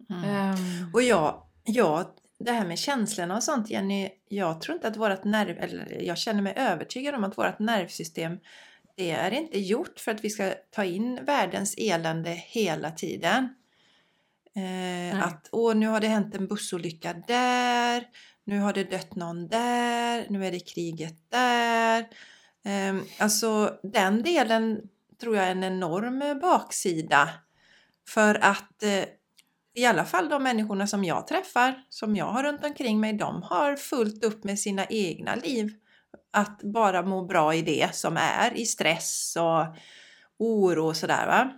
Mm. 0.10 0.50
Um. 0.50 0.92
Och 0.94 1.02
jag, 1.02 1.44
ja, 1.64 2.16
det 2.40 2.52
här 2.52 2.68
med 2.68 2.80
känslorna 2.80 3.36
och 3.36 3.44
sånt 3.44 3.70
Jenny, 3.70 4.10
jag 4.28 4.62
tror 4.62 4.76
inte 4.76 4.88
att 4.88 4.98
vårt 4.98 5.24
nerv, 5.24 5.58
eller 5.58 6.02
jag 6.02 6.18
känner 6.18 6.42
mig 6.42 6.54
övertygad 6.56 7.16
om 7.16 7.24
att 7.24 7.38
vårt 7.38 7.60
nervsystem 7.60 8.40
det 8.96 9.12
är 9.12 9.32
inte 9.32 9.60
gjort 9.60 10.00
för 10.00 10.12
att 10.12 10.24
vi 10.24 10.30
ska 10.30 10.54
ta 10.72 10.84
in 10.84 11.26
världens 11.26 11.76
elände 11.78 12.30
hela 12.30 12.92
tiden. 12.92 13.50
Eh, 14.56 15.24
att 15.24 15.50
åh, 15.52 15.76
nu 15.76 15.88
har 15.88 16.00
det 16.00 16.08
hänt 16.08 16.36
en 16.36 16.48
bussolycka 16.48 17.14
där, 17.28 18.04
nu 18.44 18.60
har 18.60 18.74
det 18.74 18.84
dött 18.84 19.16
någon 19.16 19.48
där, 19.48 20.26
nu 20.30 20.46
är 20.46 20.52
det 20.52 20.60
kriget 20.60 21.16
där. 21.30 22.00
Eh, 22.66 22.96
alltså 23.20 23.80
den 23.84 24.24
delen 24.24 24.82
tror 25.22 25.36
jag 25.36 25.46
är 25.46 25.52
en 25.52 25.64
enorm 25.64 26.40
baksida. 26.42 27.30
För 28.10 28.36
att 28.36 28.84
eh, 28.84 29.06
i 29.76 29.86
alla 29.86 30.06
fall 30.06 30.30
de 30.30 30.44
människorna 30.44 30.88
som 30.88 31.04
jag 31.04 31.28
träffar, 31.28 31.84
som 31.90 32.16
jag 32.16 32.26
har 32.26 32.44
runt 32.44 32.66
omkring 32.66 33.00
mig, 33.00 33.14
de 33.14 33.44
har 33.44 33.76
fullt 33.76 34.24
upp 34.24 34.44
med 34.44 34.60
sina 34.60 34.86
egna 34.86 35.36
liv 35.36 35.74
att 36.32 36.64
bara 36.64 37.02
må 37.02 37.26
bra 37.26 37.54
i 37.54 37.62
det 37.62 37.96
som 37.96 38.18
är, 38.18 38.58
i 38.58 38.66
stress 38.66 39.38
och 39.40 39.66
oro 40.38 40.88
och 40.88 40.98
sådär. 40.98 41.28
Va? 41.28 41.52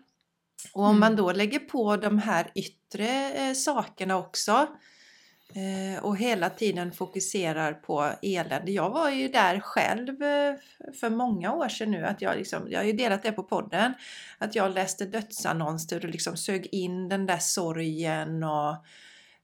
Och 0.73 0.83
om 0.83 0.99
man 0.99 1.15
då 1.15 1.31
lägger 1.31 1.59
på 1.59 1.97
de 1.97 2.19
här 2.19 2.51
yttre 2.55 3.31
eh, 3.31 3.53
sakerna 3.53 4.17
också 4.17 4.67
eh, 5.55 6.03
och 6.03 6.17
hela 6.17 6.49
tiden 6.49 6.91
fokuserar 6.91 7.73
på 7.73 8.11
elände. 8.21 8.71
Jag 8.71 8.89
var 8.89 9.09
ju 9.09 9.27
där 9.27 9.59
själv 9.59 10.23
eh, 10.23 10.55
för 10.99 11.09
många 11.09 11.53
år 11.53 11.69
sedan 11.69 11.91
nu, 11.91 12.05
att 12.05 12.21
jag, 12.21 12.37
liksom, 12.37 12.71
jag 12.71 12.79
har 12.79 12.85
ju 12.85 12.93
delat 12.93 13.23
det 13.23 13.31
på 13.31 13.43
podden, 13.43 13.93
att 14.37 14.55
jag 14.55 14.73
läste 14.73 15.05
dödsannonser 15.05 16.05
och 16.05 16.11
liksom 16.11 16.37
sög 16.37 16.67
in 16.71 17.09
den 17.09 17.25
där 17.25 17.37
sorgen 17.37 18.43
och, 18.43 18.75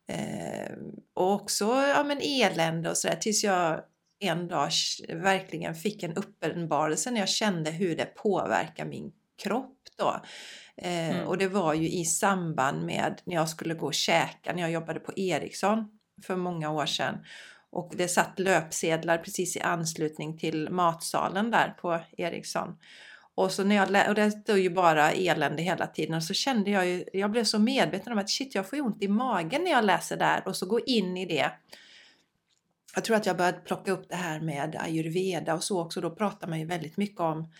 eh, 0.08 0.72
och 1.14 1.34
också 1.34 1.66
ja, 1.66 2.04
men 2.04 2.20
elände 2.22 2.90
och 2.90 2.98
sådär 2.98 3.16
tills 3.16 3.44
jag 3.44 3.82
en 4.22 4.48
dag 4.48 4.70
verkligen 5.10 5.76
fick 5.76 6.04
en 6.04 6.14
uppenbarelse 6.14 7.12
när 7.12 7.20
jag 7.20 7.30
kände 7.30 7.72
hur 7.72 7.96
det 7.96 8.06
påverkar 8.06 8.86
min 8.86 9.12
kropp 9.44 9.78
då. 9.98 10.22
Eh, 10.78 11.10
mm. 11.10 11.28
Och 11.28 11.38
det 11.38 11.48
var 11.48 11.74
ju 11.74 11.90
i 11.90 12.06
samband 12.06 12.86
med 12.86 13.22
när 13.26 13.36
jag 13.36 13.50
skulle 13.50 13.74
gå 13.74 13.86
och 13.86 13.94
käka 13.94 14.54
när 14.54 14.62
jag 14.62 14.72
jobbade 14.72 15.00
på 15.00 15.14
Ericsson 15.16 16.00
för 16.26 16.36
många 16.36 16.72
år 16.72 16.86
sedan. 16.86 17.26
Och 17.72 17.94
det 17.98 18.08
satt 18.08 18.40
löpsedlar 18.40 19.18
precis 19.18 19.58
i 19.58 19.60
anslutning 19.60 20.38
till 20.38 20.70
matsalen 20.70 21.52
där 21.52 21.76
på 21.82 22.00
Ericsson. 22.18 22.78
Och, 23.36 23.52
så 23.52 23.64
när 23.64 23.76
jag, 23.76 24.10
och 24.10 24.16
det 24.16 24.32
stod 24.32 24.60
ju 24.60 24.70
bara 24.70 25.12
elände 25.12 25.62
hela 25.62 25.88
tiden 25.88 26.16
och 26.16 26.24
så 26.24 26.34
kände 26.34 26.72
jag 26.72 26.88
ju, 26.88 27.06
jag 27.14 27.32
blev 27.32 27.44
så 27.44 27.60
medveten 27.60 28.14
om 28.14 28.20
att 28.20 28.30
shit 28.30 28.56
jag 28.56 28.70
får 28.70 28.78
ju 28.78 28.82
ont 28.82 29.04
i 29.04 29.08
magen 29.08 29.64
när 29.64 29.72
jag 29.72 29.86
läser 29.86 30.18
där 30.18 30.44
och 30.46 30.56
så 30.56 30.66
gå 30.66 30.80
in 30.80 31.18
i 31.18 31.26
det. 31.26 31.52
Jag 32.96 33.04
tror 33.04 33.18
att 33.18 33.26
jag 33.26 33.38
började 33.38 33.60
plocka 33.60 33.92
upp 33.92 34.10
det 34.10 34.16
här 34.16 34.40
med 34.40 34.76
ayurveda 34.80 35.54
och 35.54 35.64
så 35.64 35.82
också. 35.82 36.02
Då 36.02 36.16
pratar 36.16 36.48
man 36.48 36.60
ju 36.60 36.66
väldigt 36.66 36.98
mycket 36.98 37.20
om 37.20 37.52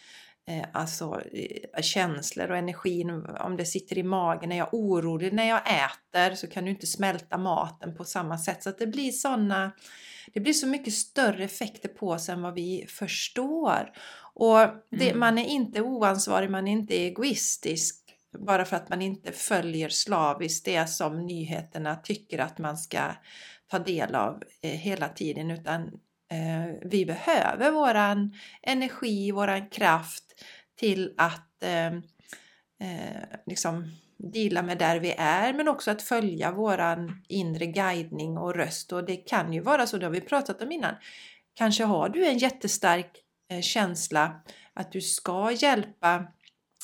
eh, 0.48 0.66
alltså 0.74 1.22
eh, 1.34 1.82
känslor 1.82 2.52
och 2.52 2.58
energin, 2.58 3.10
om 3.26 3.58
det 3.58 3.66
sitter 3.66 3.98
i 3.98 4.04
magen, 4.04 4.50
när 4.50 4.58
jag 4.58 4.68
är 4.68 4.78
orolig 4.78 5.34
när 5.34 5.50
jag 5.50 5.62
äter 5.62 6.36
så 6.36 6.48
kan 6.48 6.66
du 6.66 6.72
inte 6.72 6.88
smälta 6.88 7.38
maten 7.38 7.96
på 7.96 8.04
samma 8.04 8.38
sätt. 8.38 8.64
Så 8.64 8.70
att 8.70 8.80
det 8.80 8.88
blir 8.88 9.12
sådana, 9.12 9.72
det 10.34 10.40
blir 10.40 10.54
så 10.54 10.68
mycket 10.68 10.94
större 10.94 11.44
effekter 11.44 11.90
på 11.90 12.10
oss 12.10 12.30
än 12.30 12.42
vad 12.42 12.54
vi 12.54 12.86
förstår. 12.90 13.92
Och 14.34 14.60
det, 14.90 15.08
mm. 15.08 15.20
man 15.20 15.38
är 15.38 15.46
inte 15.46 15.82
oansvarig, 15.82 16.50
man 16.50 16.68
är 16.68 16.72
inte 16.72 16.96
egoistisk 16.96 17.98
bara 18.40 18.66
för 18.66 18.76
att 18.76 18.90
man 18.90 19.02
inte 19.02 19.32
följer 19.32 19.90
slaviskt 19.90 20.66
det 20.66 20.90
som 20.90 21.26
nyheterna 21.26 21.96
tycker 21.96 22.40
att 22.40 22.58
man 22.58 22.78
ska 22.78 23.00
ta 23.72 23.80
del 23.80 24.16
av 24.16 24.44
eh, 24.62 24.72
hela 24.72 25.10
tiden 25.10 25.52
utan 25.52 25.82
eh, 26.32 26.76
vi 26.82 27.06
behöver 27.06 27.72
våran 27.72 28.34
energi, 28.62 29.32
våran 29.32 29.70
kraft 29.70 30.24
till 30.76 31.14
att 31.18 31.64
eh, 31.64 31.94
liksom 33.46 33.92
deala 34.18 34.62
med 34.62 34.78
där 34.78 35.00
vi 35.00 35.16
är 35.18 35.54
men 35.54 35.68
också 35.68 35.92
att 35.92 36.02
följa 36.02 36.52
våran 36.52 37.24
inre 37.28 37.66
guidning 37.66 38.38
och 38.38 38.56
röst 38.56 38.92
och 38.92 39.06
det 39.06 39.16
kan 39.16 39.54
ju 39.54 39.62
vara 39.62 39.88
så, 39.88 39.98
det 39.98 40.06
har 40.06 40.14
vi 40.14 40.22
pratat 40.22 40.62
om 40.62 40.72
innan. 40.72 40.96
Kanske 41.54 41.84
har 41.84 42.10
du 42.10 42.28
en 42.28 42.38
jättestark 42.38 43.12
känsla 43.62 44.42
att 44.74 44.92
du 44.92 45.02
ska 45.02 45.52
hjälpa 45.52 46.28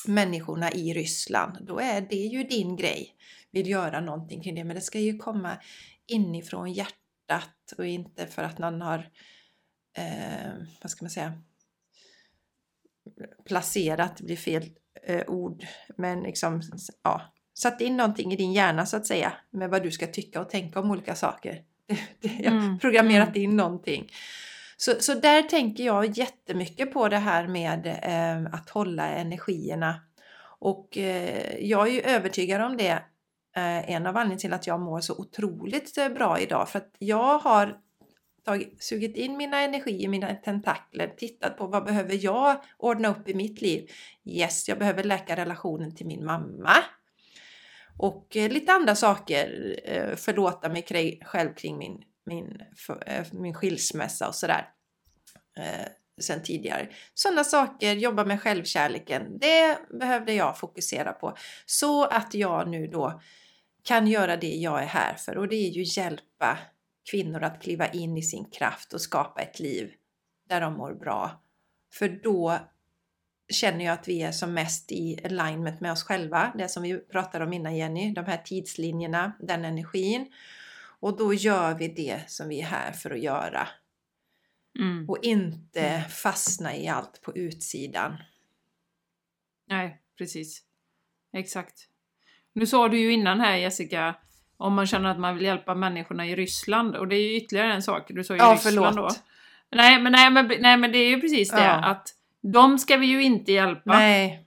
människorna 0.06 0.72
i 0.72 0.94
Ryssland. 0.94 1.58
Då 1.60 1.78
är 1.78 2.00
det 2.00 2.16
ju 2.16 2.42
din 2.42 2.76
grej. 2.76 3.14
Vill 3.50 3.70
göra 3.70 4.00
någonting 4.00 4.42
kring 4.42 4.54
det 4.54 4.64
men 4.64 4.76
det 4.76 4.82
ska 4.82 4.98
ju 4.98 5.18
komma 5.18 5.56
inifrån 6.08 6.72
hjärtat 6.72 7.72
och 7.78 7.86
inte 7.86 8.26
för 8.26 8.42
att 8.42 8.58
någon 8.58 8.80
har 8.80 9.10
eh, 9.96 10.52
vad 10.82 10.90
ska 10.90 11.04
man 11.04 11.10
säga 11.10 11.42
placerat, 13.44 14.16
det 14.16 14.24
blir 14.24 14.36
fel 14.36 14.70
eh, 15.06 15.22
ord, 15.26 15.66
men 15.96 16.22
liksom 16.22 16.62
ja, 17.02 17.22
satt 17.54 17.80
in 17.80 17.96
någonting 17.96 18.32
i 18.32 18.36
din 18.36 18.52
hjärna 18.52 18.86
så 18.86 18.96
att 18.96 19.06
säga 19.06 19.32
med 19.50 19.70
vad 19.70 19.82
du 19.82 19.90
ska 19.90 20.06
tycka 20.06 20.40
och 20.40 20.50
tänka 20.50 20.80
om 20.80 20.90
olika 20.90 21.14
saker. 21.14 21.62
Jag 22.20 22.50
har 22.50 22.58
mm. 22.58 22.78
programmerat 22.78 23.28
mm. 23.28 23.42
in 23.42 23.56
någonting. 23.56 24.12
Så, 24.76 24.94
så 25.00 25.14
där 25.14 25.42
tänker 25.42 25.84
jag 25.84 26.18
jättemycket 26.18 26.92
på 26.92 27.08
det 27.08 27.18
här 27.18 27.46
med 27.46 27.86
eh, 27.86 28.54
att 28.54 28.70
hålla 28.70 29.08
energierna. 29.08 30.00
Och 30.60 30.98
eh, 30.98 31.58
jag 31.60 31.88
är 31.88 31.92
ju 31.92 32.00
övertygad 32.00 32.62
om 32.62 32.76
det. 32.76 33.02
Eh, 33.58 33.90
en 33.90 34.06
av 34.06 34.16
anledningarna 34.16 34.38
till 34.38 34.52
att 34.52 34.66
jag 34.66 34.80
mår 34.80 35.00
så 35.00 35.14
otroligt 35.14 35.98
eh, 35.98 36.08
bra 36.08 36.40
idag. 36.40 36.68
För 36.68 36.78
att 36.78 36.94
jag 36.98 37.38
har 37.38 37.78
tagit, 38.44 38.82
sugit 38.82 39.16
in 39.16 39.36
mina 39.36 39.60
energier, 39.60 40.08
mina 40.08 40.34
tentakler, 40.34 41.08
tittat 41.16 41.58
på 41.58 41.66
vad 41.66 41.84
behöver 41.84 42.24
jag 42.24 42.62
ordna 42.78 43.08
upp 43.08 43.28
i 43.28 43.34
mitt 43.34 43.60
liv? 43.60 43.90
Yes, 44.24 44.68
jag 44.68 44.78
behöver 44.78 45.04
läka 45.04 45.36
relationen 45.36 45.94
till 45.94 46.06
min 46.06 46.24
mamma. 46.24 46.76
Och 47.98 48.36
eh, 48.36 48.50
lite 48.50 48.72
andra 48.72 48.94
saker, 48.94 49.74
förlåta 50.16 50.68
mig 50.68 51.20
själv 51.24 51.54
kring 51.54 51.78
min, 51.78 52.02
min, 52.26 52.58
min 53.32 53.54
skilsmässa 53.54 54.28
och 54.28 54.34
sådär. 54.34 54.68
Sen 56.20 56.42
tidigare. 56.42 56.88
Sådana 57.14 57.44
saker, 57.44 57.92
jobba 57.92 58.24
med 58.24 58.42
självkärleken, 58.42 59.38
det 59.38 59.78
behövde 60.00 60.32
jag 60.32 60.58
fokusera 60.58 61.12
på. 61.12 61.36
Så 61.66 62.04
att 62.04 62.34
jag 62.34 62.68
nu 62.68 62.86
då 62.86 63.20
kan 63.88 64.06
göra 64.06 64.36
det 64.36 64.54
jag 64.54 64.82
är 64.82 64.86
här 64.86 65.14
för 65.14 65.38
och 65.38 65.48
det 65.48 65.56
är 65.56 65.70
ju 65.70 65.82
hjälpa 65.82 66.58
kvinnor 67.10 67.42
att 67.42 67.62
kliva 67.62 67.88
in 67.88 68.16
i 68.16 68.22
sin 68.22 68.50
kraft 68.50 68.92
och 68.92 69.00
skapa 69.00 69.40
ett 69.40 69.60
liv 69.60 69.92
där 70.48 70.60
de 70.60 70.72
mår 70.72 70.94
bra. 70.94 71.42
För 71.92 72.08
då 72.08 72.58
känner 73.48 73.84
jag 73.84 73.92
att 73.92 74.08
vi 74.08 74.22
är 74.22 74.32
som 74.32 74.54
mest 74.54 74.92
i 74.92 75.20
alignment 75.24 75.80
med 75.80 75.92
oss 75.92 76.02
själva, 76.02 76.52
det 76.58 76.68
som 76.68 76.82
vi 76.82 76.98
pratade 76.98 77.44
om 77.44 77.52
innan 77.52 77.76
Jenny, 77.76 78.12
de 78.12 78.24
här 78.24 78.36
tidslinjerna, 78.36 79.32
den 79.40 79.64
energin. 79.64 80.32
Och 81.00 81.16
då 81.16 81.34
gör 81.34 81.74
vi 81.74 81.88
det 81.88 82.30
som 82.30 82.48
vi 82.48 82.60
är 82.60 82.66
här 82.66 82.92
för 82.92 83.10
att 83.10 83.22
göra. 83.22 83.68
Mm. 84.78 85.10
Och 85.10 85.18
inte 85.22 86.04
fastna 86.08 86.76
i 86.76 86.88
allt 86.88 87.22
på 87.22 87.36
utsidan. 87.36 88.16
Nej, 89.66 90.02
precis. 90.18 90.62
Exakt. 91.32 91.88
Nu 92.58 92.66
sa 92.66 92.88
du 92.88 92.98
ju 92.98 93.12
innan 93.12 93.40
här 93.40 93.56
Jessica, 93.56 94.14
om 94.56 94.74
man 94.74 94.86
känner 94.86 95.10
att 95.10 95.18
man 95.18 95.34
vill 95.34 95.44
hjälpa 95.44 95.74
människorna 95.74 96.26
i 96.26 96.36
Ryssland. 96.36 96.96
Och 96.96 97.08
det 97.08 97.16
är 97.16 97.30
ju 97.30 97.36
ytterligare 97.36 97.72
en 97.72 97.82
sak. 97.82 98.06
Du 98.08 98.24
sa 98.24 98.34
ju 98.34 98.38
ja, 98.38 98.52
Ryssland 98.54 98.94
förlåt. 98.94 99.14
då. 99.14 99.20
Nej 99.76 100.00
men, 100.02 100.12
nej, 100.12 100.30
men, 100.30 100.52
nej 100.60 100.76
men 100.76 100.92
det 100.92 100.98
är 100.98 101.08
ju 101.08 101.20
precis 101.20 101.50
det 101.50 101.72
att 101.72 102.08
de 102.52 102.78
ska 102.78 102.96
vi 102.96 103.06
ju 103.06 103.22
inte 103.22 103.52
hjälpa. 103.52 103.92
Nej. 103.92 104.44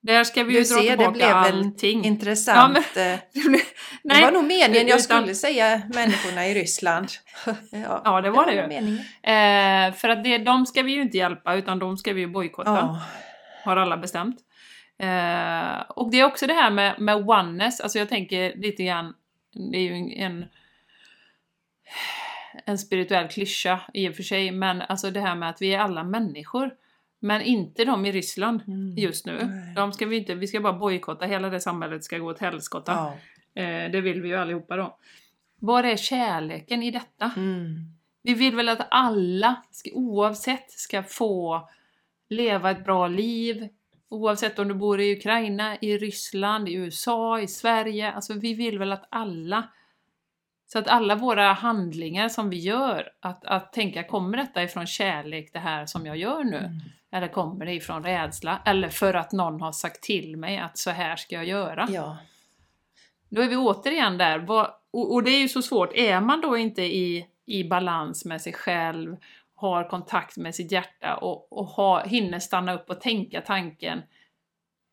Där 0.00 0.24
ska 0.24 0.44
vi 0.44 0.54
ju 0.54 0.62
du 0.62 0.64
dra 0.64 0.80
ser, 0.80 0.88
tillbaka 0.88 1.10
det 1.10 1.16
blev 1.16 1.36
allting. 1.36 2.04
intressant. 2.04 2.78
Ja, 2.92 3.08
men, 3.34 3.50
nej, 4.02 4.20
det 4.20 4.24
var 4.24 4.32
nog 4.32 4.44
meningen 4.44 4.88
jag 4.88 5.00
utan, 5.00 5.22
skulle 5.22 5.34
säga 5.34 5.82
människorna 5.94 6.46
i 6.46 6.54
Ryssland. 6.54 7.08
ja, 7.70 8.02
ja, 8.04 8.20
det 8.20 8.30
var 8.30 8.46
det, 8.46 8.66
det 8.66 8.74
ju. 8.74 8.98
Eh, 9.34 9.94
för 9.94 10.08
att 10.08 10.24
det, 10.24 10.38
de 10.38 10.66
ska 10.66 10.82
vi 10.82 10.92
ju 10.92 11.02
inte 11.02 11.16
hjälpa 11.16 11.54
utan 11.54 11.78
de 11.78 11.96
ska 11.96 12.12
vi 12.12 12.20
ju 12.20 12.26
bojkotta. 12.26 12.84
Oh. 12.84 12.98
Har 13.64 13.76
alla 13.76 13.96
bestämt. 13.96 14.36
Eh, 15.02 15.80
och 15.88 16.10
det 16.10 16.20
är 16.20 16.24
också 16.24 16.46
det 16.46 16.54
här 16.54 16.70
med, 16.70 17.00
med 17.00 17.16
oneness, 17.16 17.80
alltså 17.80 17.98
jag 17.98 18.08
tänker 18.08 18.54
lite 18.56 18.84
grann 18.84 19.14
det 19.52 19.78
är 19.78 19.82
ju 19.82 20.14
en, 20.14 20.44
en 22.64 22.78
spirituell 22.78 23.28
klyscha 23.28 23.80
i 23.94 24.08
och 24.08 24.14
för 24.14 24.22
sig, 24.22 24.50
men 24.50 24.82
alltså 24.82 25.10
det 25.10 25.20
här 25.20 25.34
med 25.34 25.48
att 25.48 25.62
vi 25.62 25.74
är 25.74 25.78
alla 25.78 26.04
människor. 26.04 26.70
Men 27.24 27.42
inte 27.42 27.84
de 27.84 28.06
i 28.06 28.12
Ryssland 28.12 28.60
mm. 28.66 28.94
just 28.96 29.26
nu. 29.26 29.62
De 29.76 29.92
ska 29.92 30.06
vi, 30.06 30.16
inte, 30.16 30.34
vi 30.34 30.46
ska 30.46 30.60
bara 30.60 30.72
bojkotta, 30.72 31.26
hela 31.26 31.50
det 31.50 31.60
samhället 31.60 32.04
ska 32.04 32.18
gå 32.18 32.30
åt 32.30 32.38
helskotta. 32.38 32.92
Ja. 32.92 33.62
Eh, 33.62 33.90
det 33.90 34.00
vill 34.00 34.22
vi 34.22 34.28
ju 34.28 34.36
allihopa 34.36 34.76
då. 34.76 34.98
Var 35.58 35.84
är 35.84 35.96
kärleken 35.96 36.82
i 36.82 36.90
detta? 36.90 37.32
Mm. 37.36 37.76
Vi 38.22 38.34
vill 38.34 38.56
väl 38.56 38.68
att 38.68 38.86
alla, 38.90 39.62
oavsett, 39.92 40.70
ska 40.70 41.02
få 41.02 41.68
leva 42.28 42.70
ett 42.70 42.84
bra 42.84 43.08
liv, 43.08 43.68
Oavsett 44.12 44.58
om 44.58 44.68
du 44.68 44.74
bor 44.74 45.00
i 45.00 45.16
Ukraina, 45.16 45.76
i 45.80 45.98
Ryssland, 45.98 46.68
i 46.68 46.74
USA, 46.74 47.40
i 47.40 47.48
Sverige. 47.48 48.12
Alltså 48.12 48.34
vi 48.34 48.54
vill 48.54 48.78
väl 48.78 48.92
att 48.92 49.08
alla 49.08 49.68
så 50.66 50.78
att 50.78 50.88
alla 50.88 51.14
våra 51.14 51.52
handlingar 51.52 52.28
som 52.28 52.50
vi 52.50 52.56
gör, 52.56 53.08
att, 53.20 53.44
att 53.44 53.72
tänka 53.72 54.04
kommer 54.04 54.38
detta 54.38 54.62
ifrån 54.62 54.86
kärlek 54.86 55.52
det 55.52 55.58
här 55.58 55.86
som 55.86 56.06
jag 56.06 56.16
gör 56.16 56.44
nu? 56.44 56.56
Mm. 56.56 56.80
Eller 57.12 57.28
kommer 57.28 57.66
det 57.66 57.72
ifrån 57.72 58.02
rädsla? 58.02 58.62
Eller 58.64 58.88
för 58.88 59.14
att 59.14 59.32
någon 59.32 59.60
har 59.60 59.72
sagt 59.72 60.02
till 60.02 60.36
mig 60.36 60.58
att 60.58 60.78
så 60.78 60.90
här 60.90 61.16
ska 61.16 61.34
jag 61.34 61.44
göra? 61.44 61.88
Ja. 61.90 62.16
Då 63.28 63.42
är 63.42 63.48
vi 63.48 63.56
återigen 63.56 64.18
där. 64.18 64.50
Och, 64.90 65.22
det 65.22 65.30
är 65.30 65.40
ju 65.40 65.48
så 65.48 65.62
svårt, 65.62 65.92
är 65.94 66.20
man 66.20 66.40
då 66.40 66.56
inte 66.56 66.82
i, 66.82 67.26
i 67.46 67.64
balans 67.64 68.24
med 68.24 68.40
sig 68.40 68.52
själv 68.52 69.16
har 69.62 69.88
kontakt 69.88 70.36
med 70.36 70.54
sitt 70.54 70.72
hjärta 70.72 71.16
och, 71.16 71.52
och 71.52 71.66
ha, 71.66 72.04
hinner 72.04 72.38
stanna 72.38 72.74
upp 72.74 72.90
och 72.90 73.00
tänka 73.00 73.40
tanken 73.40 74.02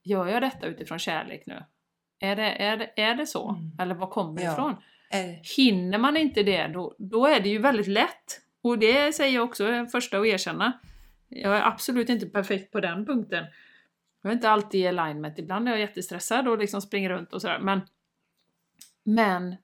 Gör 0.03 0.27
jag 0.27 0.41
detta 0.41 0.67
utifrån 0.67 0.99
kärlek 0.99 1.43
nu? 1.45 1.63
Är 2.19 2.35
det, 2.35 2.63
är 2.63 2.77
det, 2.77 3.01
är 3.01 3.15
det 3.15 3.27
så? 3.27 3.49
Mm. 3.49 3.71
Eller 3.79 3.95
var 3.95 4.07
kommer 4.07 4.39
det 4.39 4.43
ja. 4.43 4.53
ifrån? 4.53 4.75
Hinner 5.57 5.97
man 5.97 6.17
inte 6.17 6.43
det, 6.43 6.67
då, 6.67 6.95
då 6.97 7.25
är 7.25 7.39
det 7.39 7.49
ju 7.49 7.59
väldigt 7.59 7.87
lätt. 7.87 8.41
Och 8.61 8.79
det 8.79 9.13
säger 9.13 9.35
jag 9.35 9.43
också, 9.43 9.65
är 9.65 9.85
första 9.85 10.19
att 10.19 10.25
erkänna. 10.25 10.79
Jag 11.27 11.57
är 11.57 11.61
absolut 11.61 12.09
inte 12.09 12.25
perfekt 12.25 12.71
på 12.71 12.79
den 12.79 13.05
punkten. 13.05 13.45
Jag 14.21 14.29
är 14.29 14.33
inte 14.33 14.49
alltid 14.49 14.81
i 14.81 14.87
alignment, 14.87 15.39
ibland 15.39 15.67
är 15.67 15.71
jag 15.71 15.79
jättestressad 15.79 16.47
och 16.47 16.57
liksom 16.57 16.81
springer 16.81 17.09
runt 17.09 17.33
och 17.33 17.41
sådär. 17.41 17.59
Men, 17.59 17.81
men 19.03 19.55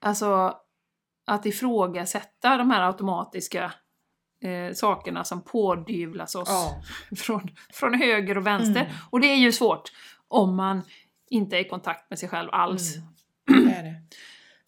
alltså 0.00 0.56
att 1.26 1.46
ifrågasätta 1.46 2.56
de 2.56 2.70
här 2.70 2.86
automatiska 2.86 3.72
eh, 4.44 4.74
sakerna 4.74 5.24
som 5.24 5.44
pådyvlas 5.44 6.34
oss 6.34 6.48
Ja. 6.48 6.82
från, 7.16 7.50
från 7.72 7.94
höger 7.94 8.38
och 8.38 8.46
vänster. 8.46 8.80
Mm. 8.80 8.92
Och 9.10 9.20
det 9.20 9.26
är 9.26 9.36
ju 9.36 9.52
svårt 9.52 9.92
om 10.28 10.56
man 10.56 10.82
inte 11.30 11.56
är 11.56 11.60
i 11.60 11.68
kontakt 11.68 12.10
med 12.10 12.18
sig 12.18 12.28
själv 12.28 12.48
alls. 12.52 12.96
Mm. 12.96 13.66
Det 13.66 13.82
det. 13.82 14.02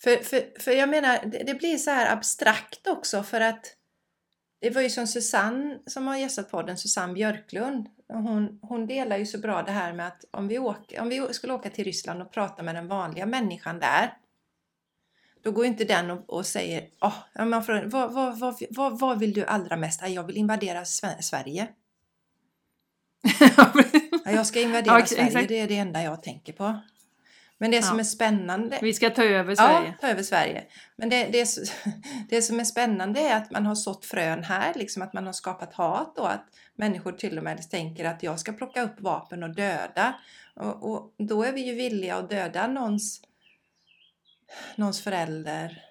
För, 0.03 0.25
för, 0.25 0.61
för 0.61 0.73
jag 0.73 0.89
menar, 0.89 1.19
det, 1.27 1.43
det 1.47 1.55
blir 1.55 1.77
så 1.77 1.91
här 1.91 2.13
abstrakt 2.13 2.87
också 2.87 3.23
för 3.23 3.41
att 3.41 3.77
det 4.61 4.71
var 4.71 4.83
ju 4.83 4.91
som 4.91 5.07
Susanne 5.07 5.79
som 5.87 6.07
har 6.07 6.17
gästat 6.17 6.51
podden, 6.51 6.79
Susanne 6.79 7.13
Björklund. 7.13 7.89
Hon, 8.09 8.59
hon 8.63 8.87
delar 8.87 9.17
ju 9.17 9.27
så 9.27 9.39
bra 9.39 9.63
det 9.63 9.73
här 9.73 9.93
med 9.93 10.07
att 10.07 10.25
om 10.31 10.49
vi, 10.49 10.59
åker, 10.59 11.01
om 11.01 11.09
vi 11.09 11.27
skulle 11.31 11.53
åka 11.53 11.71
till 11.71 11.85
Ryssland 11.85 12.23
och 12.23 12.33
prata 12.33 12.63
med 12.63 12.75
den 12.75 12.89
vanliga 12.89 13.27
människan 13.27 13.79
där 13.79 14.17
då 15.45 15.51
går 15.51 15.67
inte 15.67 15.85
den 15.85 16.11
och, 16.11 16.31
och 16.31 16.47
säger 16.47 16.89
oh, 17.01 17.15
ja, 17.35 17.45
man 17.45 17.65
frågar, 17.65 17.85
vad, 17.85 18.13
vad, 18.13 18.39
vad, 18.39 18.63
vad, 18.71 18.99
vad 18.99 19.19
vill 19.19 19.33
du 19.33 19.45
allra 19.45 19.77
mest? 19.77 20.01
"Ja, 20.03 20.09
Jag 20.09 20.25
vill 20.25 20.37
invadera 20.37 20.83
Sve- 20.85 21.21
Sverige. 21.21 21.69
Ja, 24.25 24.31
jag 24.33 24.47
ska 24.47 24.61
invadera 24.61 24.99
Ja, 25.01 25.07
Sverige, 25.07 25.47
det 25.47 25.61
är 25.61 25.69
det 25.69 25.77
enda 25.79 26.03
jag 26.03 26.23
tänker 26.23 26.53
på. 26.53 26.81
Men 27.59 27.71
det 27.71 27.83
som 27.83 27.97
Ja. 27.97 28.01
är 28.01 28.05
spännande 28.05 28.79
Vi 28.83 28.93
ska 28.95 29.11
ta 29.11 29.25
över 29.25 29.55
Sverige. 29.55 29.87
Ja, 29.87 29.93
ta 30.01 30.09
över 30.09 30.23
Sverige. 30.23 30.65
Men 30.97 31.09
det, 31.09 31.25
det, 31.25 31.49
det 32.29 32.43
som 32.43 32.61
är 32.61 32.65
spännande 32.65 33.21
är 33.21 33.37
att 33.37 33.51
man 33.51 33.67
har 33.67 33.75
sått 33.75 34.05
frön 34.05 34.45
här, 34.45 34.75
liksom 34.75 35.03
att 35.03 35.13
man 35.13 35.27
har 35.27 35.33
skapat 35.33 35.75
hat 35.75 36.19
och 36.19 36.33
att 36.33 36.45
människor 36.75 37.13
till 37.13 37.39
och 37.39 37.45
med 37.45 37.71
tänker 37.71 38.05
att 38.05 38.23
jag 38.23 38.41
ska 38.41 38.53
plocka 38.53 38.83
upp 38.83 39.01
vapen 39.01 39.43
och 39.43 39.55
döda. 39.55 40.15
Och, 40.57 40.91
och 40.93 41.15
då 41.19 41.43
är 41.43 41.53
vi 41.53 41.61
ju 41.67 41.75
villiga 41.75 42.17
att 42.17 42.31
döda 42.31 42.67
någons, 42.67 43.21
någons 44.77 45.03
förälder, 45.03 45.85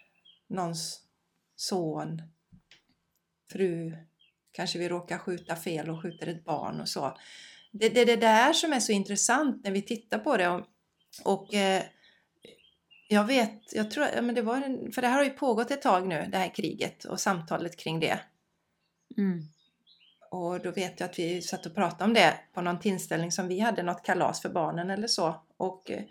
någons 0.49 1.01
son, 1.55 2.21
fru. 3.51 3.97
Kanske 4.51 4.79
vi 4.79 4.89
råkar 4.89 5.17
skjuta 5.17 5.55
fel 5.55 5.89
och 5.89 6.01
skjuter 6.01 6.27
ett 6.27 6.45
barn 6.45 6.81
och 6.81 6.89
så. 6.89 7.17
Det 7.71 7.85
är 7.85 7.89
det, 7.89 8.05
det 8.05 8.15
där 8.15 8.53
som 8.53 8.73
är 8.73 8.79
så 8.79 8.91
intressant 8.91 9.63
när 9.63 9.71
vi 9.71 9.81
tittar 9.81 10.19
på 10.19 10.37
det. 10.37 10.49
Och, 10.49 10.65
och 11.23 11.53
eh, 11.53 11.83
jag 13.07 13.25
vet, 13.25 13.73
jag 13.73 13.91
tror, 13.91 14.07
ja, 14.15 14.21
men 14.21 14.35
det 14.35 14.41
var 14.41 14.55
en, 14.55 14.91
för 14.91 15.01
det 15.01 15.07
här 15.07 15.17
har 15.17 15.23
ju 15.23 15.29
pågått 15.29 15.71
ett 15.71 15.81
tag 15.81 16.07
nu, 16.07 16.27
det 16.31 16.37
här 16.37 16.55
kriget 16.55 17.05
och 17.05 17.19
samtalet 17.19 17.77
kring 17.77 17.99
det. 17.99 18.19
Mm. 19.17 19.41
Och 20.31 20.59
då 20.59 20.71
vet 20.71 20.99
jag 20.99 21.09
att 21.09 21.19
vi 21.19 21.41
satt 21.41 21.65
och 21.65 21.75
pratade 21.75 22.03
om 22.03 22.13
det 22.13 22.33
på 22.53 22.61
någon 22.61 22.79
tillställning 22.79 23.31
som 23.31 23.47
vi 23.47 23.59
hade, 23.59 23.83
något 23.83 24.05
kalas 24.05 24.41
för 24.41 24.49
barnen 24.49 24.89
eller 24.89 25.07
så. 25.07 25.45
Och 25.57 25.91
eh, 25.91 26.03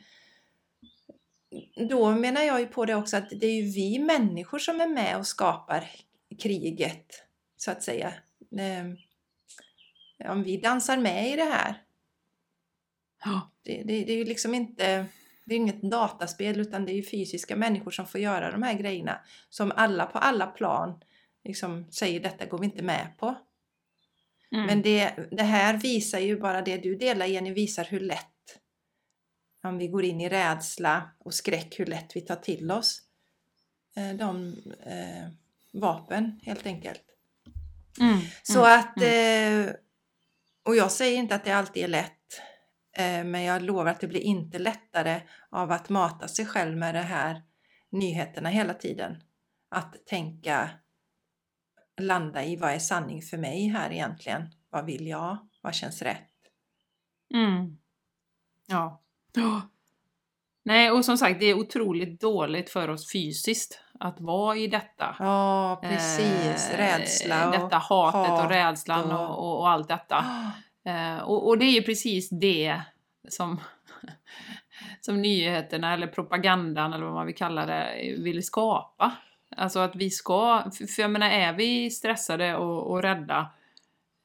då 1.88 2.10
menar 2.10 2.42
jag 2.42 2.60
ju 2.60 2.66
på 2.66 2.84
det 2.84 2.94
också 2.94 3.16
att 3.16 3.30
det 3.30 3.46
är 3.46 3.62
ju 3.62 3.70
vi 3.70 3.98
människor 3.98 4.58
som 4.58 4.80
är 4.80 4.86
med 4.88 5.16
och 5.16 5.26
skapar 5.26 5.90
kriget, 6.38 7.06
så 7.56 7.70
att 7.70 7.82
säga. 7.82 8.14
Eh, 8.58 10.30
Om 10.30 10.42
vi 10.42 10.56
dansar 10.56 10.96
med 10.96 11.32
i 11.32 11.36
det 11.36 11.44
här, 11.44 11.82
Ja. 13.24 13.50
det, 13.62 13.82
det, 13.82 14.04
det 14.04 14.12
är 14.12 14.16
ju 14.16 14.24
liksom 14.24 14.54
inte 14.54 15.06
det 15.44 15.54
är 15.54 15.56
inget 15.56 15.82
dataspel 15.82 16.60
utan 16.60 16.84
det 16.84 16.92
är 16.92 16.94
ju 16.94 17.02
fysiska 17.02 17.56
människor 17.56 17.90
som 17.90 18.06
får 18.06 18.20
göra 18.20 18.50
de 18.50 18.62
här 18.62 18.74
grejerna 18.74 19.20
som 19.48 19.72
alla 19.76 20.06
på 20.06 20.18
alla 20.18 20.46
plan 20.46 21.00
liksom 21.44 21.92
säger 21.92 22.20
detta 22.20 22.46
går 22.46 22.58
vi 22.58 22.64
inte 22.64 22.82
med 22.82 23.06
på. 23.18 23.34
Mm. 24.52 24.66
Men 24.66 24.82
det, 24.82 25.28
det 25.30 25.42
här 25.42 25.78
visar 25.78 26.18
ju 26.18 26.40
bara 26.40 26.62
det 26.62 26.76
du 26.76 26.94
delar 26.94 27.26
Jenny, 27.26 27.52
visar 27.52 27.84
hur 27.84 28.00
lätt 28.00 28.31
om 29.62 29.78
vi 29.78 29.88
går 29.88 30.04
in 30.04 30.20
i 30.20 30.28
rädsla 30.28 31.10
och 31.18 31.34
skräck, 31.34 31.78
hur 31.80 31.86
lätt 31.86 32.16
vi 32.16 32.20
tar 32.20 32.36
till 32.36 32.70
oss 32.70 33.02
eh, 33.96 34.16
de 34.16 34.46
eh, 34.86 35.28
vapen 35.72 36.40
helt 36.42 36.66
enkelt. 36.66 37.02
Mm. 38.00 38.18
Så 38.42 38.64
Mm. 38.64 38.80
att, 38.80 39.02
eh, 39.02 39.74
och 40.62 40.76
jag 40.76 40.92
säger 40.92 41.18
inte 41.18 41.34
att 41.34 41.44
det 41.44 41.52
alltid 41.52 41.84
är 41.84 41.88
lätt, 41.88 42.40
eh, 42.96 43.24
men 43.24 43.42
jag 43.42 43.62
lovar 43.62 43.86
att 43.86 44.00
det 44.00 44.06
blir 44.08 44.20
inte 44.20 44.58
lättare 44.58 45.20
av 45.50 45.72
att 45.72 45.88
mata 45.88 46.28
sig 46.28 46.46
själv 46.46 46.76
med 46.76 46.94
de 46.94 47.00
här 47.00 47.42
nyheterna 47.90 48.48
hela 48.48 48.74
tiden. 48.74 49.22
Att 49.68 50.06
tänka, 50.06 50.70
landa 52.00 52.44
i 52.44 52.56
vad 52.56 52.72
är 52.72 52.78
sanning 52.78 53.22
för 53.22 53.36
mig 53.36 53.66
här 53.68 53.92
egentligen? 53.92 54.48
Vad 54.70 54.84
vill 54.86 55.06
jag? 55.06 55.48
Vad 55.60 55.74
känns 55.74 56.02
rätt? 56.02 56.28
Mm. 57.34 57.78
Ja. 58.66 59.02
Ja. 59.34 59.62
Nej, 60.64 60.90
och 60.90 61.04
som 61.04 61.18
sagt, 61.18 61.40
det 61.40 61.46
är 61.46 61.54
otroligt 61.54 62.20
dåligt 62.20 62.70
för 62.70 62.90
oss 62.90 63.12
fysiskt 63.12 63.80
att 64.00 64.20
vara 64.20 64.56
i 64.56 64.66
detta. 64.66 65.16
Ja, 65.18 65.80
precis. 65.82 66.70
Eh, 66.70 66.76
Rädsla 66.76 67.46
och 67.46 67.52
Detta 67.52 67.76
hatet 67.78 68.30
hat 68.30 68.44
och 68.44 68.50
rädslan 68.50 69.12
och, 69.12 69.28
och- 69.38 69.58
och, 69.60 69.68
allt 69.68 69.88
detta. 69.88 70.16
Ah, 70.16 70.50
Eh, 70.84 71.18
och, 71.18 71.48
och 71.48 71.58
det 71.58 71.64
är 71.64 71.70
ju 71.72 71.82
precis 71.82 72.28
det 72.30 72.80
som, 73.28 73.60
som 75.00 75.22
nyheterna 75.22 75.92
eller 75.94 76.06
propagandan 76.06 76.92
eller 76.92 77.04
vad 77.04 77.14
man 77.14 77.26
vill 77.26 77.34
kalla 77.34 77.66
det 77.66 78.14
vill 78.18 78.44
skapa. 78.46 79.12
Alltså 79.56 79.78
att 79.80 79.96
vi 79.96 80.10
ska, 80.10 80.62
för 80.78 80.86
för 80.86 81.02
jag 81.02 81.10
menar 81.10 81.30
är 81.30 81.52
vi 81.52 81.90
stressade 81.90 82.56
och, 82.56 82.90
och 82.90 83.02
rädda 83.02 83.50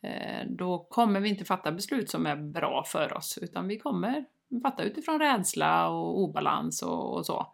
eh, 0.04 0.48
då 0.50 0.80
kommer 0.90 1.20
vi 1.20 1.30
inte 1.30 1.46
fatta 1.46 1.72
beslut 1.72 2.10
som 2.10 2.26
är 2.26 2.36
bra 2.36 2.84
för 2.84 3.14
oss 3.18 3.38
utan 3.42 3.68
vi 3.68 3.80
kommer 3.80 4.26
fatta 4.64 4.84
utifrån 4.84 5.20
rädsla 5.20 5.88
och 5.90 6.20
obalans 6.20 6.82
och, 6.82 7.14
och 7.18 7.26
så. 7.26 7.48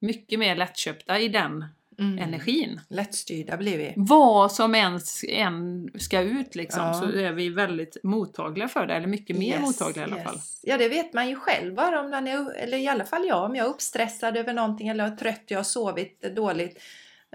Mycket 0.00 0.38
mer 0.38 0.56
lättköpta 0.56 1.18
i 1.18 1.28
den 1.28 1.64
mm. 1.98 2.18
energin. 2.18 2.80
Lättstyrda 2.88 3.56
blir 3.56 3.78
vi. 3.78 3.92
Vad 3.96 4.52
som 4.52 4.74
ens 4.74 5.24
än 5.28 5.90
ska 5.98 6.20
ut 6.20 6.54
liksom 6.54 6.82
Ja. 6.82 6.94
så 6.94 7.04
är 7.18 7.32
vi 7.32 7.48
väldigt 7.48 7.96
mottagliga 8.02 8.68
för 8.68 8.86
det, 8.86 8.94
eller 8.94 9.06
mycket 9.06 9.36
mer 9.38 9.46
Yes, 9.54 9.60
mottagliga 9.60 10.00
i 10.02 10.04
alla 10.04 10.16
yes. 10.16 10.24
fall. 10.26 10.38
Ja, 10.62 10.78
det 10.78 10.88
vet 10.88 11.12
man 11.12 11.28
ju 11.28 11.36
själv 11.36 11.74
bara 11.74 12.00
om 12.00 12.10
man 12.10 12.26
är, 12.28 12.54
eller 12.56 12.78
i 12.78 12.88
alla 12.88 13.04
fall 13.04 13.26
jag, 13.26 13.44
om 13.44 13.56
jag 13.56 13.66
är 13.66 13.70
uppstressad 13.70 14.36
över 14.36 14.52
någonting 14.54 14.88
eller 14.88 15.04
är 15.06 15.16
trött, 15.16 15.44
jag 15.46 15.58
har 15.58 15.64
sovit 15.64 16.34
dåligt. 16.36 16.80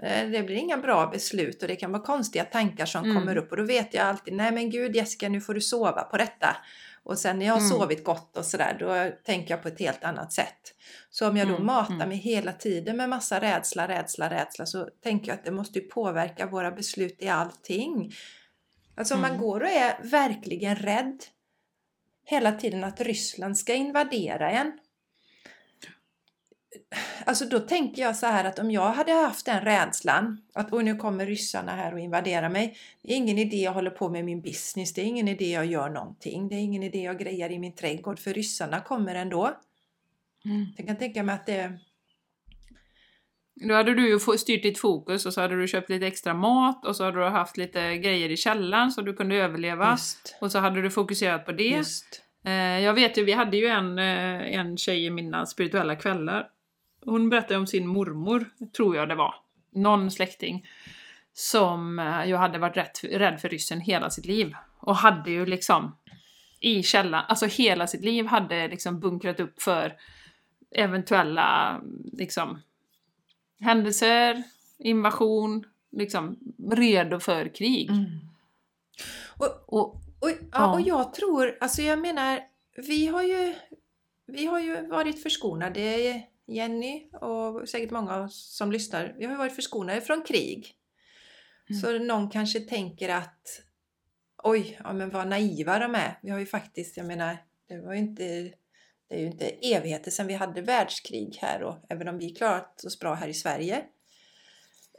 eh, 0.02 0.28
Det 0.30 0.42
blir 0.42 0.56
inga 0.56 0.76
bra 0.76 1.06
beslut 1.06 1.62
och 1.62 1.68
det 1.68 1.76
kan 1.76 1.92
vara 1.92 2.02
konstiga 2.02 2.44
tankar 2.44 2.86
som 2.86 3.04
Mm. 3.04 3.16
kommer 3.20 3.36
upp 3.36 3.50
och 3.50 3.56
då 3.56 3.62
vet 3.64 3.94
jag 3.94 4.06
alltid, 4.06 4.34
nej 4.34 4.52
men 4.52 4.70
gud 4.70 4.96
Jessica 4.96 5.28
nu 5.28 5.40
får 5.40 5.54
du 5.54 5.60
sova 5.60 6.02
på 6.02 6.16
detta. 6.16 6.56
Och 7.04 7.18
sen 7.18 7.38
när 7.38 7.46
jag 7.46 7.52
har 7.54 7.60
Mm. 7.60 7.70
sovit 7.70 8.04
gott 8.04 8.36
och 8.36 8.44
sådär, 8.44 8.76
då 8.80 9.16
tänker 9.24 9.54
jag 9.54 9.62
på 9.62 9.68
ett 9.68 9.78
helt 9.80 10.04
annat 10.04 10.32
sätt. 10.32 10.74
Så 11.10 11.28
om 11.28 11.36
jag 11.36 11.48
då 11.48 11.54
Mm, 11.54 11.66
matar 11.66 11.94
mm. 11.94 12.08
mig 12.08 12.18
hela 12.18 12.52
tiden 12.52 12.96
med 12.96 13.08
massa 13.08 13.40
rädsla, 13.40 13.88
rädsla, 13.88 14.30
rädsla 14.30 14.66
så 14.66 14.88
tänker 15.02 15.28
jag 15.28 15.34
att 15.38 15.44
det 15.44 15.50
måste 15.50 15.78
ju 15.78 15.84
påverka 15.88 16.46
våra 16.46 16.70
beslut 16.70 17.16
i 17.22 17.28
allting. 17.28 18.12
Alltså 18.96 19.14
om 19.14 19.20
man 19.20 19.30
Mm. 19.30 19.42
går 19.42 19.60
och 19.60 19.68
är 19.68 19.96
verkligen 20.02 20.76
rädd 20.76 21.24
hela 22.26 22.52
tiden 22.52 22.84
att 22.84 23.00
Ryssland 23.00 23.58
ska 23.58 23.74
invadera 23.74 24.50
en. 24.50 24.72
Alltså 27.26 27.44
då 27.44 27.60
tänker 27.60 28.02
jag 28.02 28.16
så 28.16 28.26
här 28.26 28.44
att 28.44 28.58
om 28.58 28.70
jag 28.70 28.92
hade 28.92 29.12
haft 29.12 29.46
den 29.46 29.64
rädslan 29.64 30.42
att 30.54 30.72
nu 30.72 30.96
kommer 30.96 31.26
ryssarna 31.26 31.72
här 31.72 31.92
och 31.92 32.00
invaderar 32.00 32.48
mig. 32.48 32.76
Det 33.02 33.12
är 33.12 33.16
ingen 33.16 33.38
idé 33.38 33.62
jag 33.62 33.72
håller 33.72 33.90
på 33.90 34.08
med 34.08 34.24
min 34.24 34.40
business. 34.40 34.92
Det 34.94 35.00
är 35.00 35.04
ingen 35.04 35.28
idé 35.28 35.50
jag 35.50 35.66
gör 35.66 35.88
någonting. 35.88 36.48
Det 36.48 36.54
är 36.54 36.60
ingen 36.60 36.82
idé 36.82 37.02
jag 37.02 37.18
grejar 37.18 37.52
i 37.52 37.58
min 37.58 37.74
trädgård 37.74 38.18
för 38.18 38.34
ryssarna 38.34 38.80
kommer 38.80 39.14
ändå. 39.14 39.56
Mm. 40.44 40.66
Jag 40.76 40.86
kan 40.86 40.96
tänka 40.96 41.22
mig 41.22 41.34
att 41.34 41.46
det... 41.46 41.78
Då 43.68 43.74
hade 43.74 43.94
du 43.94 44.08
ju 44.08 44.18
styrt 44.18 44.62
ditt 44.62 44.78
fokus 44.78 45.26
och 45.26 45.34
så 45.34 45.40
hade 45.40 45.60
du 45.60 45.68
köpt 45.68 45.90
lite 45.90 46.06
extra 46.06 46.34
mat 46.34 46.86
och 46.86 46.96
så 46.96 47.04
hade 47.04 47.18
du 47.18 47.24
haft 47.24 47.56
lite 47.56 47.98
grejer 47.98 48.28
i 48.28 48.36
källaren 48.36 48.90
så 48.90 49.02
du 49.02 49.14
kunde 49.14 49.36
överleva. 49.36 49.90
Just, 49.90 50.36
Och 50.40 50.52
så 50.52 50.58
hade 50.58 50.82
du 50.82 50.90
fokuserat 50.90 51.46
på 51.46 51.52
det. 51.52 51.64
just. 51.64 52.22
Eh, 52.44 52.52
jag 52.52 52.94
vet 52.94 53.18
ju, 53.18 53.24
vi 53.24 53.32
hade 53.32 53.56
ju 53.56 53.66
en, 53.66 53.98
eh, 53.98 54.58
en 54.58 54.76
tjej 54.76 55.04
i 55.04 55.10
mina 55.10 55.46
spirituella 55.46 55.96
kvällar. 55.96 56.48
Hon 57.04 57.28
berättade 57.30 57.56
om 57.56 57.66
sin 57.66 57.86
mormor, 57.86 58.50
tror 58.76 58.96
jag 58.96 59.08
det 59.08 59.14
var. 59.14 59.34
Någon 59.72 60.10
släkting. 60.10 60.66
Som 61.32 61.98
eh, 61.98 62.24
ju 62.28 62.36
hade 62.36 62.58
varit 62.58 62.76
rätt, 62.76 63.04
rädd 63.04 63.40
för 63.40 63.48
ryssen 63.48 63.80
hela 63.80 64.10
sitt 64.10 64.26
liv. 64.26 64.54
Och 64.80 64.96
hade 64.96 65.30
ju 65.30 65.46
liksom 65.46 65.96
i 66.60 66.82
källaren, 66.82 67.24
alltså 67.28 67.46
hela 67.46 67.86
sitt 67.86 68.04
liv 68.04 68.26
hade 68.26 68.68
liksom 68.68 69.00
bunkrat 69.00 69.40
upp 69.40 69.62
för 69.62 69.96
eventuella 70.70 71.80
liksom 72.12 72.60
händelser, 73.60 74.42
invasion, 74.78 75.64
liksom 75.92 76.38
redo 76.70 77.20
för 77.20 77.54
krig. 77.54 77.90
Mm. 77.90 78.04
Och, 79.38 79.64
Och, 79.66 79.94
och, 80.20 80.30
ja, 80.30 80.36
Ja. 80.52 80.72
och 80.72 80.80
jag 80.80 81.14
tror, 81.14 81.58
alltså 81.60 81.82
jag 81.82 81.98
menar, 81.98 82.40
vi 82.88 83.06
har 83.06 83.22
ju, 83.22 83.54
vi 84.26 84.46
har 84.46 84.60
ju 84.60 84.86
varit 84.88 85.22
förskonade, 85.22 86.22
Jenny 86.46 87.08
och 87.12 87.68
säkert 87.68 87.90
många 87.90 88.28
som 88.28 88.72
lyssnar, 88.72 89.14
vi 89.18 89.24
har 89.24 89.32
ju 89.32 89.38
varit 89.38 89.54
förskonade 89.54 90.00
från 90.00 90.22
krig. 90.22 90.74
Mm. 91.70 91.80
Så 91.80 91.98
någon 91.98 92.30
kanske 92.30 92.60
tänker 92.60 93.08
att 93.08 93.62
oj, 94.42 94.80
ja, 94.84 94.92
men 94.92 95.10
vad 95.10 95.28
naiva 95.28 95.78
de 95.78 95.94
är. 95.94 96.18
Vi 96.22 96.30
har 96.30 96.38
ju 96.38 96.46
faktiskt, 96.46 96.96
jag 96.96 97.06
menar, 97.06 97.36
det 97.68 97.78
var 97.78 97.92
ju 97.92 97.98
inte, 97.98 98.24
det 99.08 99.14
är 99.16 99.20
ju 99.20 99.26
inte 99.26 99.46
evigheter 99.46 100.10
sedan 100.10 100.26
vi 100.26 100.34
hade 100.34 100.62
världskrig 100.62 101.38
här 101.40 101.62
och 101.62 101.76
även 101.88 102.08
om 102.08 102.18
vi 102.18 102.30
klarat 102.30 102.84
oss 102.84 102.98
bra 102.98 103.14
här 103.14 103.28
i 103.28 103.34
Sverige. 103.34 103.84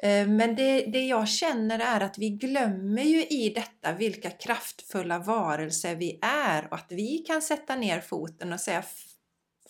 Eh, 0.03 0.27
men 0.27 0.55
det, 0.55 0.85
det 0.85 1.05
jag 1.05 1.27
känner 1.27 1.79
är 1.79 2.01
att 2.01 2.17
vi 2.17 2.29
glömmer 2.29 3.03
ju 3.03 3.25
i 3.25 3.49
detta 3.55 3.93
vilka 3.93 4.29
kraftfulla 4.29 5.19
varelser 5.19 5.95
vi 5.95 6.19
är 6.21 6.67
och 6.71 6.75
att 6.75 6.91
vi 6.91 7.17
kan 7.17 7.41
sätta 7.41 7.75
ner 7.75 8.01
foten 8.01 8.53
och 8.53 8.59
säga 8.59 8.83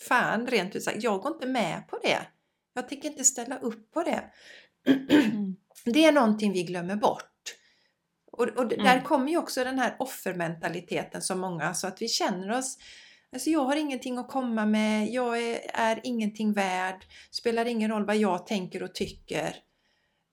fan 0.00 0.46
rent 0.46 0.76
ut 0.76 0.84
sagt, 0.84 1.02
jag 1.02 1.20
går 1.20 1.32
inte 1.32 1.46
med 1.46 1.88
på 1.88 1.98
det. 2.02 2.26
Jag 2.74 2.88
tänker 2.88 3.08
inte 3.08 3.24
ställa 3.24 3.58
upp 3.58 3.92
på 3.92 4.02
det. 4.02 4.24
Mm. 4.86 5.56
Det 5.84 6.04
är 6.04 6.12
någonting 6.12 6.52
vi 6.52 6.62
glömmer 6.62 6.96
bort. 6.96 7.32
Och, 8.32 8.48
och 8.48 8.72
mm. 8.72 8.84
där 8.84 9.00
kommer 9.00 9.30
ju 9.30 9.38
också 9.38 9.64
den 9.64 9.78
här 9.78 9.96
offermentaliteten 9.98 11.22
som 11.22 11.40
många, 11.40 11.74
så 11.74 11.86
att 11.86 12.02
vi 12.02 12.08
känner 12.08 12.50
oss 12.58 12.78
Alltså 13.32 13.50
jag 13.50 13.64
har 13.64 13.76
ingenting 13.76 14.18
att 14.18 14.28
komma 14.28 14.66
med, 14.66 15.08
jag 15.08 15.42
är, 15.42 15.60
är 15.74 16.00
ingenting 16.04 16.52
värd, 16.52 17.06
spelar 17.30 17.64
ingen 17.64 17.90
roll 17.90 18.06
vad 18.06 18.16
jag 18.16 18.46
tänker 18.46 18.82
och 18.82 18.94
tycker. 18.94 19.56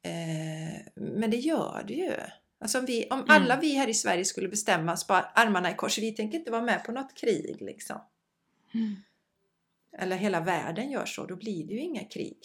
Eh, 0.06 0.82
men 0.96 1.32
det 1.32 1.38
gör 1.38 1.84
det 1.88 1.94
ju. 1.94 2.14
Alltså 2.60 2.80
om, 2.80 2.86
vi, 2.86 3.08
om 3.10 3.20
mm. 3.20 3.30
alla 3.30 3.60
vi 3.60 3.76
här 3.76 3.88
i 3.88 3.94
Sverige 3.94 4.26
skulle 4.26 4.50
bestämma 4.50 4.94
oss 4.94 5.08
på 5.08 5.14
armarna 5.14 5.72
i 5.72 5.76
kors, 5.76 5.98
vi 5.98 6.12
tänker 6.12 6.38
inte 6.38 6.52
vara 6.52 6.62
med 6.62 6.84
på 6.84 6.92
något 6.92 7.14
krig 7.14 7.62
liksom. 7.62 8.02
Mm. 8.74 8.96
Eller 9.98 10.16
hela 10.16 10.40
världen 10.40 10.92
gör 10.92 11.06
så, 11.06 11.26
då 11.26 11.36
blir 11.36 11.68
det 11.68 11.74
ju 11.74 11.80
inga 11.80 12.04
krig. 12.04 12.38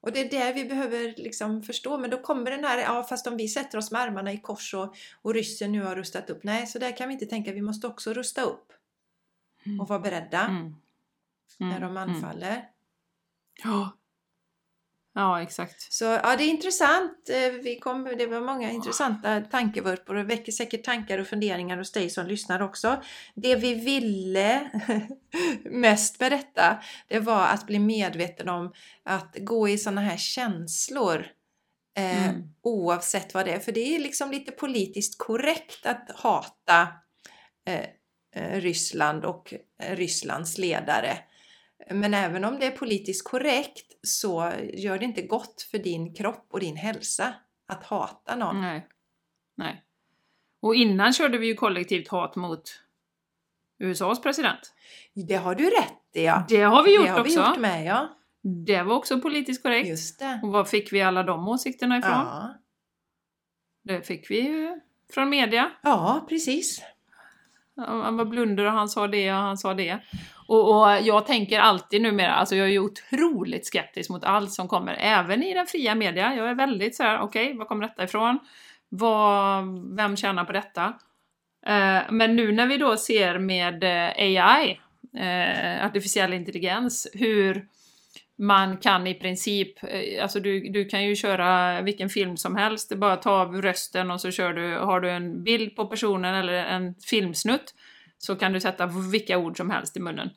Och 0.00 0.12
det 0.12 0.20
är 0.20 0.30
det 0.30 0.52
vi 0.52 0.64
behöver 0.64 1.14
liksom 1.16 1.62
förstå. 1.62 1.98
Men 1.98 2.10
då 2.10 2.22
kommer 2.22 2.50
den 2.50 2.64
här, 2.64 2.78
ja 2.78 3.02
fast 3.02 3.26
om 3.26 3.36
vi 3.36 3.48
sätter 3.48 3.78
oss 3.78 3.90
med 3.90 4.00
armarna 4.00 4.32
i 4.32 4.38
kors 4.38 4.74
och, 4.74 4.96
och 5.22 5.34
ryssen 5.34 5.72
nu 5.72 5.82
har 5.82 5.96
rustat 5.96 6.30
upp. 6.30 6.44
Nej, 6.44 6.66
så 6.66 6.78
där 6.78 6.96
kan 6.96 7.08
vi 7.08 7.14
inte 7.14 7.26
tänka. 7.26 7.52
Vi 7.52 7.62
måste 7.62 7.86
också 7.86 8.12
rusta 8.12 8.42
upp. 8.42 8.72
Och 9.80 9.88
vara 9.88 9.98
beredda 9.98 10.40
mm. 10.40 10.60
Mm. 10.60 10.76
när 11.58 11.80
de 11.80 11.96
mm. 11.96 11.96
anfaller. 11.96 12.68
Ja. 13.64 13.90
Ja, 15.14 15.42
exakt. 15.42 15.92
Så 15.92 16.04
ja, 16.04 16.36
det 16.36 16.44
är 16.44 16.48
intressant. 16.48 17.28
Eh, 17.28 17.52
vi 17.62 17.78
kom, 17.78 18.04
det 18.18 18.26
var 18.26 18.40
många 18.40 18.70
intressanta 18.70 19.40
tankevurpor 19.40 20.16
och 20.16 20.30
väcker 20.30 20.52
säkert 20.52 20.84
tankar 20.84 21.18
och 21.18 21.26
funderingar 21.26 21.76
hos 21.76 21.92
dig 21.92 22.10
som 22.10 22.26
lyssnar 22.26 22.62
också. 22.62 23.02
Det 23.34 23.56
vi 23.56 23.74
ville 23.74 24.70
mest 25.64 26.20
med 26.20 26.32
detta, 26.32 26.82
det 27.08 27.18
var 27.18 27.46
att 27.46 27.66
bli 27.66 27.78
medveten 27.78 28.48
om 28.48 28.72
att 29.02 29.36
gå 29.40 29.68
i 29.68 29.78
sådana 29.78 30.00
här 30.00 30.16
känslor. 30.16 31.26
Eh, 31.96 32.28
mm. 32.28 32.42
Oavsett 32.62 33.34
vad 33.34 33.46
det 33.46 33.52
är. 33.52 33.60
För 33.60 33.72
det 33.72 33.94
är 33.94 33.98
liksom 33.98 34.30
lite 34.30 34.52
politiskt 34.52 35.18
korrekt 35.18 35.86
att 35.86 36.10
hata 36.14 36.88
eh, 37.66 37.86
eh 38.36 38.60
Ryssland 38.60 39.24
och 39.24 39.54
Rysslands 39.78 40.58
ledare. 40.58 41.18
Men 41.90 42.14
även 42.14 42.44
om 42.44 42.58
det 42.58 42.66
är 42.66 42.70
politiskt 42.70 43.24
korrekt 43.24 43.91
så 44.02 44.52
gör 44.72 44.98
det 44.98 45.04
inte 45.04 45.22
gott 45.22 45.62
för 45.70 45.78
din 45.78 46.14
kropp 46.14 46.46
och 46.50 46.60
din 46.60 46.76
hälsa 46.76 47.34
att 47.66 47.84
hata 47.84 48.36
någon. 48.36 48.60
Nej. 48.60 48.86
Nej. 49.54 49.84
Och 50.60 50.74
innan 50.74 51.12
körde 51.12 51.38
vi 51.38 51.46
ju 51.46 51.54
kollektivt 51.54 52.08
hat 52.08 52.36
mot 52.36 52.80
USAs 53.78 54.22
president. 54.22 54.74
Det 55.14 55.36
har 55.36 55.54
du 55.54 55.64
rätt 55.64 55.98
i 56.12 56.24
ja. 56.24 56.44
Det 56.48 56.62
har 56.62 56.84
vi 56.84 56.94
gjort 56.94 57.06
det 57.06 57.10
har 57.10 57.20
också. 57.20 57.40
Vi 57.42 57.48
gjort 57.48 57.58
med, 57.58 57.86
ja. 57.86 58.16
Det 58.66 58.82
var 58.82 58.96
också 58.96 59.20
politiskt 59.20 59.62
korrekt. 59.62 59.88
Just 59.88 60.18
det. 60.18 60.40
Och 60.42 60.48
var 60.48 60.64
fick 60.64 60.92
vi 60.92 61.02
alla 61.02 61.22
de 61.22 61.48
åsikterna 61.48 61.98
ifrån? 61.98 62.12
Ja. 62.12 62.54
Det 63.82 64.02
fick 64.02 64.30
vi 64.30 64.40
ju 64.40 64.80
från 65.12 65.28
media. 65.28 65.70
Ja, 65.82 66.26
precis. 66.28 66.82
Han 67.76 68.16
var 68.16 68.24
blunder 68.24 68.64
och 68.64 68.72
han 68.72 68.88
sa 68.88 69.08
det 69.08 69.32
och 69.32 69.38
han 69.38 69.58
sa 69.58 69.74
det. 69.74 69.98
Och, 70.46 70.80
och, 70.80 71.00
jag 71.02 71.26
tänker 71.26 71.60
alltid 71.60 72.02
numera, 72.02 72.32
alltså 72.32 72.56
jag 72.56 72.66
är 72.66 72.70
ju 72.70 72.78
otroligt 72.78 73.66
skeptisk 73.66 74.10
mot 74.10 74.24
allt 74.24 74.52
som 74.52 74.68
kommer, 74.68 74.94
även 74.94 75.42
i 75.42 75.54
den 75.54 75.66
fria 75.66 75.94
media. 75.94 76.34
Jag 76.34 76.50
är 76.50 76.54
väldigt 76.54 76.96
såhär, 76.96 77.20
okej, 77.20 77.44
okay, 77.44 77.58
var 77.58 77.64
kommer 77.64 77.88
detta 77.88 78.04
ifrån? 78.04 78.38
Vad, 78.88 79.64
vem 79.96 80.16
tjänar 80.16 80.44
på 80.44 80.52
detta? 80.52 80.84
Eh, 81.66 82.02
men 82.10 82.36
nu 82.36 82.52
när 82.52 82.66
vi 82.66 82.76
då 82.76 82.96
ser 82.96 83.38
med 83.38 83.84
eh, 83.84 84.44
AI, 84.44 84.80
eh, 85.16 85.86
artificiell 85.86 86.32
intelligens, 86.32 87.06
hur 87.14 87.66
man 88.38 88.76
kan 88.76 89.06
i 89.06 89.14
princip, 89.14 89.84
eh, 89.84 90.22
alltså 90.22 90.40
du, 90.40 90.60
du 90.68 90.84
kan 90.84 91.04
ju 91.04 91.16
köra 91.16 91.80
vilken 91.82 92.08
film 92.08 92.36
som 92.36 92.56
helst, 92.56 92.88
det 92.88 92.94
är 92.94 92.96
bara 92.96 93.12
att 93.12 93.22
ta 93.22 93.30
av 93.30 93.62
rösten 93.62 94.10
och 94.10 94.20
så 94.20 94.30
kör 94.30 94.52
du, 94.52 94.76
har 94.78 95.00
du 95.00 95.10
en 95.10 95.44
bild 95.44 95.76
på 95.76 95.86
personen 95.86 96.34
eller 96.34 96.52
en 96.52 96.94
filmsnutt 96.94 97.74
så 98.26 98.36
kan 98.36 98.52
du 98.52 98.60
sätta 98.60 98.86
vilka 98.86 99.38
ord 99.38 99.56
som 99.56 99.70
helst 99.70 99.96
i 99.96 100.00
munnen 100.00 100.30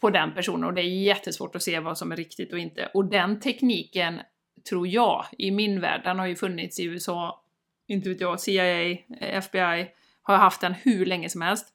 på 0.00 0.10
den 0.10 0.34
personen 0.34 0.64
och 0.64 0.74
det 0.74 0.80
är 0.80 1.02
jättesvårt 1.02 1.56
att 1.56 1.62
se 1.62 1.80
vad 1.80 1.98
som 1.98 2.12
är 2.12 2.16
riktigt 2.16 2.52
och 2.52 2.58
inte. 2.58 2.90
Och 2.94 3.04
den 3.04 3.40
tekniken, 3.40 4.20
tror 4.68 4.88
jag, 4.88 5.26
i 5.38 5.50
min 5.50 5.80
värld, 5.80 6.00
den 6.04 6.18
har 6.18 6.26
ju 6.26 6.36
funnits 6.36 6.80
i 6.80 6.84
USA, 6.84 7.44
inte 7.86 8.08
vet 8.08 8.20
jag, 8.20 8.40
CIA, 8.40 8.98
FBI, 9.20 9.90
har 10.22 10.36
haft 10.36 10.60
den 10.60 10.74
hur 10.74 11.06
länge 11.06 11.28
som 11.28 11.42
helst. 11.42 11.66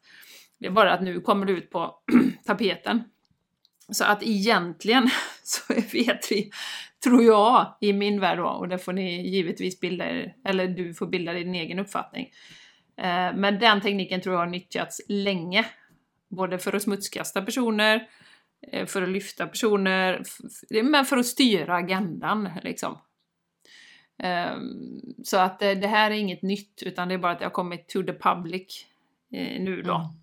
Det 0.58 0.66
är 0.66 0.70
bara 0.70 0.92
att 0.92 1.02
nu 1.02 1.20
kommer 1.20 1.46
det 1.46 1.52
ut 1.52 1.70
på 1.70 1.94
tapeten. 2.44 3.04
Så 3.88 4.04
att 4.04 4.22
egentligen 4.22 5.10
så 5.42 5.74
vet 5.74 6.32
vi, 6.32 6.50
tror 7.04 7.24
jag, 7.24 7.76
i 7.80 7.92
min 7.92 8.20
värld 8.20 8.38
då, 8.38 8.46
och 8.46 8.68
det 8.68 8.78
får 8.78 8.92
ni 8.92 9.28
givetvis 9.28 9.80
bilda 9.80 10.10
er, 10.10 10.34
eller 10.44 10.68
du 10.68 10.94
får 10.94 11.06
bilda 11.06 11.32
din 11.32 11.54
egen 11.54 11.78
uppfattning. 11.78 12.30
Eh, 12.96 13.34
men 13.34 13.58
den 13.58 13.80
tekniken 13.80 14.20
tror 14.20 14.34
jag 14.34 14.40
har 14.40 14.46
nyttjats 14.46 15.00
länge. 15.08 15.66
Både 16.28 16.58
för 16.58 16.72
att 16.72 16.82
smutskasta 16.82 17.42
personer, 17.42 18.08
eh, 18.72 18.86
för 18.86 19.02
att 19.02 19.08
lyfta 19.08 19.46
personer, 19.46 20.22
men 20.82 21.04
för 21.04 21.16
att 21.16 21.26
styra 21.26 21.76
agendan 21.76 22.50
liksom. 22.62 22.98
Ehm, 24.18 25.00
så 25.24 25.38
att 25.38 25.58
det 25.58 25.86
här 25.86 26.10
är 26.10 26.14
inget 26.14 26.42
nytt, 26.42 26.82
utan 26.82 27.08
det 27.08 27.14
är 27.14 27.18
bara 27.18 27.32
att 27.32 27.38
det 27.38 27.44
har 27.44 27.50
kommit 27.50 27.88
to 27.88 28.02
the 28.02 28.12
public 28.12 28.86
eh, 29.32 29.62
nu 29.62 29.82
då. 29.82 29.94
Mm. 29.94 30.14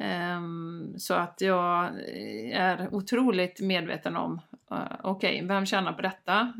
Um, 0.00 0.94
så 0.98 1.14
att 1.14 1.40
jag 1.40 1.90
är 2.52 2.94
otroligt 2.94 3.60
medveten 3.60 4.16
om, 4.16 4.40
okej, 5.02 5.34
okay, 5.34 5.46
vem 5.46 5.66
tjänar 5.66 5.92
på 5.92 6.02
detta? 6.02 6.52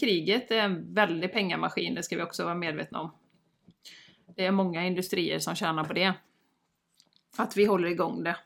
Kriget 0.00 0.50
är 0.50 0.58
en 0.58 0.94
väldig 0.94 1.32
pengamaskin, 1.32 1.94
det 1.94 2.02
ska 2.02 2.16
vi 2.16 2.22
också 2.22 2.44
vara 2.44 2.54
medvetna 2.54 3.00
om. 3.00 3.10
Det 4.34 4.46
är 4.46 4.50
många 4.50 4.86
industrier 4.86 5.38
som 5.38 5.54
tjänar 5.54 5.84
på 5.84 5.92
det. 5.92 6.14
Att 7.36 7.56
vi 7.56 7.64
håller 7.64 7.88
igång 7.88 8.24
det, 8.24 8.36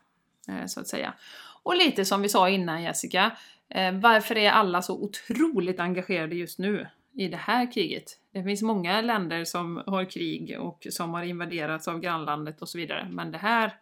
eh, 0.48 0.66
så 0.66 0.80
att 0.80 0.88
säga. 0.88 1.14
Och 1.62 1.76
lite 1.76 2.04
som 2.04 2.22
vi 2.22 2.28
sa 2.28 2.48
innan 2.48 2.82
Jessica, 2.82 3.36
eh, 3.68 3.92
varför 3.92 4.38
är 4.38 4.50
alla 4.50 4.82
så 4.82 5.02
otroligt 5.02 5.80
engagerade 5.80 6.34
just 6.34 6.58
nu 6.58 6.86
i 7.14 7.28
det 7.28 7.36
här 7.36 7.72
kriget? 7.72 8.18
Det 8.32 8.44
finns 8.44 8.62
många 8.62 9.00
länder 9.00 9.44
som 9.44 9.82
har 9.86 10.04
krig 10.04 10.60
och 10.60 10.86
som 10.90 11.14
har 11.14 11.22
invaderats 11.22 11.88
av 11.88 12.00
grannlandet 12.00 12.62
och 12.62 12.68
så 12.68 12.78
vidare, 12.78 13.08
men 13.10 13.32
det 13.32 13.38
här 13.38 13.76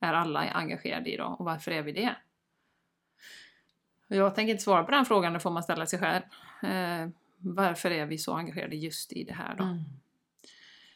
är 0.00 0.12
alla 0.12 0.40
engagerade 0.40 1.10
i 1.10 1.16
då 1.16 1.24
och 1.24 1.44
varför 1.44 1.70
är 1.70 1.82
vi 1.82 1.92
det? 1.92 2.16
Jag 4.08 4.34
tänker 4.34 4.50
inte 4.50 4.62
svara 4.62 4.84
på 4.84 4.90
den 4.90 5.04
frågan, 5.04 5.32
det 5.32 5.40
får 5.40 5.50
man 5.50 5.62
ställa 5.62 5.86
sig 5.86 5.98
själv. 5.98 6.22
Eh, 6.62 7.08
varför 7.38 7.90
är 7.90 8.06
vi 8.06 8.18
så 8.18 8.34
engagerade 8.34 8.76
just 8.76 9.12
i 9.12 9.24
det 9.24 9.34
här 9.34 9.54
då? 9.56 9.64
Mm. 9.64 9.84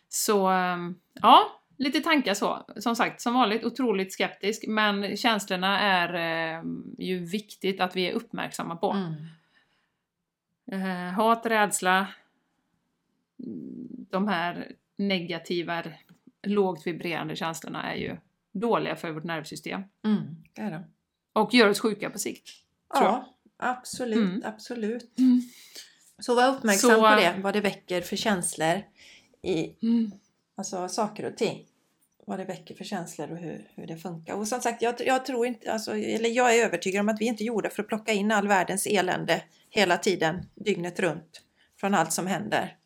Så 0.08 0.46
ehm, 0.46 0.94
ja, 1.14 1.62
lite 1.76 2.00
tankar 2.00 2.34
så. 2.34 2.66
Som 2.76 2.96
sagt, 2.96 3.20
som 3.20 3.34
vanligt 3.34 3.64
otroligt 3.64 4.12
skeptisk, 4.12 4.64
men 4.66 5.16
känslorna 5.16 5.80
är 5.80 6.14
eh, 6.14 6.62
ju 6.98 7.18
viktigt 7.18 7.80
att 7.80 7.96
vi 7.96 8.08
är 8.08 8.12
uppmärksamma 8.12 8.76
på. 8.76 8.92
Mm. 8.92 9.14
Eh, 10.72 11.12
hat, 11.12 11.46
rädsla, 11.46 12.06
de 14.10 14.28
här 14.28 14.72
negativa, 14.96 15.82
lågt 16.42 16.86
vibrerande 16.86 17.36
känslorna 17.36 17.92
är 17.92 17.96
ju 17.96 18.16
dåliga 18.52 18.96
för 18.96 19.10
vårt 19.10 19.24
nervsystem. 19.24 19.82
Mm, 20.04 20.36
det 20.52 20.62
är 20.62 20.70
det. 20.70 20.84
Och 21.32 21.54
gör 21.54 21.68
oss 21.68 21.80
sjuka 21.80 22.10
på 22.10 22.18
sikt. 22.18 22.48
Ja, 22.94 23.36
absolut, 23.56 24.28
mm. 24.28 24.42
absolut. 24.44 25.18
Mm. 25.18 25.42
Så 26.18 26.34
var 26.34 26.56
uppmärksam 26.56 26.90
Så, 26.90 27.00
på 27.00 27.16
det, 27.16 27.34
vad 27.42 27.54
det 27.54 27.60
väcker 27.60 28.00
för 28.00 28.16
känslor 28.16 28.82
i 29.42 29.76
mm. 29.82 30.10
alltså, 30.56 30.88
saker 30.88 31.24
och 31.24 31.36
ting. 31.36 31.64
Vad 32.26 32.38
det 32.38 32.44
väcker 32.44 32.74
för 32.74 32.84
känslor 32.84 33.32
och 33.32 33.38
hur, 33.38 33.70
hur 33.74 33.86
det 33.86 33.96
funkar. 33.96 34.34
Och 34.34 34.48
som 34.48 34.60
sagt, 34.60 34.82
jag, 34.82 34.94
jag 34.98 35.26
tror 35.26 35.46
inte, 35.46 35.72
alltså, 35.72 35.96
eller 35.96 36.28
jag 36.28 36.56
är 36.56 36.64
övertygad 36.64 37.00
om 37.00 37.08
att 37.08 37.20
vi 37.20 37.24
inte 37.24 37.42
är 37.42 37.46
gjorda 37.46 37.70
för 37.70 37.82
att 37.82 37.88
plocka 37.88 38.12
in 38.12 38.32
all 38.32 38.48
världens 38.48 38.86
elände 38.86 39.42
hela 39.70 39.98
tiden, 39.98 40.48
dygnet 40.54 41.00
runt, 41.00 41.42
från 41.80 41.94
allt 41.94 42.12
som 42.12 42.26
händer. 42.26 42.76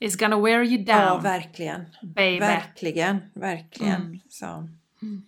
It's 0.00 0.18
gonna 0.18 0.40
wear 0.40 0.62
you 0.62 0.84
down. 0.84 0.98
Ja, 0.98 1.20
verkligen. 1.22 1.84
Baby. 2.02 2.38
Verkligen, 2.40 3.18
verkligen. 3.34 4.02
Mm. 4.02 4.20
Så. 4.28 4.46
Mm. 5.02 5.22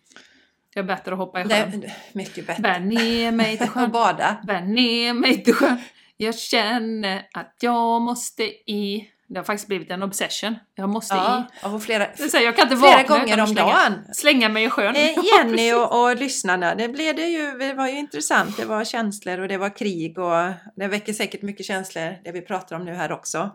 Det 0.74 0.80
är 0.80 0.84
bättre 0.84 1.12
att 1.12 1.18
hoppa 1.18 1.40
i 1.40 1.48
sjön. 1.48 1.80
Det, 1.80 1.92
mycket 2.12 2.46
bättre. 2.46 2.62
Bär 2.62 2.80
ner 2.80 3.32
mig 3.32 3.58
till 3.58 3.68
sjön. 3.68 3.90
bada. 3.92 4.42
Bär 4.46 4.60
ner 4.60 5.12
mig 5.12 5.44
till 5.44 5.54
sjön. 5.54 5.78
Jag 6.16 6.38
känner 6.38 7.28
att 7.32 7.56
jag 7.60 8.02
måste 8.02 8.42
i. 8.72 9.10
Det 9.26 9.38
har 9.38 9.44
faktiskt 9.44 9.68
blivit 9.68 9.90
en 9.90 10.02
obsession. 10.02 10.56
Jag 10.74 10.88
måste 10.88 11.14
Ja, 11.14 11.44
i. 11.62 11.66
och 11.66 11.82
flera, 11.82 12.04
här, 12.04 12.40
jag 12.40 12.56
kan 12.56 12.62
inte 12.64 12.76
flera 12.76 12.96
vakna 12.96 13.18
gånger 13.18 13.40
om 13.40 13.46
slänga, 13.46 13.66
dagen. 13.72 13.92
slänga 14.14 14.48
mig 14.48 14.64
i 14.64 14.70
sjön. 14.70 14.96
Eh, 14.96 15.10
Jenny 15.38 15.72
och, 15.72 16.02
och 16.02 16.16
lyssnarna, 16.16 16.74
det, 16.74 16.88
blev 16.88 17.16
det, 17.16 17.28
ju, 17.28 17.58
det 17.58 17.74
var 17.74 17.88
ju 17.88 17.98
intressant. 17.98 18.56
Det 18.56 18.64
var 18.64 18.84
känslor 18.84 19.40
och 19.40 19.48
det 19.48 19.56
var 19.58 19.76
krig 19.76 20.18
och 20.18 20.52
det 20.76 20.86
väcker 20.88 21.12
säkert 21.12 21.42
mycket 21.42 21.66
känslor, 21.66 22.16
det 22.24 22.32
vi 22.32 22.40
pratar 22.40 22.76
om 22.76 22.84
nu 22.84 22.94
här 22.94 23.12
också. 23.12 23.50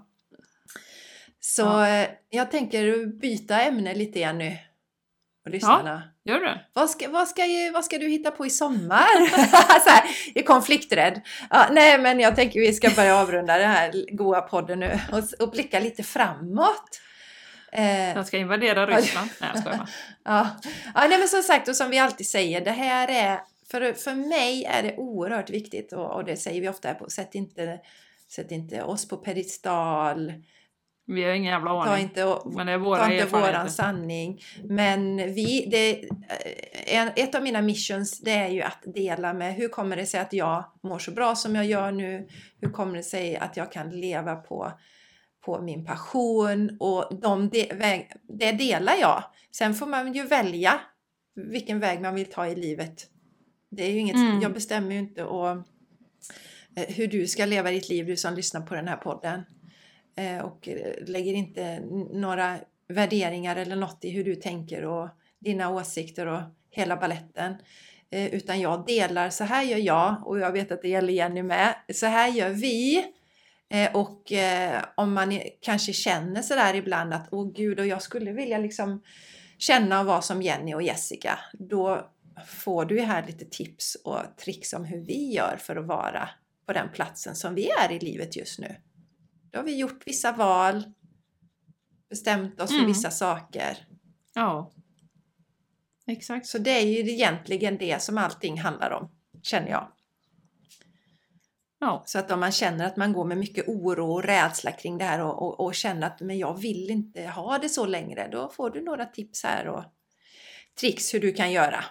Så 1.39 1.61
Ja. 1.61 1.87
eh, 1.87 2.07
jag 2.29 2.51
tänker 2.51 3.05
byta 3.19 3.61
ämne 3.61 3.93
lite 3.95 4.19
igen 4.19 4.37
nu. 4.37 4.57
Och 5.45 5.51
lyssnarna. 5.51 6.03
Gör 6.25 6.39
du 6.39 6.45
det? 6.45 6.65
Vad, 6.73 6.89
ska, 6.89 7.09
vad, 7.09 7.27
ska, 7.27 7.41
vad 7.73 7.85
ska 7.85 7.97
du 7.97 8.07
hitta 8.07 8.31
på 8.31 8.45
i 8.45 8.49
sommar? 8.49 9.29
så 9.83 9.89
här, 9.89 10.03
är 10.35 10.43
konflikträdd. 10.43 11.21
Ja, 11.49 11.67
nej, 11.71 11.99
men 11.99 12.19
jag 12.19 12.35
tänker 12.35 12.59
vi 12.59 12.73
ska 12.73 12.89
börja 12.89 13.15
avrunda 13.15 13.57
den 13.57 13.71
här 13.71 14.15
goa 14.15 14.41
podden 14.41 14.79
nu 14.79 14.99
och, 15.11 15.43
och 15.43 15.51
blicka 15.51 15.79
lite 15.79 16.03
framåt. 16.03 17.01
Eh, 17.71 18.09
Jag 18.09 18.27
ska 18.27 18.37
invadera 18.37 18.85
Ryssland. 18.85 19.29
Nej, 19.41 19.49
jag 19.53 19.61
skojar 19.61 19.77
bara. 19.77 19.87
Ja, 20.23 20.49
ja 20.95 21.07
nej, 21.09 21.19
men 21.19 21.27
som 21.27 21.43
sagt 21.43 21.67
och 21.67 21.75
som 21.75 21.89
vi 21.89 21.99
alltid 21.99 22.27
säger, 22.27 22.61
det 22.61 22.71
här 22.71 23.07
är 23.07 23.39
för, 23.71 23.93
för 23.93 24.13
mig 24.13 24.65
är 24.65 24.83
det 24.83 24.97
oerhört 24.97 25.49
viktigt 25.49 25.93
och, 25.93 26.11
och 26.15 26.25
det 26.25 26.35
säger 26.37 26.61
vi 26.61 26.69
ofta 26.69 26.87
här 26.87 26.95
på, 26.95 27.09
sätt 27.09 27.35
inte, 27.35 27.79
sätt 28.35 28.51
inte 28.51 28.83
oss 28.83 29.07
på 29.07 29.17
pedestal, 29.17 30.33
Vi 31.09 31.23
har 31.23 31.31
ingen 31.31 31.53
jävla 31.53 31.69
ta 31.71 31.81
aning. 31.81 32.03
inte, 32.03 32.25
och, 32.25 32.53
Men 32.53 32.67
det 32.67 32.73
är 32.73 32.77
våra 32.77 33.05
ta 33.05 33.13
inte 33.13 33.25
våran 33.25 33.69
sanning. 33.69 34.41
Men 34.63 35.17
vi, 35.17 35.67
det, 35.71 36.09
ett 37.15 37.35
av 37.35 37.43
mina 37.43 37.61
missions 37.61 38.19
det 38.19 38.31
är 38.31 38.49
ju 38.49 38.61
att 38.61 38.83
dela 38.85 39.33
med 39.33 39.55
hur 39.55 39.67
kommer 39.67 39.95
det 39.95 40.05
sig 40.05 40.19
att 40.19 40.33
jag 40.33 40.63
mår 40.83 40.99
så 40.99 41.11
bra 41.11 41.35
som 41.35 41.55
jag 41.55 41.65
gör 41.65 41.91
nu? 41.91 42.27
Hur 42.61 42.69
kommer 42.69 42.97
det 42.97 43.03
sig 43.03 43.37
att 43.37 43.57
jag 43.57 43.71
kan 43.71 43.89
leva 43.89 44.35
på, 44.35 44.71
på 45.45 45.61
min 45.61 45.85
passion? 45.85 46.77
Och 46.79 47.19
de 47.21 47.49
de, 47.49 47.71
det 48.27 48.51
delar 48.51 48.95
jag. 49.01 49.23
Sen 49.55 49.73
får 49.73 49.87
man 49.87 50.13
ju 50.13 50.23
välja 50.23 50.79
vilken 51.35 51.79
väg 51.79 52.01
man 52.01 52.15
vill 52.15 52.31
ta 52.31 52.47
i 52.47 52.55
livet. 52.55 53.07
Det 53.71 53.83
är 53.83 53.91
ju 53.91 53.99
inget, 53.99 54.15
Mm. 54.15 54.41
jag 54.41 54.53
bestämmer 54.53 54.91
ju 54.91 54.99
inte 54.99 55.23
och, 55.23 55.49
eh, 56.75 56.85
hur 56.87 57.07
du 57.07 57.27
ska 57.27 57.45
leva 57.45 57.71
ditt 57.71 57.89
liv, 57.89 58.05
du 58.05 58.17
som 58.17 58.33
lyssnar 58.33 58.61
på 58.61 58.75
den 58.75 58.87
här 58.87 58.97
podden. 58.97 59.41
Eh, 60.19 60.39
och 60.39 60.67
eh, 60.67 60.93
lägger 61.07 61.33
inte 61.33 61.79
några 62.11 62.59
värderingar 62.87 63.55
eller 63.55 63.75
något 63.75 64.05
i 64.05 64.09
hur 64.09 64.23
du 64.23 64.35
tänker 64.35 64.85
och 64.85 65.09
dina 65.39 65.69
åsikter 65.69 66.25
och 66.25 66.41
hela 66.71 66.97
balletten. 66.97 67.55
Eh, 68.11 68.33
utan 68.33 68.59
jag 68.59 68.85
delar, 68.85 69.29
så 69.29 69.43
här 69.43 69.63
gör 69.63 69.77
jag 69.77 70.27
och 70.27 70.39
jag 70.39 70.51
vet 70.51 70.71
att 70.71 70.81
det 70.81 70.89
gäller 70.89 71.13
Jenny 71.13 71.43
med. 71.43 71.75
Så 71.93 72.05
här 72.05 72.27
gör 72.27 72.49
vi. 72.49 73.05
Eh, 73.69 73.95
och 73.95 74.31
eh, 74.31 74.83
om 74.95 75.13
man 75.13 75.41
kanske 75.61 75.93
känner 75.93 76.41
sådär 76.41 76.73
ibland 76.73 77.13
att 77.13 77.27
åh 77.31 77.51
gud 77.53 77.79
och 77.79 77.87
jag 77.87 78.01
skulle 78.01 78.31
vilja 78.31 78.57
liksom 78.57 79.01
känna 79.57 79.99
och 79.99 80.05
vara 80.05 80.21
som 80.21 80.41
Jenny 80.41 80.73
och 80.73 80.83
Jessica. 80.83 81.39
Då 81.53 82.09
får 82.47 82.85
du 82.85 82.95
ju 82.95 83.01
här 83.01 83.25
lite 83.27 83.45
tips 83.45 83.97
och 84.03 84.19
tricks 84.37 84.73
om 84.73 84.85
hur 84.85 85.05
vi 85.05 85.33
gör 85.33 85.57
för 85.59 85.75
att 85.75 85.85
vara 85.85 86.29
på 86.65 86.73
den 86.73 86.89
platsen 86.93 87.35
som 87.35 87.55
vi 87.55 87.69
är 87.69 87.91
i 87.91 87.99
livet 87.99 88.35
just 88.35 88.59
nu. 88.59 88.75
Då 89.51 89.59
har 89.59 89.63
vi 89.63 89.77
gjort 89.77 90.07
vissa 90.07 90.31
val, 90.31 90.83
bestämt 92.09 92.61
oss 92.61 92.69
för 92.69 92.75
Mm. 92.75 92.87
vissa 92.87 93.11
saker. 93.11 93.77
Ja. 94.33 94.71
Exakt. 96.07 96.47
Så 96.47 96.57
det 96.57 96.71
är 96.71 96.85
ju 96.85 97.11
egentligen 97.11 97.77
det 97.77 98.01
som 98.01 98.17
allting 98.17 98.59
handlar 98.59 98.91
om, 98.91 99.11
känner 99.41 99.69
jag. 99.69 99.91
Ja. 101.79 102.03
Så 102.05 102.19
att 102.19 102.31
om 102.31 102.39
man 102.39 102.51
känner 102.51 102.85
att 102.85 102.97
man 102.97 103.13
går 103.13 103.25
med 103.25 103.37
mycket 103.37 103.67
oro 103.67 104.11
och 104.11 104.23
rädsla 104.23 104.71
kring 104.71 104.97
det 104.97 105.05
här 105.05 105.21
och, 105.21 105.41
och, 105.41 105.59
och 105.59 105.75
känner 105.75 106.07
att 106.07 106.19
men 106.21 106.37
jag 106.37 106.59
vill 106.61 106.89
inte 106.89 107.27
ha 107.27 107.57
det 107.57 107.69
så 107.69 107.85
längre, 107.85 108.29
då 108.31 108.49
får 108.49 108.69
du 108.69 108.81
några 108.81 109.05
tips 109.05 109.43
här 109.43 109.67
och 109.67 109.83
tricks 110.79 111.13
hur 111.13 111.19
du 111.19 111.33
kan 111.33 111.51
göra. 111.51 111.85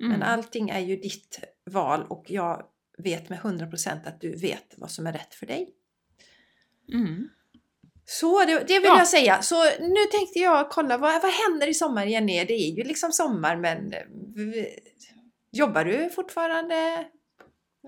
Mm. 0.00 0.12
Men 0.12 0.22
allting 0.22 0.70
är 0.70 0.80
ju 0.80 0.96
ditt 0.96 1.40
val 1.70 2.06
och 2.08 2.24
jag 2.28 2.62
vet 2.98 3.28
med 3.28 3.38
100% 3.38 4.08
att 4.08 4.20
du 4.20 4.36
vet 4.36 4.74
vad 4.76 4.90
som 4.90 5.06
är 5.06 5.12
rätt 5.12 5.34
för 5.34 5.46
dig. 5.46 5.74
Mm. 6.92 7.28
Så 8.04 8.44
det, 8.44 8.52
det 8.68 8.74
vill 8.78 8.84
Ja. 8.84 8.98
jag 8.98 9.08
säga. 9.08 9.42
Så 9.42 9.64
nu 9.80 10.04
tänkte 10.12 10.38
jag 10.38 10.70
kolla, 10.70 10.98
vad, 10.98 11.22
vad 11.22 11.32
händer 11.32 11.66
i 11.68 11.74
sommar 11.74 12.06
Jenny? 12.06 12.44
Det 12.44 12.54
är 12.54 12.76
ju 12.76 12.82
liksom 12.84 13.12
sommar 13.12 13.56
men 13.56 13.92
eh, 13.92 14.00
jobbar 15.52 15.84
du 15.84 16.10
fortfarande? 16.10 17.04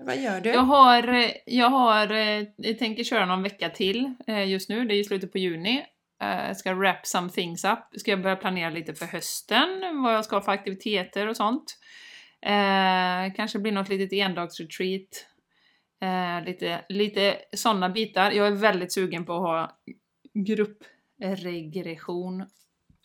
Vad 0.05 0.17
gör 0.17 0.41
du? 0.41 0.49
Jag 0.49 0.59
har, 0.61 1.07
eh, 1.13 1.31
jag 1.45 1.69
har, 1.69 2.11
eh, 2.11 2.43
jag 2.57 2.79
tänker 2.79 3.03
köra 3.03 3.25
någon 3.25 3.43
vecka 3.43 3.69
till 3.69 4.13
eh, 4.27 4.47
just 4.49 4.69
nu, 4.69 4.85
det 4.85 4.93
är 4.93 4.97
ju 4.97 5.03
slutet 5.03 5.31
på 5.31 5.37
juni. 5.37 5.85
Eh, 6.21 6.47
Jag 6.47 6.57
ska 6.57 6.73
wrap 6.73 7.05
some 7.07 7.29
things 7.29 7.65
up, 7.65 7.79
ska 7.99 8.11
jag 8.11 8.21
börja 8.21 8.35
planera 8.35 8.69
lite 8.69 8.93
för 8.95 9.05
hösten, 9.05 10.01
vad 10.03 10.13
jag 10.15 10.25
ska 10.25 10.35
ha 10.35 10.41
för 10.43 10.51
aktiviteter 10.51 11.27
och 11.27 11.37
sånt. 11.37 11.77
Eh, 12.41 13.33
kanske 13.35 13.59
blir 13.59 13.71
något 13.71 13.89
litet 13.89 14.13
endagsretreat. 14.13 15.25
Eh, 16.05 16.43
lite, 16.45 16.85
lite 16.89 17.37
sådana 17.53 17.89
bitar. 17.89 18.31
Jag 18.31 18.47
är 18.47 18.51
väldigt 18.51 18.93
sugen 18.93 19.25
på 19.25 19.33
att 19.33 19.41
ha 19.41 19.77
gruppregression. 20.33 22.41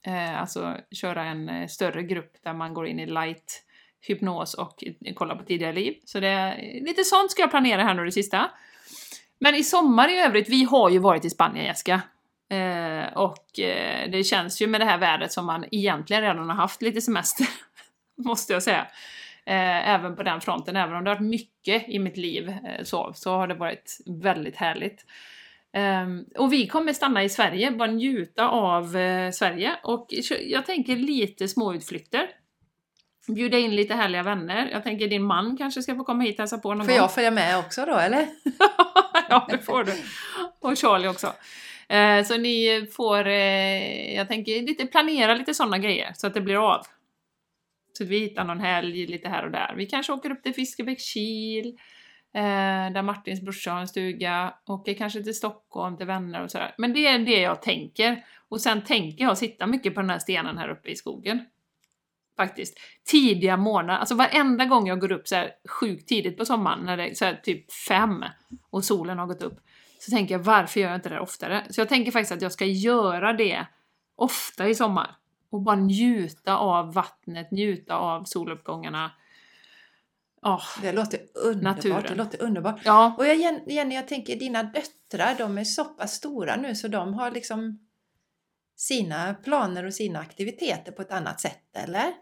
Eh, 0.07 0.41
alltså 0.41 0.77
köra 0.91 1.25
en 1.25 1.49
eh, 1.49 1.67
större 1.67 2.03
grupp 2.03 2.33
där 2.45 2.55
man 2.55 2.75
går 2.75 2.87
in 2.87 3.01
i 3.01 3.07
light 3.07 3.65
hypnos 4.01 4.55
och 4.55 4.85
kollar 5.15 5.37
på 5.37 5.45
tidigare 5.45 5.73
liv. 5.73 5.95
Så 6.05 6.21
det 6.21 6.29
är 6.29 6.81
lite 6.81 7.05
sånt 7.05 7.31
ska 7.31 7.43
jag 7.43 7.51
planera 7.51 7.83
här 7.83 7.95
nu 7.95 8.05
det 8.05 8.13
sista. 8.13 8.51
Men 9.39 9.55
i 9.55 9.65
sommar 9.65 10.09
i 10.09 10.21
övrigt, 10.21 10.49
vi 10.49 10.65
har 10.65 10.91
ju 10.91 10.99
varit 10.99 11.25
i 11.25 11.31
Spanien 11.31 11.67
Jessica. 11.67 12.03
Eh, 12.51 13.17
och 13.17 13.61
eh, 13.61 14.11
det 14.11 14.25
känns 14.25 14.63
ju 14.63 14.67
med 14.67 14.81
det 14.81 14.85
här 14.85 14.99
vädret 14.99 15.33
som 15.33 15.47
man 15.47 15.65
egentligen 15.71 16.23
redan 16.23 16.51
har 16.51 16.57
haft 16.57 16.83
lite 16.83 17.01
semester. 17.01 17.47
måste 18.25 18.53
jag 18.53 18.63
säga. 18.63 18.87
Eh, 19.51 19.89
även 19.89 20.17
på 20.17 20.23
den 20.23 20.41
fronten, 20.41 20.77
även 20.77 20.97
om 20.97 21.05
det 21.05 21.11
har 21.11 21.15
varit 21.17 21.31
mycket 21.31 21.89
i 21.89 21.99
mitt 21.99 22.17
liv 22.17 22.49
eh, 22.49 22.85
så, 22.85 23.13
så 23.15 23.31
har 23.31 23.47
det 23.47 23.55
varit 23.55 23.99
väldigt 24.07 24.57
härligt. 24.57 25.05
Ehm, 25.73 26.25
och 26.39 26.53
vi 26.53 26.67
kommer 26.67 26.93
stanna 26.93 27.25
i 27.25 27.29
Sverige, 27.29 27.71
bara 27.71 27.91
njuta 27.91 28.49
av 28.49 28.97
eh, 28.97 29.31
Sverige 29.31 29.77
och 29.83 30.07
jag 30.41 30.67
tänker 30.67 30.97
lite 30.97 31.49
småutflykter. 31.49 32.27
Bjuda 33.29 33.59
in 33.59 33.77
lite 33.77 33.95
härliga 33.95 34.23
vänner. 34.23 34.69
Jag 34.73 34.83
tänker 34.83 35.09
din 35.09 35.23
man 35.23 35.57
kanske 35.57 35.83
ska 35.83 35.97
få 35.97 36.05
komma 36.05 36.23
hit 36.23 36.35
och 36.35 36.43
hälsa 36.43 36.59
på 36.59 36.75
någon 36.75 36.87
Får 36.87 36.93
gång. 36.93 36.97
jag 36.97 37.15
följa 37.15 37.31
med 37.31 37.59
också 37.59 37.85
då 37.87 37.97
eller? 37.97 38.27
ja, 39.29 39.47
det 39.51 39.59
får 39.59 39.85
du. 39.85 39.93
Och 40.61 40.79
Charlie 40.79 41.09
också. 41.09 41.33
Eh, 41.89 42.25
så 42.25 42.37
ni 42.39 42.87
får, 42.93 43.27
eh, 43.27 44.15
jag 44.17 44.29
tänker 44.29 44.63
lite 44.63 44.87
planera 44.87 45.35
lite 45.35 45.55
sådana 45.55 45.79
grejer 45.79 46.13
så 46.15 46.27
att 46.27 46.35
det 46.35 46.41
blir 46.41 46.73
av. 46.73 46.87
Så 48.01 48.07
vi 48.07 48.19
hittar 48.19 48.45
någon 48.45 48.61
helg 48.61 49.07
lite 49.07 49.29
här 49.29 49.45
och 49.45 49.51
där. 49.51 49.75
Vi 49.77 49.87
kanske 49.87 50.13
åker 50.13 50.31
upp 50.31 50.43
till 50.43 50.55
Fiskebäckskil, 50.55 51.67
eh, 52.35 52.93
där 52.93 53.03
Martins 53.03 53.41
brorsa 53.41 53.73
har 53.73 53.81
en 53.81 53.89
stuga. 53.89 54.55
Åker 54.67 54.95
kanske 54.95 55.23
till 55.23 55.35
Stockholm 55.35 55.97
till 55.97 56.07
vänner 56.07 56.43
och 56.43 56.51
sådär. 56.51 56.75
Men 56.79 56.93
det 56.93 57.07
är 57.07 57.19
det 57.19 57.41
jag 57.41 57.63
tänker. 57.63 58.25
Och 58.49 58.61
sen 58.61 58.85
tänker 58.85 59.25
jag 59.25 59.39
sitta 59.39 59.67
mycket 59.67 59.95
på 59.95 60.01
den 60.01 60.11
här 60.11 60.19
stenen 60.19 60.59
här 60.59 60.69
uppe 60.69 60.89
i 60.89 60.97
skogen. 60.97 61.45
Faktiskt. 62.37 62.79
Tidiga 63.11 63.57
morgnar, 63.57 63.99
alltså 63.99 64.15
varenda 64.15 64.65
gång 64.65 64.89
jag 64.89 65.01
går 65.01 65.13
upp 65.13 65.29
så 65.29 65.35
här 65.35 65.51
sjukt 65.69 66.09
tidigt 66.09 66.39
på 66.39 66.45
sommaren, 66.45 66.85
när 66.85 66.97
det 66.97 67.09
är 67.09 67.15
så 67.15 67.25
här 67.25 67.35
typ 67.35 67.73
fem 67.73 68.25
och 68.71 68.85
solen 68.85 69.19
har 69.19 69.27
gått 69.27 69.43
upp, 69.43 69.59
så 69.99 70.11
tänker 70.11 70.35
jag 70.35 70.43
varför 70.43 70.81
gör 70.81 70.89
jag 70.89 70.99
inte 70.99 71.09
det 71.09 71.21
oftare? 71.21 71.67
Så 71.71 71.81
jag 71.81 71.89
tänker 71.89 72.13
faktiskt 72.13 72.33
att 72.33 72.43
jag 72.43 72.53
ska 72.53 72.65
göra 72.65 73.33
det 73.33 73.67
ofta 74.17 74.69
i 74.69 74.75
sommar. 74.75 75.20
Och 75.51 75.61
bara 75.63 75.77
njuta 75.77 76.57
av 76.57 76.93
vattnet, 76.95 77.51
njuta 77.51 77.97
av 77.97 78.25
soluppgångarna. 78.25 79.11
Åh, 80.43 80.63
Det 80.83 80.93
låter 80.93 81.21
underbart. 81.35 81.77
Naturen. 81.77 82.03
Det 82.03 82.15
låter 82.15 82.43
underbart. 82.43 82.81
ja, 82.85 83.15
Och 83.19 83.27
jag, 83.27 83.37
Jen- 83.37 83.63
Jenny, 83.67 83.95
jag 83.95 84.09
tänker 84.09 84.37
dina 84.37 84.63
döttrar, 84.63 85.35
de 85.39 85.59
är 85.59 85.65
så 85.65 85.85
pass 85.85 86.13
stora 86.13 86.57
nu 86.57 86.75
så 86.75 86.89
de 86.89 87.15
har 87.15 87.31
liksom 87.31 87.79
sina 88.77 89.35
planer 89.35 89.85
och 89.87 89.95
sina 89.95 90.19
aktiviteter 90.19 90.93
på 90.93 91.03
ett 91.03 91.13
annat 91.13 91.41
sätt, 91.41 91.77
eller? 91.77 92.13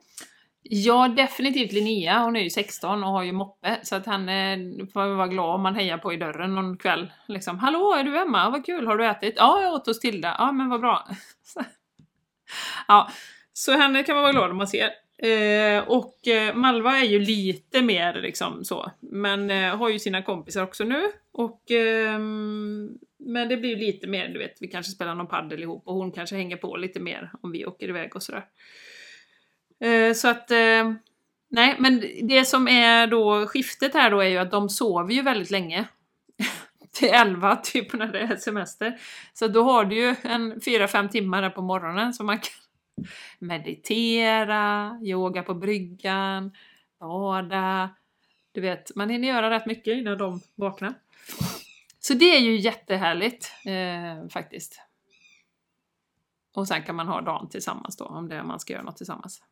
Ja, 0.62 1.08
definitivt 1.08 1.72
Linnea. 1.72 2.18
Hon 2.18 2.36
är 2.36 2.40
ju 2.40 2.50
16 2.50 3.04
och 3.04 3.10
har 3.10 3.22
ju 3.22 3.32
moppe, 3.32 3.78
så 3.82 3.96
att 3.96 4.06
han 4.06 4.28
eh, 4.28 4.58
får 4.92 5.14
vara 5.16 5.28
glad 5.28 5.54
om 5.54 5.62
man 5.62 5.74
hejar 5.74 5.98
på 5.98 6.12
i 6.12 6.16
dörren 6.16 6.54
någon 6.54 6.76
kväll. 6.78 7.12
Liksom, 7.28 7.58
Hallå, 7.58 7.94
är 7.94 8.04
du 8.04 8.18
hemma? 8.18 8.50
Vad 8.50 8.66
kul, 8.66 8.86
har 8.86 8.96
du 8.96 9.06
ätit? 9.06 9.34
Ja, 9.36 9.62
jag 9.62 9.74
åt 9.74 9.86
hos 9.86 10.00
Tilda. 10.00 10.36
Ja, 10.38 10.52
men 10.52 10.68
vad 10.68 10.80
bra. 10.80 11.08
ja, 12.88 13.11
så 13.53 13.72
henne 13.72 14.03
kan 14.03 14.14
man 14.14 14.22
vara 14.22 14.32
glad 14.32 14.51
om 14.51 14.57
man 14.57 14.68
ser. 14.68 14.90
Eh, 15.22 15.88
och 15.88 16.28
eh, 16.28 16.55
Malva 16.55 16.99
är 16.99 17.05
ju 17.05 17.18
lite 17.18 17.82
mer 17.82 18.14
liksom 18.14 18.64
så, 18.64 18.90
men 19.01 19.51
eh, 19.51 19.76
har 19.76 19.88
ju 19.88 19.99
sina 19.99 20.22
kompisar 20.22 20.62
också 20.62 20.84
nu. 20.84 21.03
Och, 21.32 21.70
ehm, 21.70 22.99
men 23.18 23.49
det 23.49 23.57
blir 23.57 23.70
ju 23.70 23.76
lite 23.76 24.07
mer, 24.07 24.28
du 24.28 24.38
vet, 24.38 24.57
vi 24.61 24.68
kanske 24.68 24.92
spelar 24.92 25.14
någon 25.14 25.26
paddel 25.26 25.62
ihop 25.62 25.82
och 25.86 25.94
hon 25.94 26.12
kanske 26.12 26.36
hänger 26.36 26.57
på 26.57 26.76
lite 26.76 27.01
mer 27.01 27.30
om 27.40 27.53
vi 27.53 27.66
åker 27.66 27.88
iväg 27.88 28.16
och 28.16 28.22
sådär. 28.22 28.44
Eh, 29.80 30.12
så 30.12 30.28
att, 30.28 30.51
eh, 30.51 30.92
nej, 31.51 31.76
men 31.78 32.05
det 32.22 32.44
som 32.44 32.68
är 32.68 33.07
då 33.07 33.46
skiftet 33.46 33.94
här 33.94 34.11
då 34.11 34.20
är 34.20 34.28
ju 34.28 34.38
att 34.38 34.51
de 34.51 34.68
sover 34.68 35.14
ju 35.14 35.22
väldigt 35.22 35.51
länge 35.51 35.88
till 36.99 37.09
11 37.09 37.57
typ 37.57 37.92
när 37.92 38.07
det 38.07 38.20
är 38.20 38.36
semester. 38.36 39.01
Så 39.32 39.49
då 39.49 39.62
har 39.62 39.84
du 39.84 39.96
ju 39.96 40.14
en 40.22 40.61
4-5 40.61 41.09
timmar 41.09 41.42
där 41.42 41.51
på 41.51 41.62
morgonen 41.62 42.14
som 42.14 42.26
man 42.26 42.38
kan 42.38 43.07
meditera, 43.38 44.99
yoga 45.03 45.42
på 45.42 45.55
bryggan, 45.55 46.53
bada. 47.01 47.90
Du 48.53 48.61
vet, 48.61 48.96
man 48.96 49.11
hinner 49.11 49.28
göra 49.28 49.51
rätt 49.51 49.66
mycket 49.66 49.96
innan 49.96 50.18
de 50.18 50.40
vaknar. 50.55 50.94
Så 52.01 52.14
det 52.14 52.36
är 52.36 52.40
ju 52.40 52.57
jättehärligt 52.57 53.53
eh, 53.64 54.28
faktiskt. 54.28 54.80
Och 56.55 56.68
sen 56.68 56.82
kan 56.82 56.96
man 56.96 57.09
ha 57.09 57.20
dagen 57.20 57.49
tillsammans 57.49 57.96
då, 57.96 58.05
om 58.05 58.28
det 58.28 58.36
är 58.36 58.42
man 58.42 58.61
ska 58.61 58.72
göra 58.72 58.82
något 58.82 58.96
tillsammans. 58.96 59.42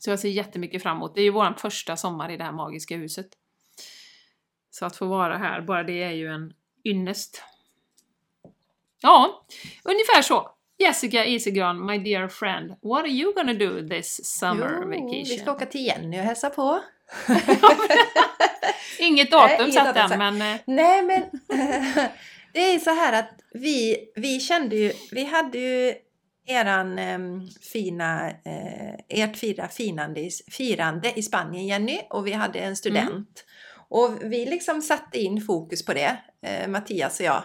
Så 0.00 0.10
jag 0.10 0.18
ser 0.20 0.28
jättemycket 0.28 0.82
fram 0.82 0.96
emot. 0.96 1.14
Det 1.14 1.20
är 1.20 1.24
ju 1.24 1.30
vår 1.30 1.54
första 1.58 1.96
sommar 1.96 2.30
i 2.30 2.36
det 2.36 2.44
här 2.44 2.52
magiska 2.52 2.96
huset. 2.96 3.26
Så 4.74 4.86
att 4.86 4.96
få 4.96 5.06
vara 5.06 5.36
här, 5.38 5.60
bara 5.60 5.82
det 5.84 6.02
är 6.02 6.10
ju 6.10 6.28
en 6.28 6.52
ynnest. 6.84 7.42
Ja, 9.02 9.46
ungefär 9.84 10.22
så. 10.22 10.50
Jessica 10.78 11.24
Isigran, 11.24 11.86
my 11.86 11.98
dear 11.98 12.28
friend, 12.28 12.74
what 12.82 13.00
are 13.02 13.08
you 13.08 13.34
gonna 13.34 13.52
do 13.52 13.88
this 13.88 14.24
summer 14.38 14.78
Jo, 14.82 14.88
vacation? 14.88 15.10
Vi 15.24 15.38
ska 15.38 15.52
åka 15.52 15.66
till 15.66 15.86
Jenny 15.86 16.18
och 16.20 16.22
hälsa 16.24 16.50
på. 16.50 16.80
Inget 18.98 19.30
datum 19.30 19.72
satt 19.72 19.96
än, 20.12 20.18
men... 20.18 20.54
eh, 20.54 20.60
Nej 20.66 21.02
men 21.02 21.22
det 22.52 22.60
är 22.74 22.78
så 22.78 22.90
här 22.90 23.12
att 23.18 23.30
vi, 23.54 23.96
vi 24.16 24.40
kände 24.40 24.76
ju, 24.76 24.92
vi 25.10 25.24
hade 25.24 25.58
ju 25.58 25.94
eran 26.46 26.98
em, 26.98 27.48
fina, 27.72 28.30
eh, 28.30 28.94
ert 29.08 29.36
fira 29.36 29.68
firande, 29.68 30.20
i- 30.20 30.30
firande 30.50 31.12
i 31.18 31.22
Spanien 31.22 31.66
Jenny 31.66 32.00
och 32.10 32.26
vi 32.26 32.32
hade 32.32 32.58
en 32.58 32.76
student. 32.76 33.44
Och 33.88 34.18
vi 34.22 34.46
liksom 34.46 34.82
satte 34.82 35.18
in 35.18 35.40
fokus 35.40 35.84
på 35.84 35.94
det, 35.94 36.16
eh, 36.42 36.68
Mattias 36.68 37.20
och 37.20 37.26
jag. 37.26 37.44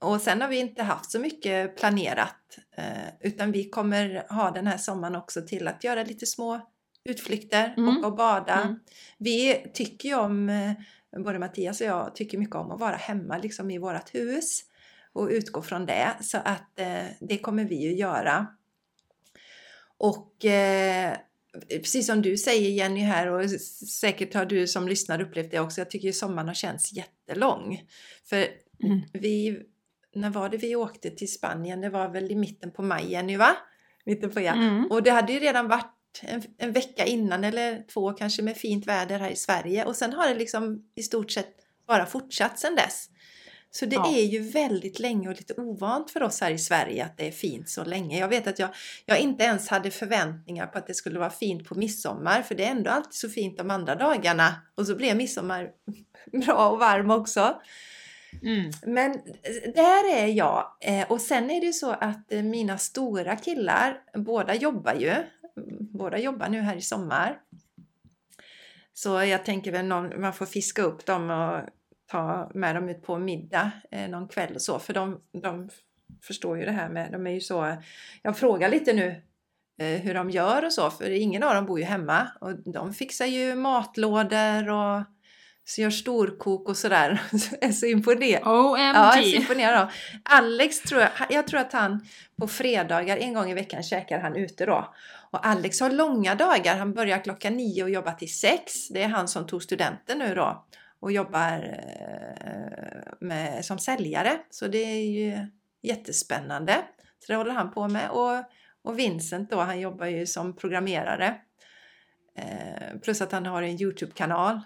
Och 0.00 0.20
sen 0.20 0.40
har 0.40 0.48
vi 0.48 0.58
inte 0.58 0.82
haft 0.82 1.10
så 1.10 1.18
mycket 1.18 1.76
planerat 1.76 2.58
eh, 2.76 3.08
utan 3.20 3.52
vi 3.52 3.70
kommer 3.70 4.32
ha 4.34 4.50
den 4.50 4.66
här 4.66 4.78
sommaren 4.78 5.16
också 5.16 5.42
till 5.42 5.68
att 5.68 5.84
göra 5.84 6.02
lite 6.02 6.26
små 6.26 6.60
utflykter, 7.04 7.74
Mm. 7.76 7.98
åka 7.98 8.06
och 8.06 8.16
bada. 8.16 8.54
Mm. 8.54 8.78
Vi 9.18 9.54
tycker 9.74 10.08
ju 10.08 10.14
om, 10.14 10.48
eh, 10.48 10.72
både 11.24 11.38
Mattias 11.38 11.80
och 11.80 11.86
jag 11.86 12.14
tycker 12.14 12.38
mycket 12.38 12.56
om 12.56 12.70
att 12.70 12.80
vara 12.80 12.96
hemma 12.96 13.38
liksom 13.38 13.70
i 13.70 13.78
vårt 13.78 14.14
hus 14.14 14.60
och 15.12 15.28
utgå 15.28 15.62
från 15.62 15.86
det. 15.86 16.10
Så 16.20 16.38
att 16.38 16.78
eh, 16.80 17.04
det 17.20 17.38
kommer 17.38 17.64
vi 17.64 17.74
ju 17.74 17.94
göra. 17.94 18.46
Och 19.98 20.44
eh, 20.44 21.16
precis 21.68 22.06
som 22.06 22.22
du 22.22 22.36
säger 22.36 22.70
Jenny 22.70 23.00
här 23.00 23.26
och 23.26 23.50
säkert 24.00 24.34
har 24.34 24.44
du 24.44 24.66
som 24.66 24.88
lyssnar 24.88 25.22
upplevt 25.22 25.50
det 25.50 25.60
också. 25.60 25.80
Jag 25.80 25.90
tycker 25.90 26.06
ju 26.06 26.12
sommaren 26.12 26.48
har 26.48 26.54
känts 26.54 26.92
jättelång. 26.92 27.82
För 28.24 28.46
Mm. 28.84 29.00
vi, 29.12 29.60
när 30.14 30.30
var 30.30 30.48
det 30.48 30.56
vi 30.56 30.76
åkte 30.76 31.10
till 31.10 31.32
Spanien? 31.32 31.80
Det 31.80 31.90
var 31.90 32.08
väl 32.08 32.30
i 32.30 32.34
mitten 32.34 32.70
på 32.70 32.82
maj 32.82 33.12
Jenny 33.12 33.36
va? 33.36 33.56
Mitten 34.04 34.30
på 34.30 34.40
ja. 34.40 34.52
Mm. 34.52 34.86
Och 34.90 35.02
det 35.02 35.10
hade 35.10 35.32
ju 35.32 35.38
redan 35.38 35.68
varit 35.68 36.20
en, 36.22 36.42
en 36.58 36.72
vecka 36.72 37.04
innan 37.06 37.44
eller 37.44 37.82
två 37.82 38.12
kanske 38.12 38.42
med 38.42 38.56
fint 38.56 38.86
väder 38.86 39.18
här 39.18 39.30
i 39.30 39.36
Sverige 39.36 39.84
och 39.84 39.96
sen 39.96 40.12
har 40.12 40.28
det 40.28 40.34
liksom 40.34 40.84
i 40.94 41.02
stort 41.02 41.30
sett 41.30 41.56
bara 41.86 42.06
fortsatt 42.06 42.58
sedan 42.58 42.74
dess. 42.74 43.08
Så 43.72 43.86
det 43.86 43.96
Ja. 43.96 44.12
är 44.16 44.22
ju 44.22 44.40
väldigt 44.42 44.98
länge 44.98 45.28
och 45.28 45.36
lite 45.36 45.54
ovant 45.54 46.10
för 46.10 46.22
oss 46.22 46.40
här 46.40 46.50
i 46.50 46.58
Sverige 46.58 47.04
att 47.04 47.16
det 47.16 47.26
är 47.28 47.30
fint 47.32 47.68
så 47.68 47.84
länge. 47.84 48.18
Jag 48.18 48.28
vet 48.28 48.46
att 48.46 48.58
jag, 48.58 48.68
jag 49.06 49.18
inte 49.20 49.44
ens 49.44 49.68
hade 49.68 49.90
förväntningar 49.90 50.66
på 50.66 50.78
att 50.78 50.86
det 50.86 50.94
skulle 50.94 51.18
vara 51.18 51.30
fint 51.30 51.68
på 51.68 51.74
midsommar 51.74 52.42
för 52.42 52.54
det 52.54 52.64
är 52.64 52.70
ändå 52.70 52.90
alltid 52.90 53.14
så 53.14 53.28
fint 53.28 53.58
de 53.58 53.70
andra 53.70 53.94
dagarna 53.94 54.54
och 54.74 54.86
så 54.86 54.94
blev 54.96 55.16
midsommar 55.16 55.70
bra 56.44 56.70
och 56.70 56.78
varm 56.78 57.10
också. 57.10 57.60
Mm. 58.42 58.70
Men 58.86 59.12
där 59.74 60.14
är 60.16 60.26
jag. 60.26 60.66
Eh, 60.80 61.06
Och 61.10 61.20
sen 61.20 61.50
är 61.50 61.60
det 61.60 61.72
så 61.72 61.90
att 61.90 62.32
eh, 62.32 62.42
mina 62.42 62.78
stora 62.78 63.36
killar, 63.36 64.00
båda 64.14 64.54
jobbar 64.54 64.94
ju. 64.94 65.14
Båda 65.80 66.18
jobbar 66.18 66.48
nu 66.48 66.60
här 66.60 66.76
i 66.76 66.82
sommar. 66.82 67.38
Så 68.92 69.08
jag 69.24 69.44
tänker 69.44 69.72
väl 69.72 69.84
någon, 69.86 70.20
man 70.20 70.32
får 70.32 70.46
fiska 70.46 70.82
upp 70.82 71.06
dem 71.06 71.30
och 71.30 71.60
ta 72.10 72.50
med 72.54 72.74
dem 72.74 72.88
ut 72.88 73.02
på 73.02 73.18
middag 73.18 73.70
eh, 73.90 74.08
någon 74.08 74.28
kväll 74.28 74.54
och 74.54 74.62
så. 74.62 74.78
För 74.78 74.92
de, 74.92 75.20
de 75.42 75.70
förstår 76.22 76.58
ju 76.58 76.64
det 76.64 76.70
här 76.70 76.88
med, 76.88 77.12
de 77.12 77.26
är 77.26 77.30
ju 77.30 77.40
så, 77.40 77.76
jag 78.22 78.38
frågar 78.38 78.68
lite 78.68 78.92
nu 78.92 79.22
eh, 79.80 80.00
hur 80.00 80.14
de 80.14 80.30
gör 80.30 80.64
och 80.64 80.72
så, 80.72 80.90
för 80.90 81.10
ingen 81.10 81.42
av 81.42 81.54
dem 81.54 81.66
bor 81.66 81.78
ju 81.78 81.84
hemma. 81.84 82.28
Och 82.40 82.72
de 82.72 82.94
fixar 82.94 83.26
ju 83.26 83.54
matlådor 83.54 84.70
och 84.70 85.02
så 85.64 85.80
gör 85.80 85.90
storkok 85.90 86.68
och 86.68 86.76
sådär. 86.76 87.22
Är 87.60 87.72
så 87.72 87.86
imponerad. 87.86 88.42
Ja, 88.44 88.78
jag 88.78 88.96
är 88.96 89.12
så 89.12 89.18
OMG! 89.18 89.34
imponerad 89.34 89.82
av. 89.82 89.88
Alex 90.22 90.80
tror 90.80 91.00
jag, 91.00 91.10
jag 91.30 91.46
tror 91.46 91.60
att 91.60 91.72
han 91.72 92.06
på 92.40 92.48
fredagar 92.48 93.16
en 93.16 93.34
gång 93.34 93.50
i 93.50 93.54
veckan 93.54 93.82
käkar 93.82 94.18
han 94.18 94.36
ute 94.36 94.66
då. 94.66 94.94
Och 95.30 95.46
Alex 95.46 95.80
har 95.80 95.90
långa 95.90 96.34
dagar. 96.34 96.76
Han 96.76 96.94
börjar 96.94 97.24
klockan 97.24 97.56
nio 97.56 97.82
och 97.82 97.90
jobbar 97.90 98.12
till 98.12 98.34
sex. 98.34 98.88
Det 98.88 99.02
är 99.02 99.08
han 99.08 99.28
som 99.28 99.46
tog 99.46 99.62
studenten 99.62 100.18
nu 100.18 100.34
då 100.34 100.64
och 101.00 101.12
jobbar 101.12 101.80
eh, 102.40 103.12
med, 103.20 103.64
som 103.64 103.78
säljare. 103.78 104.40
Så 104.50 104.68
det 104.68 104.78
är 104.78 105.04
ju 105.04 105.46
jättespännande. 105.82 106.76
Så 107.18 107.32
det 107.32 107.36
håller 107.36 107.52
han 107.52 107.70
på 107.70 107.88
med. 107.88 108.10
Och, 108.10 108.44
och 108.82 108.98
Vincent 108.98 109.50
då, 109.50 109.60
han 109.60 109.80
jobbar 109.80 110.06
ju 110.06 110.26
som 110.26 110.56
programmerare. 110.56 111.34
Eh, 112.36 112.98
plus 113.02 113.20
att 113.20 113.32
han 113.32 113.46
har 113.46 113.62
en 113.62 113.82
Youtube-kanal. 113.82 114.60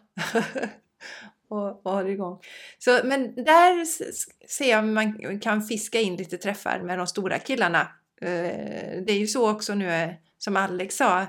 och, 1.48 1.86
och 1.86 1.92
har 1.92 2.04
igång. 2.04 2.40
Så, 2.78 3.00
men 3.04 3.34
där 3.34 3.84
ser 4.48 4.70
jag 4.70 4.78
om 4.78 4.94
man 4.94 5.40
kan 5.40 5.62
fiska 5.62 6.00
in 6.00 6.16
lite 6.16 6.38
träffar 6.38 6.80
med 6.80 6.98
de 6.98 7.06
stora 7.06 7.38
killarna. 7.38 7.80
Eh, 8.20 9.02
det 9.06 9.12
är 9.12 9.18
ju 9.18 9.26
så 9.26 9.50
också 9.50 9.74
nu 9.74 9.90
eh, 9.90 10.10
som 10.38 10.56
Alex 10.56 10.96
sa. 10.96 11.26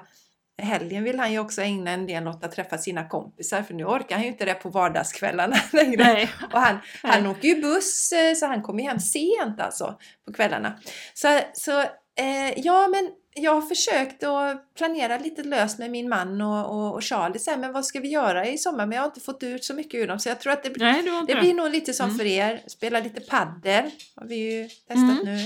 Helgen 0.61 1.03
vill 1.03 1.19
han 1.19 1.31
ju 1.31 1.39
också 1.39 1.61
ägna 1.61 1.91
en 1.91 2.05
del 2.07 2.27
åt 2.27 2.43
att 2.43 2.51
träffa 2.51 2.77
sina 2.77 3.09
kompisar 3.09 3.61
för 3.61 3.73
nu 3.73 3.85
orkar 3.85 4.15
han 4.15 4.23
ju 4.23 4.31
inte 4.31 4.45
det 4.45 4.53
på 4.53 4.69
vardagskvällarna 4.69 5.55
längre. 5.73 6.03
Nej. 6.03 6.29
Och 6.53 6.59
han, 6.59 6.77
han 7.03 7.23
Nej. 7.23 7.31
åker 7.31 7.47
ju 7.47 7.61
buss 7.61 8.11
eh, 8.11 8.33
så 8.33 8.45
han 8.45 8.61
kommer 8.61 8.83
hem 8.83 8.99
sent 8.99 9.59
alltså 9.59 9.97
på 10.25 10.33
kvällarna. 10.33 10.79
Så, 11.13 11.39
så 11.53 11.79
eh, 11.81 12.53
ja 12.59 12.87
men 12.87 13.09
jag 13.37 13.53
har 13.53 13.61
försökt 13.61 14.23
att 14.23 14.73
planera 14.75 15.17
lite 15.17 15.43
löst 15.43 15.79
med 15.79 15.91
min 15.91 16.09
man 16.09 16.41
och, 16.41 16.65
och, 16.75 16.93
och 16.93 17.03
Charlie 17.03 17.39
så 17.39 17.51
här, 17.51 17.57
men 17.57 17.73
vad 17.73 17.85
ska 17.85 17.99
vi 17.99 18.07
göra 18.07 18.47
i 18.47 18.57
sommar? 18.57 18.85
Men 18.85 18.95
jag 18.95 19.01
har 19.01 19.07
inte 19.07 19.19
fått 19.19 19.43
ut 19.43 19.63
så 19.63 19.73
mycket 19.73 19.93
ur 19.97 20.07
dem 20.07 20.19
så 20.19 20.29
jag 20.29 20.39
tror 20.39 20.53
att 20.53 20.63
det, 20.63 20.71
Nej, 20.77 21.01
det 21.03 21.33
det. 21.33 21.39
blir 21.39 21.53
nog 21.53 21.69
lite 21.71 21.93
som 21.93 22.05
Mm. 22.05 22.17
för 22.17 22.25
er. 22.25 22.61
Spela 22.67 22.99
lite 22.99 23.21
paddel 23.21 23.91
har 24.15 24.27
vi 24.27 24.35
ju 24.35 24.67
testat 24.69 24.97
Mm. 25.21 25.25
nu. 25.25 25.39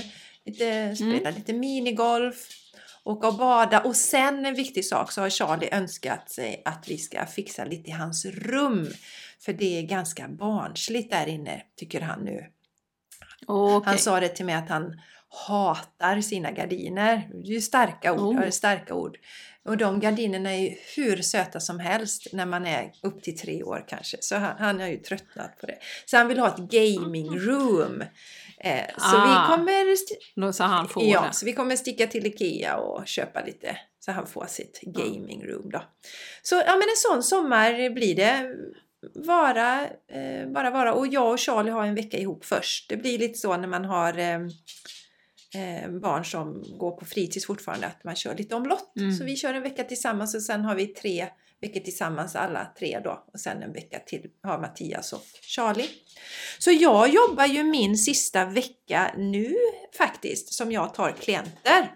Lite, 0.44 0.96
spela 0.96 1.30
lite 1.30 1.52
minigolf. 1.52 2.36
Åka 3.04 3.28
och 3.28 3.34
bada 3.34 3.80
och 3.80 3.96
sen 3.96 4.46
en 4.46 4.54
viktig 4.54 4.84
sak 4.84 5.12
så 5.12 5.20
har 5.20 5.30
Charlie 5.30 5.68
önskat 5.72 6.30
sig 6.30 6.62
att 6.64 6.88
vi 6.88 6.98
ska 6.98 7.26
fixa 7.26 7.64
lite 7.64 7.90
i 7.90 7.92
hans 7.92 8.24
rum. 8.24 8.88
För 9.40 9.52
det 9.52 9.78
är 9.78 9.82
ganska 9.82 10.28
barnsligt 10.28 11.10
där 11.10 11.26
inne 11.26 11.62
tycker 11.76 12.00
han 12.00 12.24
nu. 12.24 12.46
Okej. 13.46 13.88
Han 13.88 13.98
sa 13.98 14.20
det 14.20 14.28
till 14.28 14.46
mig 14.46 14.54
att 14.54 14.68
han 14.68 15.00
hatar 15.46 16.20
sina 16.20 16.50
gardiner. 16.50 17.28
Det 17.32 17.48
är 17.48 17.52
ju 17.52 17.60
starka 17.60 18.12
ord. 18.12 18.36
Oh. 18.36 18.50
Starka 18.50 18.94
ord. 18.94 19.18
Och 19.64 19.76
de 19.76 20.00
gardinerna 20.00 20.52
är 20.52 20.60
ju 20.60 20.74
hur 20.96 21.16
söta 21.22 21.60
som 21.60 21.80
helst 21.80 22.26
när 22.32 22.46
man 22.46 22.66
är 22.66 22.92
upp 23.02 23.22
till 23.22 23.38
tre 23.38 23.62
år 23.62 23.84
kanske. 23.88 24.16
Så 24.20 24.36
han, 24.36 24.56
han 24.58 24.80
har 24.80 24.86
ju 24.86 24.96
tröttnat 24.96 25.58
på 25.60 25.66
det. 25.66 25.78
Så 26.04 26.16
han 26.16 26.28
vill 26.28 26.38
ha 26.38 26.48
ett 26.48 26.70
gaming 26.70 27.38
room. 27.38 28.04
Eh, 28.64 28.86
så 28.98 29.16
Ah, 29.16 29.46
vi 29.48 29.54
kommer 29.54 29.96
Då 30.40 30.52
sa 30.52 30.64
han 30.64 30.88
få 30.88 31.02
Ja, 31.04 31.20
det. 31.26 31.32
så 31.32 31.46
vi 31.46 31.52
kommer 31.52 31.76
sticka 31.76 32.06
till 32.06 32.26
Ikea 32.26 32.76
och 32.76 33.06
köpa 33.06 33.44
lite 33.44 33.76
så 34.00 34.12
han 34.12 34.26
får 34.26 34.46
sitt 34.46 34.80
gaming 34.80 35.46
room 35.46 35.70
då. 35.70 35.82
Så 36.42 36.54
ja 36.54 36.72
men 36.72 36.82
en 36.82 36.96
sån 36.96 37.22
sommar 37.22 37.90
blir 37.90 38.16
det. 38.16 38.54
Vara, 39.14 39.80
eh, 39.84 40.48
bara 40.54 40.70
vara. 40.70 40.94
Och 40.94 41.06
jag 41.06 41.32
och 41.32 41.40
Charlie 41.40 41.70
har 41.70 41.86
en 41.86 41.94
vecka 41.94 42.18
ihop 42.18 42.44
först. 42.44 42.88
Det 42.88 42.96
blir 42.96 43.18
lite 43.18 43.38
så 43.38 43.56
när 43.56 43.68
man 43.68 43.84
har 43.84 44.18
eh, 44.18 44.40
eh, 45.54 45.90
barn 45.90 46.24
som 46.24 46.62
går 46.78 46.90
på 46.90 47.04
fritids 47.04 47.46
fortfarande 47.46 47.86
att 47.86 48.04
man 48.04 48.16
kör 48.16 48.34
lite 48.34 48.54
omlott. 48.54 48.96
Mm. 48.96 49.12
Så 49.12 49.24
vi 49.24 49.36
kör 49.36 49.54
en 49.54 49.62
vecka 49.62 49.84
tillsammans 49.84 50.34
och 50.34 50.42
sen 50.42 50.64
har 50.64 50.74
vi 50.74 50.86
tre 50.86 51.28
veckor 51.60 51.80
tillsammans 51.80 52.36
alla 52.36 52.72
tre 52.78 53.00
då. 53.04 53.24
Och 53.32 53.40
sen 53.40 53.62
en 53.62 53.72
vecka 53.72 53.98
till 53.98 54.30
har 54.42 54.58
Mattias 54.58 55.12
och 55.12 55.24
Charlie. 55.42 55.90
Så 56.58 56.70
jag 56.70 57.08
jobbar 57.08 57.46
ju 57.46 57.62
min 57.62 57.98
sista 57.98 58.44
vecka 58.44 59.14
nu 59.16 59.56
faktiskt 59.98 60.52
som 60.52 60.72
jag 60.72 60.94
tar 60.94 61.12
klienter. 61.12 61.94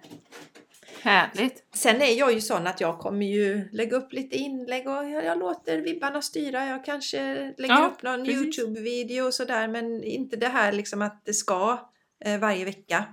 Härligt. 1.02 1.64
Sen 1.74 2.02
är 2.02 2.18
jag 2.18 2.32
ju 2.32 2.40
sån 2.40 2.66
att 2.66 2.80
jag 2.80 2.98
kommer 2.98 3.26
ju 3.26 3.68
lägga 3.72 3.96
upp 3.96 4.12
lite 4.12 4.36
inlägg 4.36 4.88
och 4.88 5.10
jag, 5.10 5.38
låter 5.38 5.78
vibbarna 5.78 6.22
styra. 6.22 6.66
Jag 6.66 6.84
kanske 6.84 7.34
lägger 7.58 7.74
Ja, 7.74 7.90
upp 7.94 8.02
någon. 8.02 8.26
Youtube-video 8.26 9.26
och 9.26 9.34
sådär 9.34 9.68
men 9.68 10.04
inte 10.04 10.36
det 10.36 10.48
här 10.48 10.72
liksom 10.72 11.02
att 11.02 11.22
det 11.24 11.34
ska 11.34 11.90
eh, 12.24 12.38
varje 12.38 12.64
vecka. 12.64 13.04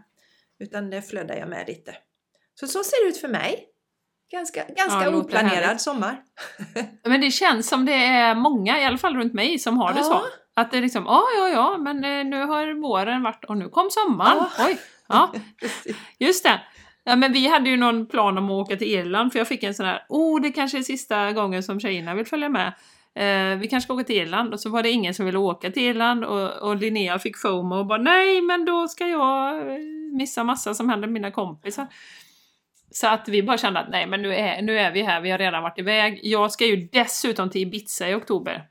Utan 0.59 0.89
det 0.89 1.01
flödar 1.01 1.35
jag 1.35 1.49
med 1.49 1.67
lite. 1.67 1.95
Så 2.59 2.67
så 2.67 2.83
ser 2.83 3.05
det 3.05 3.09
ut 3.09 3.17
för 3.17 3.27
mig. 3.27 3.67
Ganska, 4.31 4.65
ganska 4.77 5.09
låter 5.09 5.15
oplanerad 5.15 5.81
sommar. 5.81 6.21
Men 7.03 7.21
det 7.21 7.31
känns 7.31 7.69
som 7.69 7.85
det 7.85 7.93
är 7.93 8.35
många, 8.35 8.79
i 8.79 8.85
alla 8.85 8.97
fall 8.97 9.15
runt 9.15 9.33
mig, 9.33 9.59
som 9.59 9.77
har 9.77 9.93
det 9.93 10.03
så. 10.03 10.21
Att 10.53 10.71
det 10.71 10.77
är 10.77 10.81
liksom, 10.81 11.05
ja, 11.05 11.23
ja, 11.37 11.49
ja, 11.49 11.77
men 11.77 12.03
eh, 12.03 12.25
nu 12.25 12.45
har 12.45 12.81
våren 12.81 13.23
varit 13.23 13.45
och 13.45 13.57
nu 13.57 13.69
kom 13.69 13.89
sommaren. 13.91 14.37
Ja. 14.57 14.65
Oj, 14.65 14.79
ja, 15.07 15.33
just 16.19 16.43
det. 16.43 16.61
Ja, 17.03 17.15
men 17.15 17.33
vi 17.33 17.47
hade 17.47 17.69
ju 17.69 17.77
någon 17.77 18.05
plan 18.05 18.37
om 18.37 18.45
att 18.45 18.51
åka 18.51 18.77
till 18.77 18.87
Irland 18.87 19.31
för 19.31 19.39
jag 19.39 19.47
fick 19.47 19.63
en 19.63 19.73
sån 19.73 19.85
här, 19.85 20.05
oh, 20.09 20.41
det 20.41 20.51
kanske 20.51 20.77
är 20.77 20.81
sista 20.81 21.31
gången 21.31 21.63
som 21.63 21.79
tjejerna 21.79 22.15
vill 22.15 22.25
följa 22.25 22.49
med. 22.49 22.73
Eh, 23.15 23.59
vi 23.59 23.67
kanske 23.67 23.85
ska 23.87 23.93
åka 23.93 24.03
till 24.03 24.15
Irland 24.15 24.53
och 24.53 24.59
så 24.59 24.69
var 24.69 24.83
det 24.83 24.89
ingen 24.89 25.13
som 25.13 25.25
ville 25.25 25.37
åka 25.37 25.71
till 25.71 25.83
Irland 25.83 26.25
och, 26.25 26.69
och 26.69 26.75
Linnea 26.75 27.19
fick 27.19 27.37
FOMO 27.37 27.75
och 27.75 27.85
bara 27.85 28.01
nej 28.01 28.41
men 28.41 28.65
då 28.65 28.87
ska 28.87 29.07
jag 29.07 29.57
eh, 29.57 29.77
missa 30.13 30.43
massa 30.43 30.73
som 30.73 30.89
händer 30.89 31.07
med 31.07 31.13
mina 31.13 31.31
kompisar. 31.31 31.87
Så 32.91 33.07
att 33.07 33.27
vi 33.27 33.43
bara 33.43 33.57
kände 33.57 33.79
att 33.79 33.89
nej 33.89 34.07
men 34.07 34.21
nu 34.21 34.35
är, 34.35 34.61
nu 34.61 34.79
är 34.79 34.91
vi 34.91 35.01
här, 35.01 35.21
vi 35.21 35.31
har 35.31 35.37
redan 35.37 35.63
varit 35.63 35.79
iväg. 35.79 36.19
Jag 36.23 36.51
ska 36.51 36.65
ju 36.65 36.75
dessutom 36.91 37.49
till 37.49 37.61
Ibiza 37.61 38.09
i 38.09 38.13
oktober. 38.15 38.63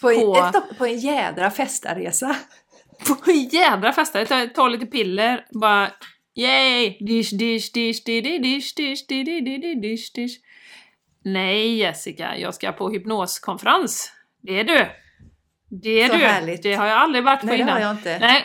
På, 0.00 0.10
en- 0.10 0.20
På- 0.20 0.36
ett 0.70 0.78
på 0.78 0.86
en 0.86 0.98
jädra 0.98 1.50
festaresa. 1.50 2.36
På 3.24 3.30
en 3.30 3.48
jädra 3.48 3.92
festa, 3.92 4.18
jag 4.18 4.28
tar, 4.28 4.46
tar 4.46 4.68
lite 4.68 4.86
piller, 4.86 5.46
bara 5.60 5.90
yay! 6.36 6.96
Dish, 7.00 7.30
dish, 7.38 7.72
dish, 7.74 8.04
di, 8.06 8.20
di, 8.20 8.38
dish, 8.38 8.74
dish, 8.76 9.06
di, 9.08 9.22
di, 9.24 9.40
di, 9.40 9.58
di, 9.58 9.74
dish, 9.74 10.12
dish. 10.14 10.36
Nej 11.24 11.76
Jessica, 11.76 12.36
jag 12.36 12.54
ska 12.54 12.72
på 12.72 12.90
hypnoskonferens. 12.90 14.12
Det 14.42 14.60
är 14.60 14.64
du! 14.64 14.86
Det 15.82 16.00
är 16.02 16.08
Så 16.08 16.16
du! 16.16 16.24
härligt. 16.24 16.62
Det 16.62 16.74
har 16.74 16.86
jag 16.86 16.98
aldrig 16.98 17.24
varit 17.24 17.40
på 17.40 17.46
Nej, 17.46 17.56
det 17.56 17.62
innan. 17.62 17.72
har 17.74 17.80
jag 17.80 17.90
inte. 17.90 18.18
Nej. 18.18 18.44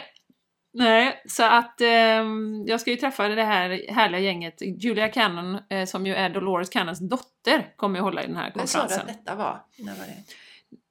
Nej, 0.74 1.24
så 1.28 1.43
att 1.43 1.82
ehm, 1.82 2.63
jag 2.67 2.82
ska 2.82 2.91
ju 2.91 2.97
träffa 2.97 3.28
det 3.28 3.43
här 3.43 3.91
härliga 3.91 4.22
gänget. 4.22 4.61
Julia 4.61 5.07
Cannon, 5.07 5.59
eh, 5.70 5.86
som 5.86 6.05
ju 6.05 6.15
är 6.15 6.30
Dolores 6.30 6.70
Cannons 6.70 7.09
dotter, 7.09 7.74
kommer 7.76 7.99
ju 7.99 8.03
hålla 8.03 8.24
i 8.24 8.28
den 8.28 8.36
här 8.36 8.51
När 8.55 8.65
sa 8.65 8.78
du 8.78 8.82
konferensen. 8.82 9.09
att 9.09 9.26
detta 9.26 9.36
var? 9.36 9.61
När 9.78 9.95
var 9.95 10.05
det? 10.05 10.24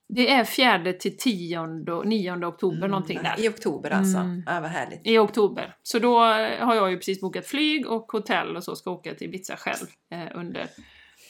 Det 0.08 0.30
är 0.32 0.44
4 0.44 0.92
till 0.92 1.16
10, 1.16 1.66
9 2.04 2.46
oktober 2.46 2.88
någonting 2.88 3.18
där. 3.22 3.44
I 3.44 3.48
oktober 3.48 3.90
alltså. 3.90 4.18
Mm. 4.18 4.42
Ja, 4.46 4.60
vad 4.60 4.70
härligt. 4.70 5.00
I 5.04 5.18
oktober. 5.18 5.76
Så 5.82 5.98
då 5.98 6.24
eh, 6.24 6.66
har 6.66 6.74
jag 6.74 6.90
ju 6.90 6.96
precis 6.96 7.20
bokat 7.20 7.46
flyg 7.46 7.86
och 7.86 8.12
hotell 8.12 8.56
och 8.56 8.64
så 8.64 8.76
ska 8.76 8.90
åka 8.90 9.14
till 9.14 9.28
Ibiza 9.28 9.56
själv 9.56 9.86
eh, 10.12 10.38
under 10.38 10.66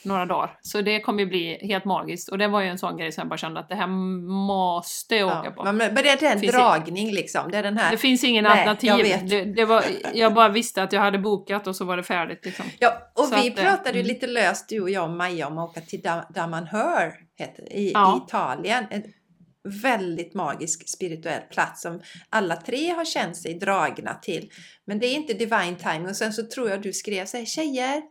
några 0.04 0.26
dagar. 0.26 0.58
Så 0.60 0.80
det 0.82 1.00
kommer 1.00 1.20
ju 1.22 1.26
bli 1.26 1.58
helt 1.66 1.84
magiskt. 1.84 2.28
Och 2.28 2.38
det 2.38 2.48
var 2.48 2.60
ju 2.60 2.68
en 2.68 2.78
sån 2.78 2.96
grej 2.96 3.12
som 3.12 3.20
jag 3.22 3.28
bara 3.28 3.36
kände 3.36 3.60
att 3.60 3.68
det 3.68 3.74
här 3.74 3.86
måste 4.46 5.16
jag 5.16 5.26
åka 5.28 5.42
Ja. 5.44 5.50
på. 5.50 5.72
Men 5.72 5.94
det 5.94 6.08
är 6.22 6.32
en 6.32 6.40
dragning 6.40 7.10
liksom. 7.12 7.50
Det 7.50 7.58
är 7.58 7.62
den 7.62 7.76
här. 7.78 7.90
Det 7.90 7.96
finns 7.98 8.24
ingen 8.24 8.44
Nej, 8.44 8.52
alternativ. 8.52 8.88
jag 8.90 8.98
vet. 8.98 9.30
Det, 9.30 9.44
det 9.44 9.64
var, 9.64 9.84
jag 10.14 10.34
bara 10.34 10.48
visste 10.48 10.82
att 10.82 10.92
jag 10.92 11.00
hade 11.00 11.18
bokat 11.18 11.66
och 11.66 11.76
så 11.76 11.84
var 11.84 11.96
det 11.96 12.02
färdigt 12.02 12.44
liksom. 12.44 12.64
Ja, 12.78 12.92
och 13.14 13.24
Så 13.24 13.34
vi 13.34 13.50
att, 13.50 13.58
eh, 13.58 13.64
pratade 13.64 13.90
ju 13.98 14.00
mm. 14.00 14.06
lite 14.06 14.26
löst 14.26 14.68
du 14.68 14.80
och 14.80 14.90
jag 14.90 15.04
och 15.04 15.16
Maja 15.16 15.46
om 15.46 15.58
att 15.58 15.70
åka 15.70 15.80
till 15.80 16.00
Dam- 16.00 16.32
Damanhör 16.34 17.12
i, 17.70 17.90
Ja. 17.94 18.16
i 18.16 18.26
Italien. 18.28 18.84
En 18.90 19.02
väldigt 19.82 20.34
magisk 20.34 20.88
spirituell 20.88 21.40
plats 21.52 21.82
som 21.82 22.00
alla 22.30 22.56
tre 22.56 22.90
har 22.90 23.04
känt 23.04 23.36
sig 23.36 23.54
dragna 23.54 24.14
till. 24.14 24.50
Men 24.86 24.98
det 24.98 25.06
är 25.06 25.14
inte 25.14 25.34
divine 25.34 25.76
timing. 25.76 26.08
Och 26.08 26.16
sen 26.16 26.32
så 26.32 26.46
tror 26.46 26.70
jag 26.70 26.82
du 26.82 26.92
skrev 26.92 27.26
så 27.26 27.36
här, 27.36 27.44
tjejer, 27.44 28.02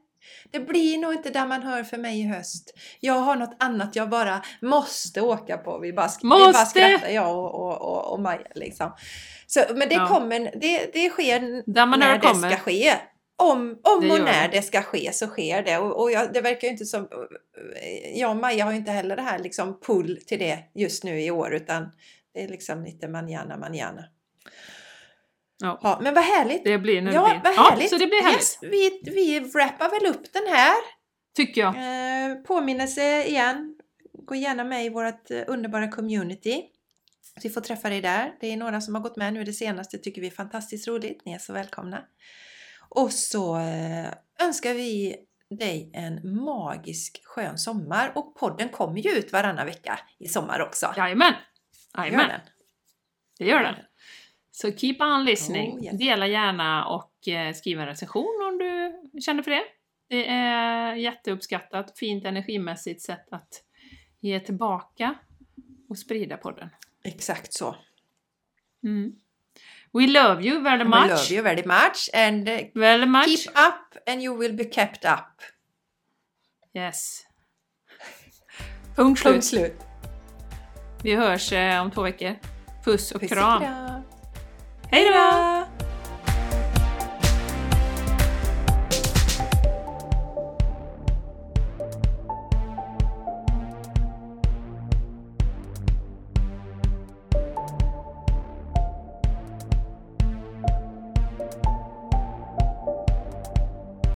det 0.52 0.60
blir 0.60 0.98
nog 0.98 1.14
inte 1.14 1.30
Damanhör 1.30 1.84
för 1.84 1.98
mig 1.98 2.20
i 2.20 2.24
höst. 2.28 2.74
Jag 3.00 3.14
har 3.14 3.36
något 3.36 3.56
annat 3.60 3.96
jag 3.96 4.10
bara 4.10 4.42
måste 4.62 5.22
åka 5.22 5.58
på. 5.58 5.80
Vi 5.80 5.94
bara, 5.94 6.08
sk- 6.08 6.20
vi 6.24 6.30
bara 6.30 6.48
Måste! 6.48 6.66
skrattar 6.66 7.10
jag 7.10 7.38
och, 7.38 7.56
och, 7.56 7.82
och, 7.82 8.14
och 8.14 8.20
Maja 8.20 8.48
liksom. 8.56 8.96
Så, 9.48 9.60
men 9.76 9.90
det 9.90 9.96
Ja. 9.96 10.08
kommer, 10.08 10.40
det, 10.40 10.90
det 10.94 11.10
sker 11.10 11.40
när 11.88 12.14
det 12.14 12.20
kommer. 12.28 12.50
ska 12.50 12.60
ske. 12.60 12.94
Om, 13.40 13.80
om 13.84 14.12
och 14.12 14.20
när 14.20 14.48
det. 14.48 14.58
det 14.58 14.62
ska 14.62 14.82
ske 14.82 15.10
så 15.14 15.28
sker 15.28 15.64
det. 15.64 15.78
Och, 15.78 16.02
och 16.02 16.12
jag, 16.12 16.34
det 16.34 16.42
verkar 16.42 16.68
ju 16.68 16.72
inte 16.72 16.86
som... 16.86 17.08
Jag 18.16 18.30
och 18.32 18.38
Maja 18.38 18.66
har 18.66 18.72
ju 18.72 18.78
inte 18.78 18.92
heller 18.92 19.16
det 19.16 19.22
här 19.22 19.40
liksom 19.40 19.80
pull 19.80 20.20
till 20.28 20.40
det 20.40 20.60
just 20.76 21.04
nu 21.04 21.22
i 21.22 21.32
år 21.32 21.54
utan 21.54 21.92
det 22.34 22.44
är 22.44 22.48
liksom 22.48 22.84
lite 22.84 23.08
manjana 23.08 23.58
manjana. 23.58 24.04
Ja, 25.60 25.80
Ja, 25.84 26.00
men 26.02 26.14
vad 26.14 26.24
härligt! 26.24 26.64
det 26.64 26.78
blir 26.78 27.02
när 27.02 27.12
det 27.12 27.16
Ja, 27.16 27.30
blir. 27.30 27.42
vad 27.44 27.54
Ja, 27.56 27.70
härligt! 27.70 27.90
så 27.90 27.98
det 27.98 28.08
blir 28.08 28.24
härligt. 28.24 28.38
Yes, 28.40 28.58
vi, 28.62 29.02
vi 29.06 29.40
wrappar 29.40 29.90
väl 29.90 30.16
upp 30.16 30.34
den 30.34 30.48
här. 30.48 30.76
Tycker 31.36 31.62
jag. 31.62 31.76
Eh, 31.76 32.36
påminnelse 32.36 33.24
igen. 33.26 33.76
Gå 34.26 34.36
gärna 34.36 34.64
med 34.64 34.86
i 34.86 34.90
vårt 34.90 35.32
eh, 35.32 35.42
underbara 35.48 35.88
community. 35.88 36.64
Så 37.22 37.40
vi 37.44 37.50
får 37.50 37.62
träffa 37.62 37.90
dig 37.90 38.02
där. 38.02 38.34
Det 38.40 38.54
är 38.54 38.58
några 38.58 38.82
som 38.82 38.96
har 38.96 39.02
gått 39.02 39.16
med 39.18 39.34
nu 39.34 39.44
det 39.44 39.54
senaste. 39.54 39.98
tycker 39.98 40.22
vi 40.22 40.28
är 40.28 40.32
fantastiskt 40.32 40.88
roligt. 40.88 41.22
Ni 41.26 41.34
är 41.34 41.38
så 41.40 41.54
välkomna. 41.54 42.02
Och 42.90 43.12
så 43.14 43.58
eh, 43.58 44.08
önskar 44.42 44.74
vi 44.74 45.16
dig 45.60 45.92
en 45.94 46.44
magisk 46.46 47.22
skön 47.26 47.58
sommar. 47.58 48.12
Och 48.16 48.36
podden 48.36 48.70
kommer 48.70 49.00
ju 49.00 49.12
ut 49.12 49.32
varannan 49.34 49.66
vecka 49.66 50.00
i 50.20 50.28
sommar 50.28 50.60
också. 50.62 50.94
Jajamän! 50.98 51.34
Gör 51.98 52.04
Jajamän, 52.04 52.28
den. 52.30 52.40
det 53.40 53.46
gör 53.46 53.64
den. 53.64 53.76
Så 54.62 54.72
keep 54.72 54.96
on 55.00 55.26
listening. 55.26 55.78
Oh, 55.80 55.84
yes. 55.86 55.98
Dela 56.00 56.28
gärna 56.28 56.86
och 56.86 57.28
eh, 57.28 57.54
skriv 57.54 57.80
en 57.80 57.86
recension 57.86 58.42
om 58.50 58.58
du 58.58 59.22
känner 59.22 59.44
för 59.44 59.52
det. 59.52 59.64
Det 60.10 60.28
är 60.30 60.96
jätteuppskattat, 60.96 61.98
fint 62.00 62.26
energimässigt 62.26 63.02
sätt 63.02 63.26
att 63.32 63.64
ge 64.20 64.40
tillbaka 64.40 65.16
och 65.90 65.98
sprida 65.98 66.38
podden. 66.38 66.70
Exakt 67.04 67.54
så. 67.54 67.76
Mm. 68.84 69.12
We 69.94 70.08
love 70.08 70.44
you 70.44 70.62
very 70.64 70.78
We 70.78 70.84
much. 70.84 71.10
love 71.10 71.34
you 71.36 71.44
very 71.44 71.64
much 71.66 72.10
and 72.14 72.50
eh, 72.50 72.60
Very 72.76 73.06
much. 73.06 73.26
keep 73.26 73.52
up 73.68 74.10
and 74.10 74.22
you 74.22 74.38
will 74.38 74.54
be 74.54 74.64
kept 74.64 75.06
up. 75.06 75.42
Yes. 76.74 77.24
Punkt 78.96 79.24
Punkt 79.24 79.46
slut. 79.46 79.62
slut. 79.62 79.82
Vi 81.04 81.16
hörs 81.16 81.52
eh, 81.52 81.82
om 81.82 81.92
två 81.92 82.02
veckor. 82.02 82.36
Puss 82.86 83.12
och 83.12 83.22
Puss 83.22 83.32
och 83.32 83.38
kram. 83.38 83.64
Hej 84.92 85.06
då! 85.06 85.77